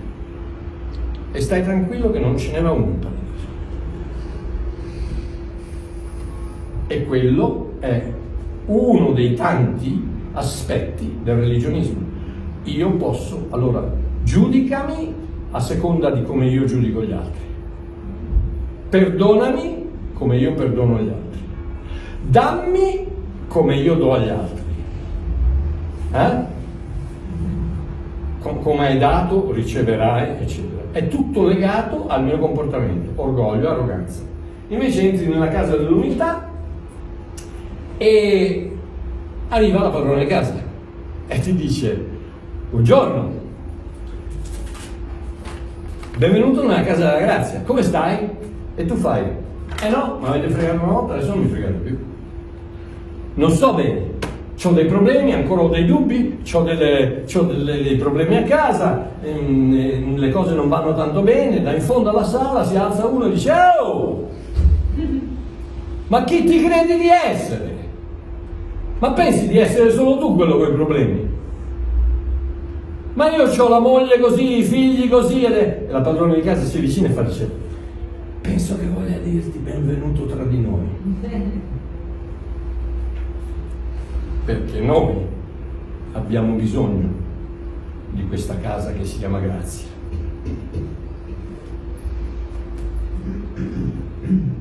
E 1.34 1.42
stai 1.42 1.64
tranquillo 1.64 2.12
che 2.12 2.20
non 2.20 2.38
ce 2.38 2.54
n'era 2.54 2.72
uno 2.72 2.86
in 2.86 3.00
paradiso. 3.00 3.24
E 6.88 7.06
quello 7.06 7.72
è 7.80 8.10
uno 8.68 9.12
dei 9.12 9.34
tanti 9.34 10.14
aspetti 10.36 11.20
del 11.24 11.38
religionismo. 11.38 12.00
Io 12.64 12.92
posso, 12.92 13.48
allora, 13.50 13.84
giudicami 14.24 15.14
a 15.52 15.60
seconda 15.60 16.12
di 16.12 16.24
come 16.24 16.48
io 16.48 16.66
giudico 16.66 17.04
gli 17.04 17.12
altri. 17.12 17.42
Perdonami 18.90 19.90
come 20.14 20.38
io 20.38 20.54
perdono 20.54 21.00
gli 21.00 21.10
altri. 21.10 21.40
Dammi 22.28 23.08
come 23.48 23.76
io 23.76 23.96
do 23.96 24.14
agli 24.14 24.30
altri. 24.30 24.64
Eh? 26.12 26.54
come 28.54 28.88
hai 28.88 28.98
dato, 28.98 29.52
riceverai, 29.52 30.42
eccetera. 30.42 30.84
È 30.92 31.08
tutto 31.08 31.46
legato 31.46 32.08
al 32.08 32.24
mio 32.24 32.38
comportamento, 32.38 33.12
orgoglio, 33.22 33.70
arroganza. 33.70 34.22
Invece 34.68 35.10
entri 35.10 35.28
nella 35.28 35.48
casa 35.48 35.76
dell'umiltà 35.76 36.50
e 37.98 38.75
arriva 39.50 39.82
la 39.82 39.90
padrona 39.90 40.20
di 40.20 40.26
casa 40.26 40.54
e 41.28 41.40
ti 41.40 41.54
dice 41.56 42.14
buongiorno, 42.70 43.32
benvenuto 46.18 46.62
nella 46.66 46.84
casa 46.84 47.06
della 47.06 47.20
grazia, 47.20 47.62
come 47.62 47.82
stai? 47.84 48.30
E 48.76 48.86
tu 48.86 48.96
fai, 48.96 49.24
eh 49.82 49.90
no, 49.90 50.18
mi 50.20 50.28
avete 50.28 50.50
fregato 50.50 50.84
una 50.84 50.92
volta, 50.92 51.14
adesso 51.14 51.30
non 51.30 51.44
mi 51.44 51.50
fregate 51.50 51.74
più. 51.74 51.98
Non 53.36 53.52
sto 53.52 53.74
bene, 53.74 54.14
ho 54.64 54.72
dei 54.72 54.86
problemi, 54.86 55.34
ancora 55.34 55.62
ho 55.62 55.68
dei 55.70 55.86
dubbi, 55.86 56.40
ho, 56.52 56.64
delle, 56.64 57.24
c'ho 57.26 57.44
delle, 57.44 57.84
dei 57.84 57.96
problemi 57.96 58.38
a 58.38 58.44
casa, 58.44 59.10
ehm, 59.22 60.18
le 60.18 60.30
cose 60.32 60.56
non 60.56 60.68
vanno 60.68 60.94
tanto 60.96 61.22
bene, 61.22 61.62
da 61.62 61.74
in 61.74 61.82
fondo 61.82 62.10
alla 62.10 62.24
sala 62.24 62.64
si 62.64 62.76
alza 62.76 63.06
uno 63.06 63.26
e 63.26 63.30
dice 63.32 63.54
oh, 63.82 64.30
ma 66.08 66.24
chi 66.24 66.44
ti 66.44 66.64
credi 66.64 66.98
di 66.98 67.08
essere? 67.08 67.75
Ma 69.00 69.12
pensi 69.12 69.48
di 69.48 69.58
essere 69.58 69.92
solo 69.92 70.18
tu 70.18 70.36
quello 70.36 70.58
con 70.58 70.72
i 70.72 70.74
problemi? 70.74 71.30
Ma 73.14 73.34
io 73.34 73.44
ho 73.44 73.70
la 73.70 73.80
moglie 73.80 74.20
così, 74.20 74.60
i 74.60 74.64
figli 74.64 75.10
così, 75.10 75.44
e 75.44 75.88
la 75.90 76.02
padrona 76.02 76.34
di 76.34 76.42
casa 76.42 76.66
si 76.66 76.78
avvicina 76.78 77.08
e 77.08 77.12
fa 77.12 77.22
dice, 77.22 77.50
penso 78.42 78.78
che 78.78 78.88
voglia 78.88 79.18
dirti 79.18 79.58
benvenuto 79.58 80.26
tra 80.26 80.44
di 80.44 80.60
noi. 80.60 80.88
Perché 84.46 84.80
noi 84.82 85.16
abbiamo 86.12 86.56
bisogno 86.56 87.10
di 88.12 88.28
questa 88.28 88.58
casa 88.60 88.94
che 88.94 89.04
si 89.06 89.18
chiama 89.18 89.40
grazia. 89.40 89.88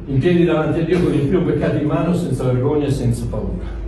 In 0.06 0.18
piedi 0.18 0.44
davanti 0.44 0.80
a 0.80 0.84
Dio 0.84 1.02
con 1.02 1.12
il 1.12 1.26
primo 1.26 1.44
peccato 1.44 1.76
in 1.76 1.86
mano, 1.86 2.14
senza 2.14 2.44
vergogna 2.44 2.86
e 2.86 2.90
senza 2.90 3.26
paura. 3.28 3.82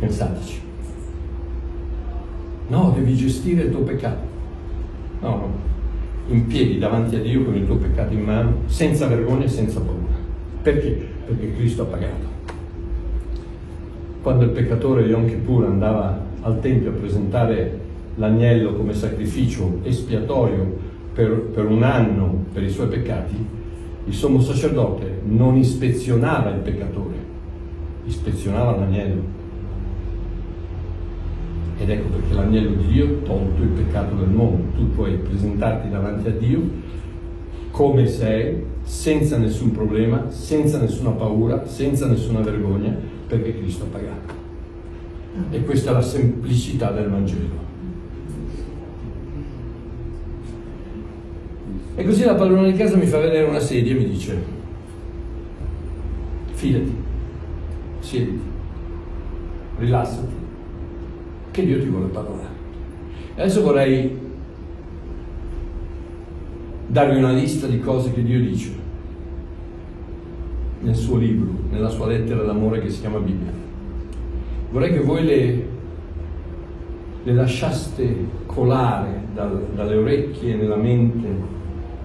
Pensateci. 0.00 0.60
No, 2.68 2.92
devi 2.96 3.14
gestire 3.14 3.64
il 3.64 3.70
tuo 3.70 3.82
peccato. 3.82 4.22
No. 5.20 5.68
In 6.28 6.46
piedi 6.46 6.78
davanti 6.78 7.16
a 7.16 7.20
Dio 7.20 7.44
con 7.44 7.54
il 7.54 7.66
tuo 7.66 7.76
peccato 7.76 8.14
in 8.14 8.22
mano, 8.22 8.62
senza 8.66 9.06
vergogna 9.06 9.44
e 9.44 9.48
senza 9.48 9.80
paura. 9.80 10.14
Perché? 10.62 11.06
Perché 11.26 11.54
Cristo 11.54 11.82
ha 11.82 11.86
pagato. 11.86 12.28
Quando 14.22 14.44
il 14.44 14.50
peccatore 14.50 15.02
Yom 15.02 15.26
Kippur 15.26 15.64
andava 15.64 16.18
al 16.42 16.60
Tempio 16.60 16.90
a 16.90 16.94
presentare 16.94 17.78
l'agnello 18.14 18.74
come 18.74 18.94
sacrificio 18.94 19.80
espiatorio 19.82 20.78
per, 21.12 21.30
per 21.30 21.66
un 21.66 21.82
anno 21.82 22.44
per 22.52 22.62
i 22.62 22.70
suoi 22.70 22.88
peccati, 22.88 23.34
il 24.06 24.14
sommo 24.14 24.40
sacerdote 24.40 25.20
non 25.24 25.56
ispezionava 25.56 26.50
il 26.50 26.60
peccatore, 26.60 27.14
ispezionava 28.04 28.76
l'agnello 28.76 29.39
ed 31.80 31.88
ecco 31.88 32.08
perché 32.08 32.34
l'agnello 32.34 32.74
di 32.74 32.92
Dio 32.92 33.22
tolto 33.22 33.62
il 33.62 33.68
peccato 33.68 34.14
del 34.14 34.28
mondo. 34.28 34.76
Tu 34.76 34.90
puoi 34.90 35.14
presentarti 35.16 35.88
davanti 35.88 36.28
a 36.28 36.32
Dio 36.32 36.60
come 37.70 38.06
sei, 38.06 38.62
senza 38.82 39.38
nessun 39.38 39.72
problema, 39.72 40.30
senza 40.30 40.78
nessuna 40.78 41.10
paura, 41.10 41.66
senza 41.66 42.06
nessuna 42.06 42.40
vergogna, 42.40 42.94
perché 43.26 43.56
Cristo 43.56 43.84
ha 43.84 43.86
pagato. 43.86 44.34
E 45.50 45.64
questa 45.64 45.90
è 45.90 45.92
la 45.94 46.02
semplicità 46.02 46.90
del 46.90 47.08
Vangelo. 47.08 47.68
E 51.94 52.04
così 52.04 52.24
la 52.24 52.34
padrona 52.34 52.68
di 52.68 52.76
casa 52.76 52.96
mi 52.96 53.06
fa 53.06 53.18
vedere 53.18 53.48
una 53.48 53.60
sedia 53.60 53.94
e 53.94 53.98
mi 53.98 54.08
dice, 54.08 54.36
fidati, 56.52 56.94
siediti, 58.00 58.42
rilassati, 59.78 60.39
che 61.50 61.64
Dio 61.64 61.80
ti 61.80 61.86
vuole 61.86 62.06
parlare. 62.06 62.58
Adesso 63.36 63.62
vorrei 63.62 64.18
darvi 66.86 67.16
una 67.16 67.32
lista 67.32 67.66
di 67.66 67.78
cose 67.80 68.12
che 68.12 68.22
Dio 68.22 68.40
dice 68.40 68.70
nel 70.80 70.96
suo 70.96 71.16
libro, 71.16 71.52
nella 71.70 71.88
sua 71.88 72.06
lettera 72.06 72.42
d'amore 72.42 72.80
che 72.80 72.88
si 72.88 73.00
chiama 73.00 73.18
Bibbia. 73.18 73.52
Vorrei 74.70 74.92
che 74.92 75.00
voi 75.00 75.24
le, 75.24 75.68
le 77.22 77.32
lasciaste 77.34 78.16
colare 78.46 79.24
dal, 79.34 79.66
dalle 79.74 79.96
orecchie, 79.96 80.54
nella 80.54 80.76
mente, 80.76 81.28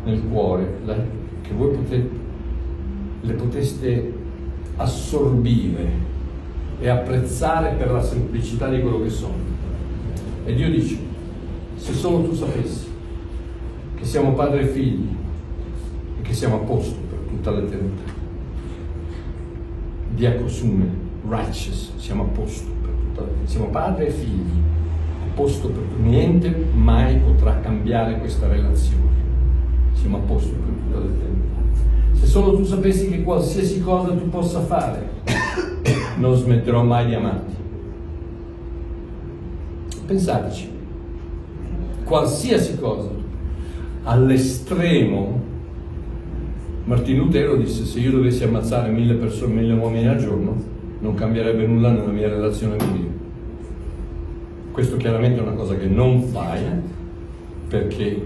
nel 0.04 0.22
cuore, 0.30 0.80
la, 0.86 0.96
che 1.42 1.54
voi 1.54 1.76
potete, 1.76 2.10
le 3.22 3.34
poteste 3.34 4.14
assorbire 4.78 6.14
e 6.80 6.90
apprezzare 6.90 7.76
per 7.78 7.92
la 7.92 8.02
semplicità 8.02 8.68
di 8.70 8.82
quello 8.82 9.02
che 9.02 9.10
sono. 9.10 9.34
E 10.46 10.54
Dio 10.54 10.70
dice, 10.70 10.98
se 11.76 11.94
solo 11.94 12.24
tu 12.24 12.34
sapessi 12.34 12.88
che 13.96 14.06
siamo 14.06 14.34
padre 14.34 14.62
e 14.62 14.68
figli 14.68 15.08
e 16.20 16.22
che 16.22 16.34
siamo 16.34 16.56
a 16.56 16.60
posto 16.60 16.98
per 17.10 17.20
tutta 17.28 17.52
l'eternità. 17.52 18.14
Diacosume, 20.14 20.88
righteous, 21.28 21.94
siamo 21.98 22.24
a 22.24 22.28
posto 22.28 22.70
per 22.82 22.92
tutta 22.92 23.22
l'eternità. 23.22 23.50
Siamo 23.50 23.68
padre 23.68 24.08
e 24.08 24.12
figli, 24.12 24.52
a 25.24 25.34
posto 25.36 25.70
per 25.70 25.84
tutto. 25.84 26.02
Niente 26.02 26.66
mai 26.74 27.18
potrà 27.18 27.60
cambiare 27.60 28.20
questa 28.20 28.48
relazione. 28.48 29.04
Siamo 29.94 30.18
a 30.18 30.22
posto 30.22 30.52
per 30.52 30.74
tutta 30.74 31.00
l'eternità. 31.00 31.34
Se 32.14 32.26
solo 32.26 32.56
tu 32.56 32.64
sapessi 32.64 33.10
che 33.10 33.24
qualsiasi 33.24 33.82
cosa 33.82 34.10
tu 34.14 34.30
possa 34.30 34.62
fare, 34.62 35.10
non 36.16 36.36
smetterò 36.36 36.84
mai 36.84 37.06
di 37.08 37.14
amarti. 37.14 37.54
Pensateci, 40.06 40.70
qualsiasi 42.04 42.78
cosa, 42.78 43.10
all'estremo, 44.04 45.42
Martin 46.86 47.18
Lutero 47.18 47.56
disse 47.56 47.86
se 47.86 48.00
io 48.00 48.12
dovessi 48.12 48.44
ammazzare 48.44 48.92
mille 48.92 49.16
persone, 49.16 49.54
mille 49.54 49.74
uomini 49.74 50.08
al 50.08 50.18
giorno, 50.18 50.56
non 51.00 51.16
cambierebbe 51.16 51.66
nulla 51.66 51.90
nella 51.92 52.12
mia 52.12 52.30
relazione 52.30 52.78
con 52.78 52.94
Dio. 52.94 53.14
Questo 54.72 54.98
chiaramente 54.98 55.40
è 55.40 55.42
una 55.42 55.56
cosa 55.56 55.76
che 55.76 55.88
non 55.88 56.22
fai 56.22 56.62
perché, 57.68 58.26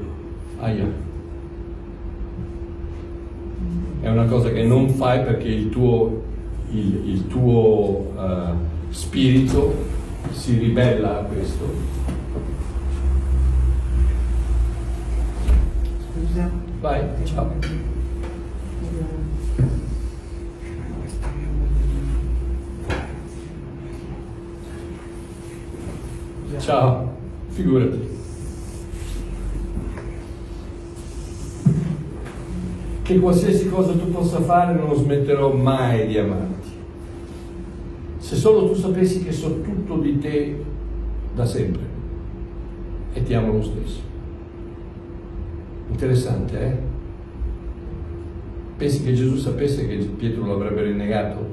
aia, 0.60 1.08
è 4.02 4.10
una 4.10 4.26
cosa 4.26 4.52
che 4.52 4.64
non 4.64 4.90
fai 4.90 5.24
perché 5.24 5.48
il 5.48 5.70
tuo 5.70 6.24
il, 6.72 7.10
il 7.10 7.28
tuo 7.28 8.14
eh, 8.18 8.54
spirito 8.90 9.74
si 10.32 10.58
ribella 10.58 11.20
a 11.20 11.24
questo. 11.24 11.66
Scusa. 16.12 16.50
Vai, 16.80 17.04
ciao. 17.24 17.52
Ciao, 26.60 27.18
figurati. 27.50 28.18
Che 33.02 33.20
qualsiasi 33.20 33.70
cosa 33.70 33.94
tu 33.94 34.12
possa 34.12 34.40
fare 34.42 34.74
non 34.74 34.94
smetterò 34.94 35.52
mai 35.52 36.06
di 36.06 36.18
amarti. 36.18 36.59
Se 38.30 38.36
solo 38.36 38.68
tu 38.68 38.76
sapessi 38.76 39.24
che 39.24 39.32
so 39.32 39.60
tutto 39.62 39.98
di 39.98 40.20
te 40.20 40.64
da 41.34 41.48
sempre 41.48 41.82
e 43.12 43.24
ti 43.24 43.34
amo 43.34 43.54
lo 43.54 43.64
stesso. 43.64 44.02
Interessante, 45.90 46.62
eh? 46.62 46.76
Pensi 48.78 49.04
che 49.04 49.16
Gesù 49.16 49.36
sapesse 49.36 49.88
che 49.88 49.96
Pietro 50.16 50.46
l'avrebbe 50.46 50.84
rinnegato? 50.84 51.44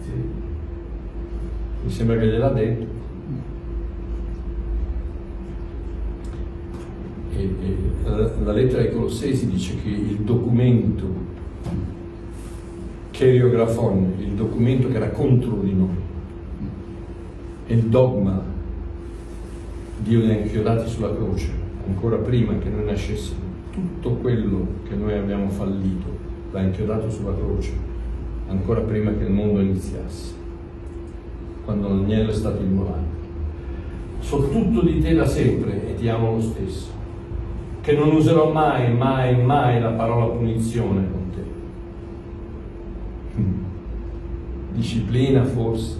Sì. 0.00 0.10
Mi 1.84 1.90
sembra 1.92 2.18
che 2.18 2.26
gliel'ha 2.26 2.48
detto. 2.48 2.86
E, 7.30 7.42
e 7.42 7.76
la, 8.02 8.30
la 8.42 8.52
lettera 8.52 8.82
ai 8.82 8.92
Colossesi 8.92 9.48
dice 9.48 9.80
che 9.80 9.88
il 9.88 10.16
documento, 10.16 11.06
Cheriografon, 13.12 14.14
il 14.18 14.32
documento 14.32 14.88
che 14.88 14.96
era 14.96 15.10
contro 15.10 15.60
di 15.62 15.72
noi, 15.72 16.06
e 17.68 17.74
il 17.74 17.84
dogma, 17.84 18.42
ha 20.04 20.10
inchiodati 20.10 20.88
sulla 20.88 21.14
croce, 21.14 21.50
ancora 21.86 22.16
prima 22.16 22.58
che 22.58 22.68
noi 22.68 22.84
nascessimo. 22.84 23.46
Tutto 23.70 24.14
quello 24.14 24.66
che 24.88 24.96
noi 24.96 25.14
abbiamo 25.14 25.48
fallito 25.50 26.06
l'ha 26.50 26.62
inchiodato 26.62 27.08
sulla 27.08 27.34
croce, 27.34 27.72
ancora 28.48 28.80
prima 28.80 29.12
che 29.12 29.22
il 29.24 29.30
mondo 29.30 29.60
iniziasse, 29.60 30.32
quando 31.64 31.88
l'agnello 31.88 32.30
è 32.30 32.34
stato 32.34 32.60
immolato. 32.62 33.16
So 34.20 34.48
tutto 34.48 34.82
di 34.82 34.98
te 35.00 35.14
da 35.14 35.26
sempre 35.26 35.90
e 35.90 35.94
ti 35.94 36.08
amo 36.08 36.32
lo 36.32 36.40
stesso 36.40 36.96
che 37.88 37.94
non 37.94 38.10
userò 38.10 38.52
mai, 38.52 38.92
mai, 38.94 39.42
mai 39.42 39.80
la 39.80 39.92
parola 39.92 40.26
punizione 40.26 41.06
con 41.10 41.30
te. 41.30 41.42
Disciplina 44.74 45.42
forse, 45.44 45.96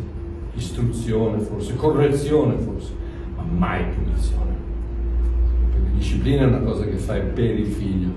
istruzione 0.58 1.38
forse, 1.38 1.74
correzione 1.74 2.58
forse, 2.58 2.92
ma 3.36 3.42
mai 3.42 3.84
punizione. 3.94 4.52
Perché 5.72 5.96
disciplina 5.96 6.42
è 6.42 6.46
una 6.46 6.60
cosa 6.60 6.84
che 6.84 6.96
fai 6.96 7.22
per 7.32 7.58
il 7.58 7.66
figlio, 7.66 8.10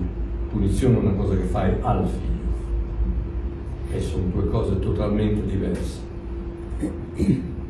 punizione 0.50 0.96
è 0.96 1.00
una 1.00 1.14
cosa 1.14 1.34
che 1.34 1.44
fai 1.44 1.72
al 1.80 2.06
figlio. 2.06 2.30
E 3.94 4.00
sono 4.00 4.24
due 4.32 4.48
cose 4.48 4.78
totalmente 4.78 5.46
diverse 5.46 6.10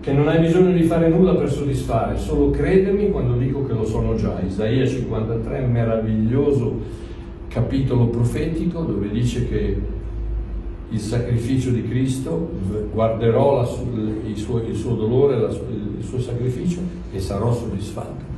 che 0.03 0.13
non 0.13 0.27
hai 0.27 0.41
bisogno 0.41 0.73
di 0.73 0.83
fare 0.83 1.09
nulla 1.09 1.35
per 1.35 1.49
soddisfare, 1.49 2.19
solo 2.19 2.51
credemi 2.51 3.11
quando 3.11 3.37
dico 3.37 3.65
che 3.65 3.73
lo 3.73 3.85
sono 3.85 4.17
già. 4.17 4.41
Isaia 4.45 4.85
53 4.85 5.59
è 5.59 5.65
un 5.65 5.71
meraviglioso 5.71 6.81
capitolo 7.47 8.07
profetico 8.07 8.81
dove 8.81 9.11
dice 9.11 9.47
che 9.47 9.81
il 10.93 11.01
sacrificio 11.01 11.71
di 11.71 11.89
Cristo, 11.89 12.51
guarderò 12.93 13.63
la, 13.63 13.69
il, 14.27 14.37
suo, 14.37 14.63
il, 14.63 14.77
suo, 14.77 14.95
dolore, 14.95 15.39
la, 15.39 15.49
il 15.49 16.05
suo 16.05 16.21
sacrificio 16.21 16.81
e 17.13 17.19
sarò 17.19 17.53
soddisfatto. 17.53 18.31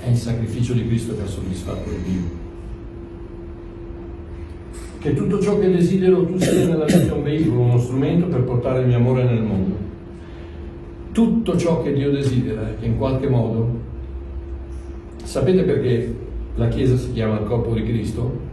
È 0.00 0.08
il 0.08 0.16
sacrificio 0.16 0.74
di 0.74 0.86
Cristo 0.86 1.16
che 1.16 1.22
ha 1.22 1.26
soddisfatto 1.26 1.90
Dio 2.04 2.44
che 5.06 5.14
tutto 5.14 5.40
ciò 5.40 5.56
che 5.58 5.70
desidero 5.70 6.24
tu 6.24 6.36
sia 6.36 6.66
nella 6.66 6.84
vita 6.84 7.14
un 7.14 7.22
veicolo, 7.22 7.60
uno 7.60 7.78
strumento 7.78 8.26
per 8.26 8.42
portare 8.42 8.80
il 8.80 8.88
mio 8.88 8.96
amore 8.96 9.22
nel 9.22 9.40
mondo. 9.40 9.76
Tutto 11.12 11.56
ciò 11.56 11.80
che 11.82 11.92
Dio 11.92 12.10
desidera, 12.10 12.74
in 12.80 12.96
qualche 12.96 13.28
modo, 13.28 13.68
sapete 15.22 15.62
perché 15.62 16.14
la 16.56 16.66
Chiesa 16.66 16.96
si 16.96 17.12
chiama 17.12 17.38
il 17.38 17.46
corpo 17.46 17.72
di 17.72 17.84
Cristo? 17.84 18.45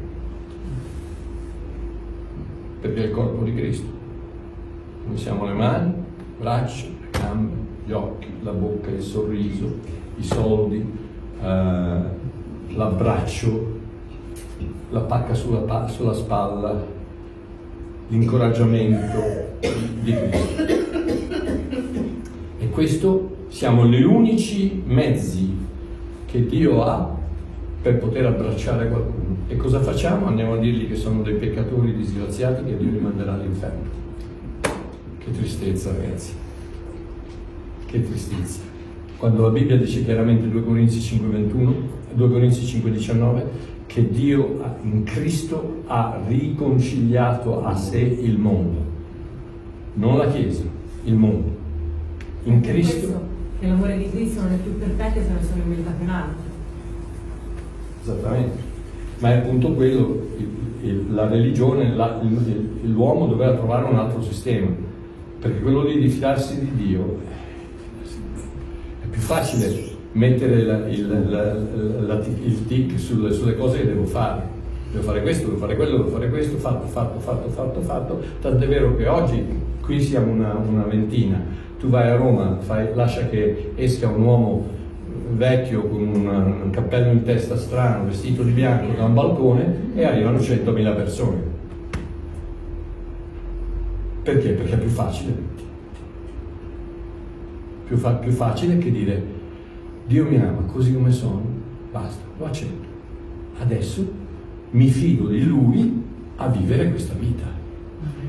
Perché 2.83 3.01
è 3.01 3.05
il 3.05 3.11
corpo 3.11 3.45
di 3.45 3.55
Cristo. 3.55 3.87
Noi 5.07 5.17
siamo 5.17 5.45
le 5.45 5.53
mani, 5.53 5.93
le 5.93 6.03
braccia, 6.37 6.87
le 6.87 7.17
gambe, 7.17 7.53
gli 7.85 7.93
occhi, 7.93 8.27
la 8.41 8.51
bocca, 8.51 8.89
il 8.89 9.01
sorriso, 9.01 9.73
i 10.17 10.23
soldi, 10.23 10.85
eh, 11.41 12.01
l'abbraccio, 12.75 13.79
la 14.89 14.99
pacca 14.99 15.33
sulla, 15.33 15.87
sulla 15.87 16.11
spalla, 16.11 16.85
l'incoraggiamento 18.09 19.21
di 20.01 20.13
Cristo. 20.13 20.63
E 22.59 22.69
questo 22.69 23.45
siamo 23.47 23.87
gli 23.87 24.03
unici 24.03 24.83
mezzi 24.85 25.55
che 26.25 26.45
Dio 26.45 26.83
ha 26.83 27.15
per 27.83 27.97
poter 27.97 28.25
abbracciare 28.25 28.87
qualcuno. 28.87 29.35
E 29.49 29.57
cosa 29.57 29.81
facciamo? 29.81 30.27
Andiamo 30.27 30.53
a 30.53 30.57
dirgli 30.57 30.87
che 30.87 30.95
sono 30.95 31.21
dei 31.21 31.33
peccatori 31.33 31.93
disgraziati 31.93 32.63
che 32.63 32.77
Dio 32.77 32.89
li 32.89 32.97
manderà 32.97 33.33
all'inferno. 33.33 34.01
Che 35.17 35.31
tristezza, 35.31 35.91
ragazzi. 35.91 36.31
Che 37.85 38.07
tristezza. 38.07 38.61
Quando 39.17 39.41
la 39.41 39.49
Bibbia 39.49 39.77
dice 39.77 40.03
chiaramente 40.03 40.49
2 40.49 40.63
Corinzi 40.63 40.99
5:21, 40.99 41.73
2 42.13 42.29
Corinzi 42.29 42.61
5:19, 42.61 43.43
che 43.85 44.09
Dio 44.09 44.61
in 44.83 45.03
Cristo 45.03 45.83
ha 45.87 46.19
riconciliato 46.25 47.65
a 47.65 47.75
sé 47.75 47.99
il 47.99 48.37
mondo, 48.37 48.79
non 49.95 50.17
la 50.17 50.27
Chiesa, 50.31 50.63
il 51.03 51.15
mondo. 51.15 51.51
In 52.45 52.61
Cristo. 52.61 53.31
Che 53.59 53.67
l'amore 53.67 53.97
di 53.97 54.09
Cristo 54.09 54.41
non 54.41 54.53
è 54.53 54.55
più 54.55 54.77
perfetto 54.77 55.19
se 55.21 55.29
non 55.29 55.43
sono 55.43 55.63
umiltà 55.65 55.93
un 55.99 56.09
altro. 56.09 56.42
Esattamente. 58.03 58.71
Ma 59.19 59.31
è 59.31 59.37
appunto 59.37 59.71
quello, 59.71 60.27
il, 60.37 60.49
il, 60.81 61.13
la 61.13 61.27
religione, 61.27 61.85
il, 61.85 62.91
l'uomo 62.91 63.27
doveva 63.27 63.53
trovare 63.53 63.85
un 63.85 63.95
altro 63.95 64.21
sistema, 64.21 64.67
perché 65.39 65.61
quello 65.61 65.85
di 65.85 66.09
fidarsi 66.09 66.59
di 66.59 66.71
Dio 66.75 67.19
è 69.01 69.05
più 69.09 69.21
facile 69.21 69.91
mettere 70.11 70.55
il, 70.55 71.29
la, 71.29 71.53
la, 72.01 72.25
il, 72.25 72.67
tic 72.67 72.99
sulle, 72.99 73.31
sulle, 73.31 73.55
cose 73.55 73.79
che 73.79 73.85
devo 73.85 74.05
fare. 74.05 74.51
Devo 74.91 75.03
fare 75.05 75.21
questo, 75.21 75.47
devo 75.47 75.57
fare 75.57 75.75
quello, 75.77 75.97
devo 75.97 76.09
fare 76.09 76.29
questo, 76.29 76.57
fatto, 76.57 76.85
fatto, 76.87 77.19
fatto, 77.19 77.49
fatto, 77.49 77.81
fatto. 77.81 78.21
Tant'è 78.41 78.67
vero 78.67 78.95
che 78.97 79.07
oggi 79.07 79.43
qui 79.81 80.01
siamo 80.01 80.31
una, 80.31 80.53
una 80.53 80.83
ventina. 80.83 81.41
Tu 81.79 81.87
vai 81.87 82.09
a 82.09 82.15
Roma, 82.15 82.57
fai, 82.59 82.89
lascia 82.93 83.27
che 83.27 83.71
esca 83.75 84.09
un 84.09 84.21
uomo 84.21 84.67
vecchio 85.35 85.87
con 85.87 86.07
una, 86.07 86.37
un 86.37 86.69
cappello 86.71 87.11
in 87.11 87.23
testa 87.23 87.57
strano, 87.57 88.05
vestito 88.05 88.43
di 88.43 88.51
bianco 88.51 88.95
da 88.95 89.05
un 89.05 89.13
balcone 89.13 89.91
e 89.95 90.03
arrivano 90.03 90.37
100.000 90.37 90.95
persone. 90.95 91.51
Perché? 94.23 94.49
Perché 94.51 94.73
è 94.73 94.77
più 94.77 94.89
facile. 94.89 95.51
Più, 97.85 97.97
fa, 97.97 98.13
più 98.13 98.31
facile 98.31 98.77
che 98.77 98.91
dire 98.91 99.23
Dio 100.05 100.25
mi 100.25 100.37
ama 100.37 100.61
così 100.65 100.93
come 100.93 101.11
sono, 101.11 101.41
basta, 101.91 102.23
lo 102.37 102.45
accetto. 102.45 102.91
Adesso 103.59 104.11
mi 104.71 104.87
fido 104.87 105.27
di 105.27 105.43
Lui 105.43 106.01
a 106.37 106.47
vivere 106.47 106.89
questa 106.89 107.13
vita. 107.17 107.45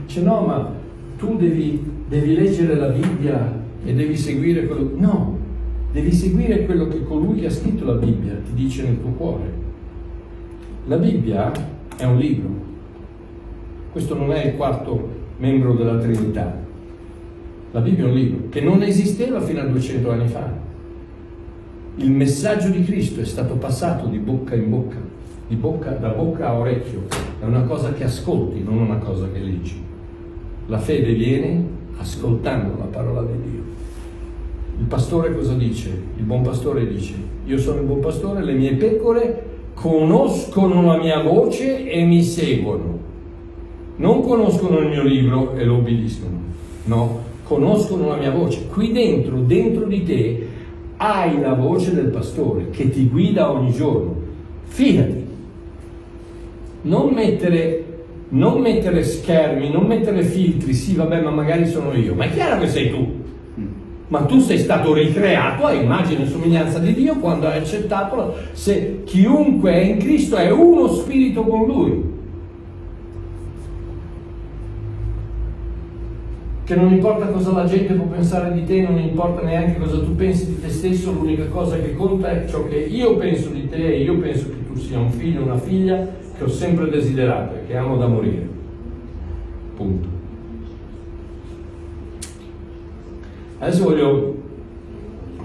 Dice 0.06 0.22
no, 0.22 0.40
ma 0.40 0.70
tu 1.16 1.36
devi, 1.36 1.82
devi 2.08 2.34
leggere 2.34 2.74
la 2.74 2.88
Bibbia 2.88 3.62
e 3.84 3.94
devi 3.94 4.16
seguire 4.16 4.66
quello... 4.66 4.92
No, 4.96 5.38
devi 5.94 6.12
seguire 6.12 6.66
quello 6.66 6.86
che 6.88 7.02
colui 7.02 7.40
che 7.40 7.46
ha 7.46 7.50
scritto 7.50 7.86
la 7.86 7.94
Bibbia 7.94 8.34
ti 8.44 8.52
dice 8.52 8.82
nel 8.82 9.00
tuo 9.00 9.12
cuore. 9.12 9.52
La 10.86 10.98
Bibbia 10.98 11.50
è 11.96 12.04
un 12.04 12.18
libro. 12.18 12.50
Questo 13.92 14.14
non 14.14 14.30
è 14.32 14.44
il 14.44 14.56
quarto 14.56 15.08
membro 15.38 15.72
della 15.72 15.96
Trinità. 15.96 16.62
La 17.70 17.80
Bibbia 17.80 18.04
è 18.04 18.08
un 18.08 18.14
libro 18.14 18.48
che 18.50 18.60
non 18.60 18.82
esisteva 18.82 19.40
fino 19.40 19.60
a 19.60 19.64
200 19.64 20.10
anni 20.10 20.28
fa 20.28 20.64
il 21.96 22.10
messaggio 22.10 22.70
di 22.70 22.82
Cristo 22.82 23.20
è 23.20 23.24
stato 23.24 23.54
passato 23.54 24.06
di 24.06 24.18
bocca 24.18 24.56
in 24.56 24.68
bocca, 24.68 24.96
bocca, 25.46 25.90
da 25.90 26.08
bocca 26.08 26.48
a 26.48 26.58
orecchio, 26.58 27.04
è 27.40 27.44
una 27.44 27.62
cosa 27.62 27.92
che 27.92 28.02
ascolti, 28.02 28.64
non 28.64 28.78
una 28.78 28.96
cosa 28.96 29.28
che 29.32 29.38
leggi. 29.38 29.80
La 30.66 30.78
fede 30.78 31.14
viene 31.14 31.64
ascoltando 31.98 32.76
la 32.78 32.86
parola 32.86 33.22
di 33.22 33.48
Dio. 33.48 33.63
Il 34.78 34.86
pastore 34.86 35.34
cosa 35.34 35.54
dice? 35.54 35.88
Il 36.16 36.24
buon 36.24 36.42
pastore 36.42 36.86
dice, 36.86 37.14
io 37.46 37.58
sono 37.58 37.80
il 37.80 37.86
buon 37.86 38.00
pastore, 38.00 38.42
le 38.42 38.54
mie 38.54 38.74
pecore 38.74 39.52
conoscono 39.74 40.82
la 40.82 40.96
mia 40.96 41.22
voce 41.22 41.88
e 41.88 42.04
mi 42.04 42.22
seguono. 42.22 42.98
non 43.96 44.22
conoscono 44.22 44.78
il 44.78 44.88
mio 44.88 45.04
libro 45.04 45.54
e 45.54 45.64
lo 45.64 45.76
obbediscono, 45.76 46.38
no, 46.84 47.20
conoscono 47.44 48.08
la 48.08 48.16
mia 48.16 48.32
voce. 48.32 48.66
Qui 48.66 48.90
dentro, 48.90 49.38
dentro 49.38 49.84
di 49.86 50.02
te, 50.02 50.46
hai 50.96 51.40
la 51.40 51.54
voce 51.54 51.94
del 51.94 52.06
pastore 52.06 52.70
che 52.70 52.90
ti 52.90 53.08
guida 53.08 53.52
ogni 53.52 53.72
giorno. 53.72 54.16
Fidati. 54.64 55.22
Non 56.82 57.12
mettere, 57.12 57.84
non 58.30 58.60
mettere 58.60 59.04
schermi, 59.04 59.70
non 59.70 59.86
mettere 59.86 60.22
filtri, 60.22 60.74
sì 60.74 60.94
vabbè 60.94 61.22
ma 61.22 61.30
magari 61.30 61.66
sono 61.66 61.94
io, 61.94 62.14
ma 62.14 62.24
è 62.24 62.32
chiaro 62.32 62.60
che 62.60 62.68
sei 62.68 62.90
tu. 62.90 63.22
Ma 64.14 64.20
tu 64.26 64.38
sei 64.38 64.58
stato 64.58 64.94
ricreato 64.94 65.66
a 65.66 65.72
immagine 65.72 66.22
e 66.22 66.28
somiglianza 66.28 66.78
di 66.78 66.94
Dio 66.94 67.16
quando 67.16 67.48
hai 67.48 67.58
accettato 67.58 68.36
se 68.52 69.02
chiunque 69.02 69.72
è 69.72 69.80
in 69.80 69.98
Cristo 69.98 70.36
è 70.36 70.52
uno 70.52 70.86
spirito 70.86 71.42
con 71.42 71.66
Lui. 71.66 72.04
Che 76.62 76.76
non 76.76 76.92
importa 76.92 77.26
cosa 77.26 77.50
la 77.50 77.64
gente 77.64 77.94
può 77.94 78.04
pensare 78.04 78.52
di 78.52 78.64
te, 78.64 78.82
non 78.82 79.00
importa 79.00 79.42
neanche 79.42 79.80
cosa 79.80 79.98
tu 79.98 80.14
pensi 80.14 80.46
di 80.46 80.60
te 80.60 80.68
stesso, 80.68 81.10
l'unica 81.10 81.46
cosa 81.46 81.76
che 81.76 81.92
conta 81.94 82.30
è 82.30 82.48
ciò 82.48 82.68
che 82.68 82.76
io 82.76 83.16
penso 83.16 83.48
di 83.48 83.68
te 83.68 83.94
e 83.94 84.02
io 84.02 84.16
penso 84.18 84.46
che 84.48 84.64
tu 84.64 84.78
sia 84.78 85.00
un 85.00 85.10
figlio 85.10 85.42
una 85.42 85.58
figlia 85.58 86.06
che 86.38 86.44
ho 86.44 86.48
sempre 86.48 86.88
desiderato 86.88 87.56
e 87.56 87.66
che 87.66 87.76
amo 87.76 87.96
da 87.96 88.06
morire. 88.06 88.46
Punto. 89.74 90.23
Adesso 93.64 93.84
voglio, 93.84 94.42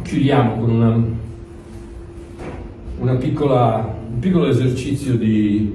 chiudiamo 0.02 0.58
con 0.58 0.70
una, 0.72 1.02
una 3.00 3.16
piccola, 3.16 3.96
un 4.12 4.20
piccolo 4.20 4.48
esercizio 4.48 5.16
di, 5.16 5.74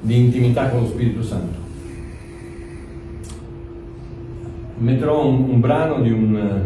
di 0.00 0.18
intimità 0.18 0.68
con 0.70 0.80
lo 0.80 0.86
Spirito 0.88 1.22
Santo. 1.22 1.56
Metterò 4.78 5.24
un, 5.24 5.50
un 5.50 5.60
brano 5.60 6.02
di, 6.02 6.10
un, 6.10 6.62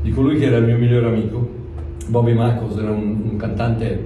di 0.00 0.12
colui 0.12 0.38
che 0.38 0.46
era 0.46 0.56
il 0.56 0.64
mio 0.64 0.78
migliore 0.78 1.08
amico, 1.08 1.46
Bobby 2.06 2.32
Marcos, 2.32 2.78
era 2.78 2.90
un, 2.90 3.20
un 3.32 3.36
cantante 3.36 4.02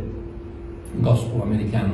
gospel 0.97 1.41
americano 1.41 1.93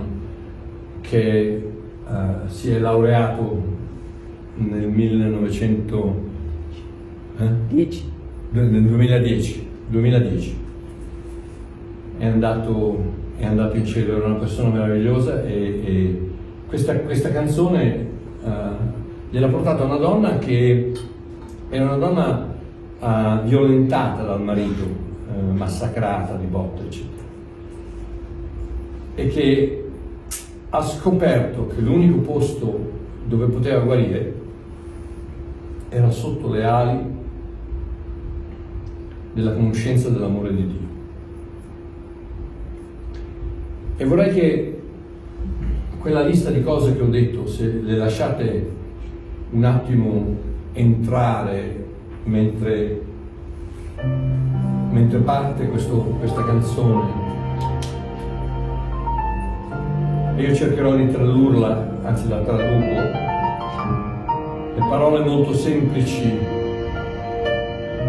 che 1.02 1.70
uh, 2.06 2.48
si 2.48 2.70
è 2.70 2.78
laureato 2.78 3.62
nel 4.54 4.88
1900 4.88 6.27
10. 7.38 8.12
nel 8.50 8.82
2010, 8.82 9.68
2010. 9.88 10.56
È, 12.18 12.26
andato, 12.26 13.02
è 13.36 13.46
andato 13.46 13.76
in 13.76 13.86
cielo, 13.86 14.16
era 14.16 14.26
una 14.26 14.38
persona 14.38 14.70
meravigliosa 14.70 15.44
e, 15.44 15.82
e 15.84 16.30
questa, 16.66 16.96
questa, 16.96 17.30
canzone 17.30 18.06
uh, 18.42 18.48
gliel'ha 19.30 19.48
portata 19.48 19.84
una 19.84 19.98
donna 19.98 20.38
che 20.38 20.92
era 21.68 21.84
una 21.84 21.96
donna 21.96 22.54
uh, 22.98 23.46
violentata 23.46 24.22
dal 24.22 24.42
marito, 24.42 24.82
uh, 24.82 25.54
massacrata 25.54 26.34
di 26.34 26.46
botte, 26.46 26.82
eccetera. 26.82 27.22
E 29.14 29.26
che 29.28 29.84
ha 30.70 30.82
scoperto 30.82 31.68
che 31.68 31.80
l'unico 31.80 32.18
posto 32.18 32.96
dove 33.24 33.46
poteva 33.46 33.80
guarire 33.80 34.34
era 35.88 36.10
sotto 36.10 36.50
le 36.50 36.64
ali 36.64 37.17
della 39.32 39.52
conoscenza 39.52 40.08
dell'amore 40.08 40.54
di 40.54 40.66
Dio. 40.66 40.86
E 43.96 44.04
vorrei 44.04 44.32
che 44.32 44.80
quella 45.98 46.22
lista 46.22 46.50
di 46.50 46.62
cose 46.62 46.94
che 46.96 47.02
ho 47.02 47.08
detto, 47.08 47.46
se 47.46 47.80
le 47.82 47.96
lasciate 47.96 48.70
un 49.50 49.64
attimo 49.64 50.36
entrare 50.72 51.84
mentre, 52.24 53.02
mentre 54.90 55.18
parte 55.18 55.68
questo, 55.68 55.96
questa 56.18 56.44
canzone, 56.44 57.26
e 60.36 60.42
io 60.42 60.54
cercherò 60.54 60.94
di 60.94 61.10
tradurla, 61.10 61.98
anzi 62.02 62.28
la 62.28 62.40
traduco, 62.42 63.26
le 64.74 64.86
parole 64.88 65.24
molto 65.24 65.52
semplici 65.52 66.47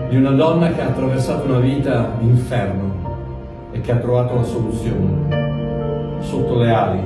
di 0.10 0.16
una 0.16 0.32
donna 0.32 0.72
che 0.72 0.82
ha 0.82 0.88
attraversato 0.88 1.46
una 1.46 1.60
vita 1.60 2.14
d'inferno 2.18 3.68
e 3.72 3.80
che 3.80 3.92
ha 3.92 3.98
trovato 3.98 4.36
la 4.36 4.44
soluzione 4.44 6.18
sotto 6.22 6.58
le 6.58 6.72
ali 6.72 7.04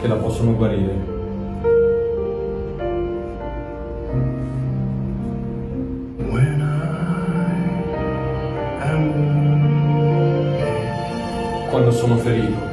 che 0.00 0.06
la 0.06 0.14
possono 0.14 0.54
guarire. 0.54 1.16
Quando 11.68 11.90
sono 11.90 12.16
ferito. 12.16 12.67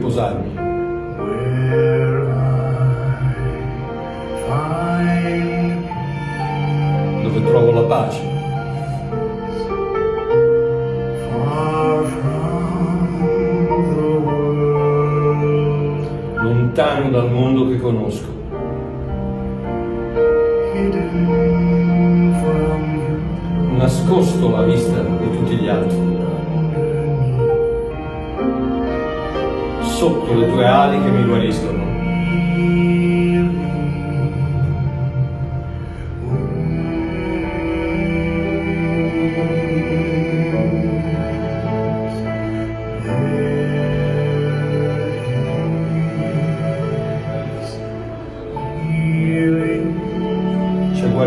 Dove 0.00 0.41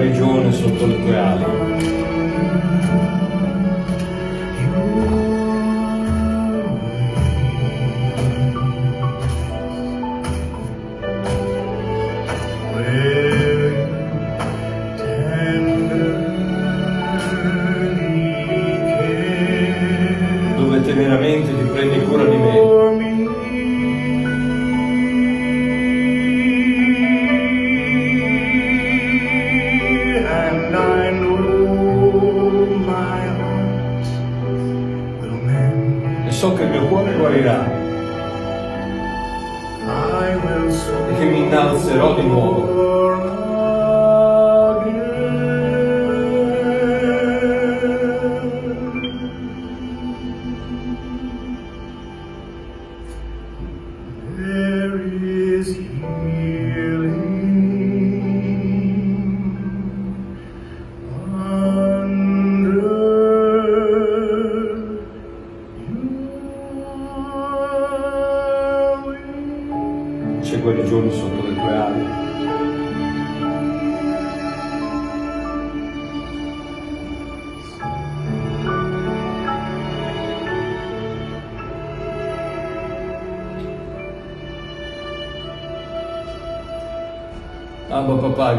C'è 0.05 0.11
guarigione 0.11 0.51
sotto 0.51 0.85
le 0.85 1.03
tue 1.03 1.17
ali. 1.17 1.43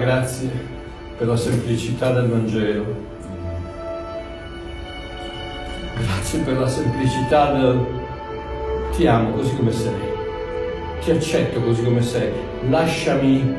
Grazie 0.06 0.48
per 1.18 1.26
la 1.26 1.36
semplicità 1.36 2.12
del 2.12 2.28
Vangelo. 2.28 2.84
Grazie 5.98 6.38
per 6.40 6.58
la 6.58 6.68
semplicità 6.68 7.50
del 7.50 7.84
ti 8.94 9.04
amo 9.08 9.32
così 9.32 9.56
come 9.56 9.72
sei. 9.72 10.14
Ti 11.02 11.10
accetto 11.10 11.60
così 11.60 11.82
come 11.82 12.02
sei. 12.02 12.30
Lasciami 12.68 13.52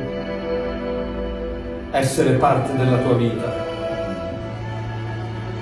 essere 1.90 2.30
parte 2.36 2.74
della 2.78 2.96
tua 2.96 3.14
vita. 3.14 3.66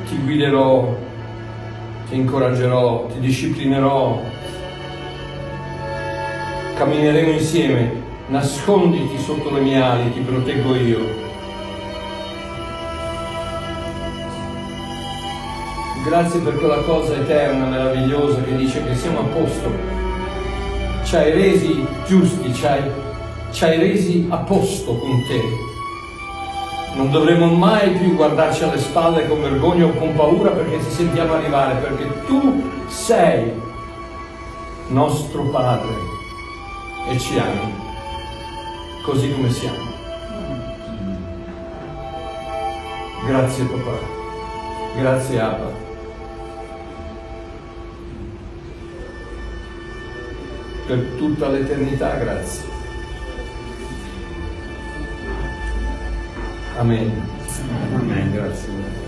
Ti 0.09 0.17
guiderò, 0.23 0.97
ti 2.09 2.15
incoraggerò, 2.15 3.07
ti 3.07 3.19
disciplinerò. 3.19 4.23
Cammineremo 6.77 7.33
insieme. 7.33 8.06
Nasconditi 8.29 9.19
sotto 9.19 9.51
le 9.51 9.61
mie 9.61 9.81
ali, 9.81 10.13
ti 10.13 10.19
proteggo 10.19 10.75
io. 10.75 10.99
Grazie 16.05 16.41
per 16.41 16.57
quella 16.57 16.83
cosa 16.83 17.15
eterna, 17.15 17.67
meravigliosa 17.67 18.43
che 18.43 18.57
dice 18.57 18.85
che 18.85 18.97
siamo 18.97 19.21
a 19.21 19.23
posto. 19.23 19.71
Ci 21.05 21.17
hai 21.17 21.31
resi 21.31 21.87
giusti, 22.07 22.53
ci 22.53 22.67
hai, 22.67 22.83
ci 23.53 23.65
hai 23.65 23.79
resi 23.79 24.27
a 24.29 24.39
posto 24.39 24.97
con 24.97 25.23
te. 25.29 25.43
Non 26.97 27.13
dovremo 27.13 27.47
mai 27.47 27.93
più 27.93 28.17
guardarci 28.17 28.65
alle 28.65 28.79
spalle 28.79 29.29
con 29.29 29.41
vergogna 29.41 29.85
o 29.85 29.93
con 29.93 30.15
paura 30.17 30.51
perché 30.51 30.83
ci 30.83 30.91
sentiamo 30.91 31.35
arrivare, 31.35 31.75
perché 31.75 32.25
tu 32.27 32.71
sei 32.89 33.53
nostro 34.89 35.43
Padre 35.51 35.95
e 37.09 37.19
ci 37.19 37.39
ami, 37.39 37.76
così 39.07 39.33
come 39.33 39.51
siamo. 39.51 39.95
Grazie 43.27 43.65
papà, 43.65 43.99
grazie 44.99 45.41
Abba. 45.41 45.85
per 50.87 50.99
tutta 51.19 51.49
l'eternità, 51.49 52.15
grazie. 52.17 52.65
Amen. 56.79 57.11
Amen, 57.95 58.33
grazie. 58.33 59.06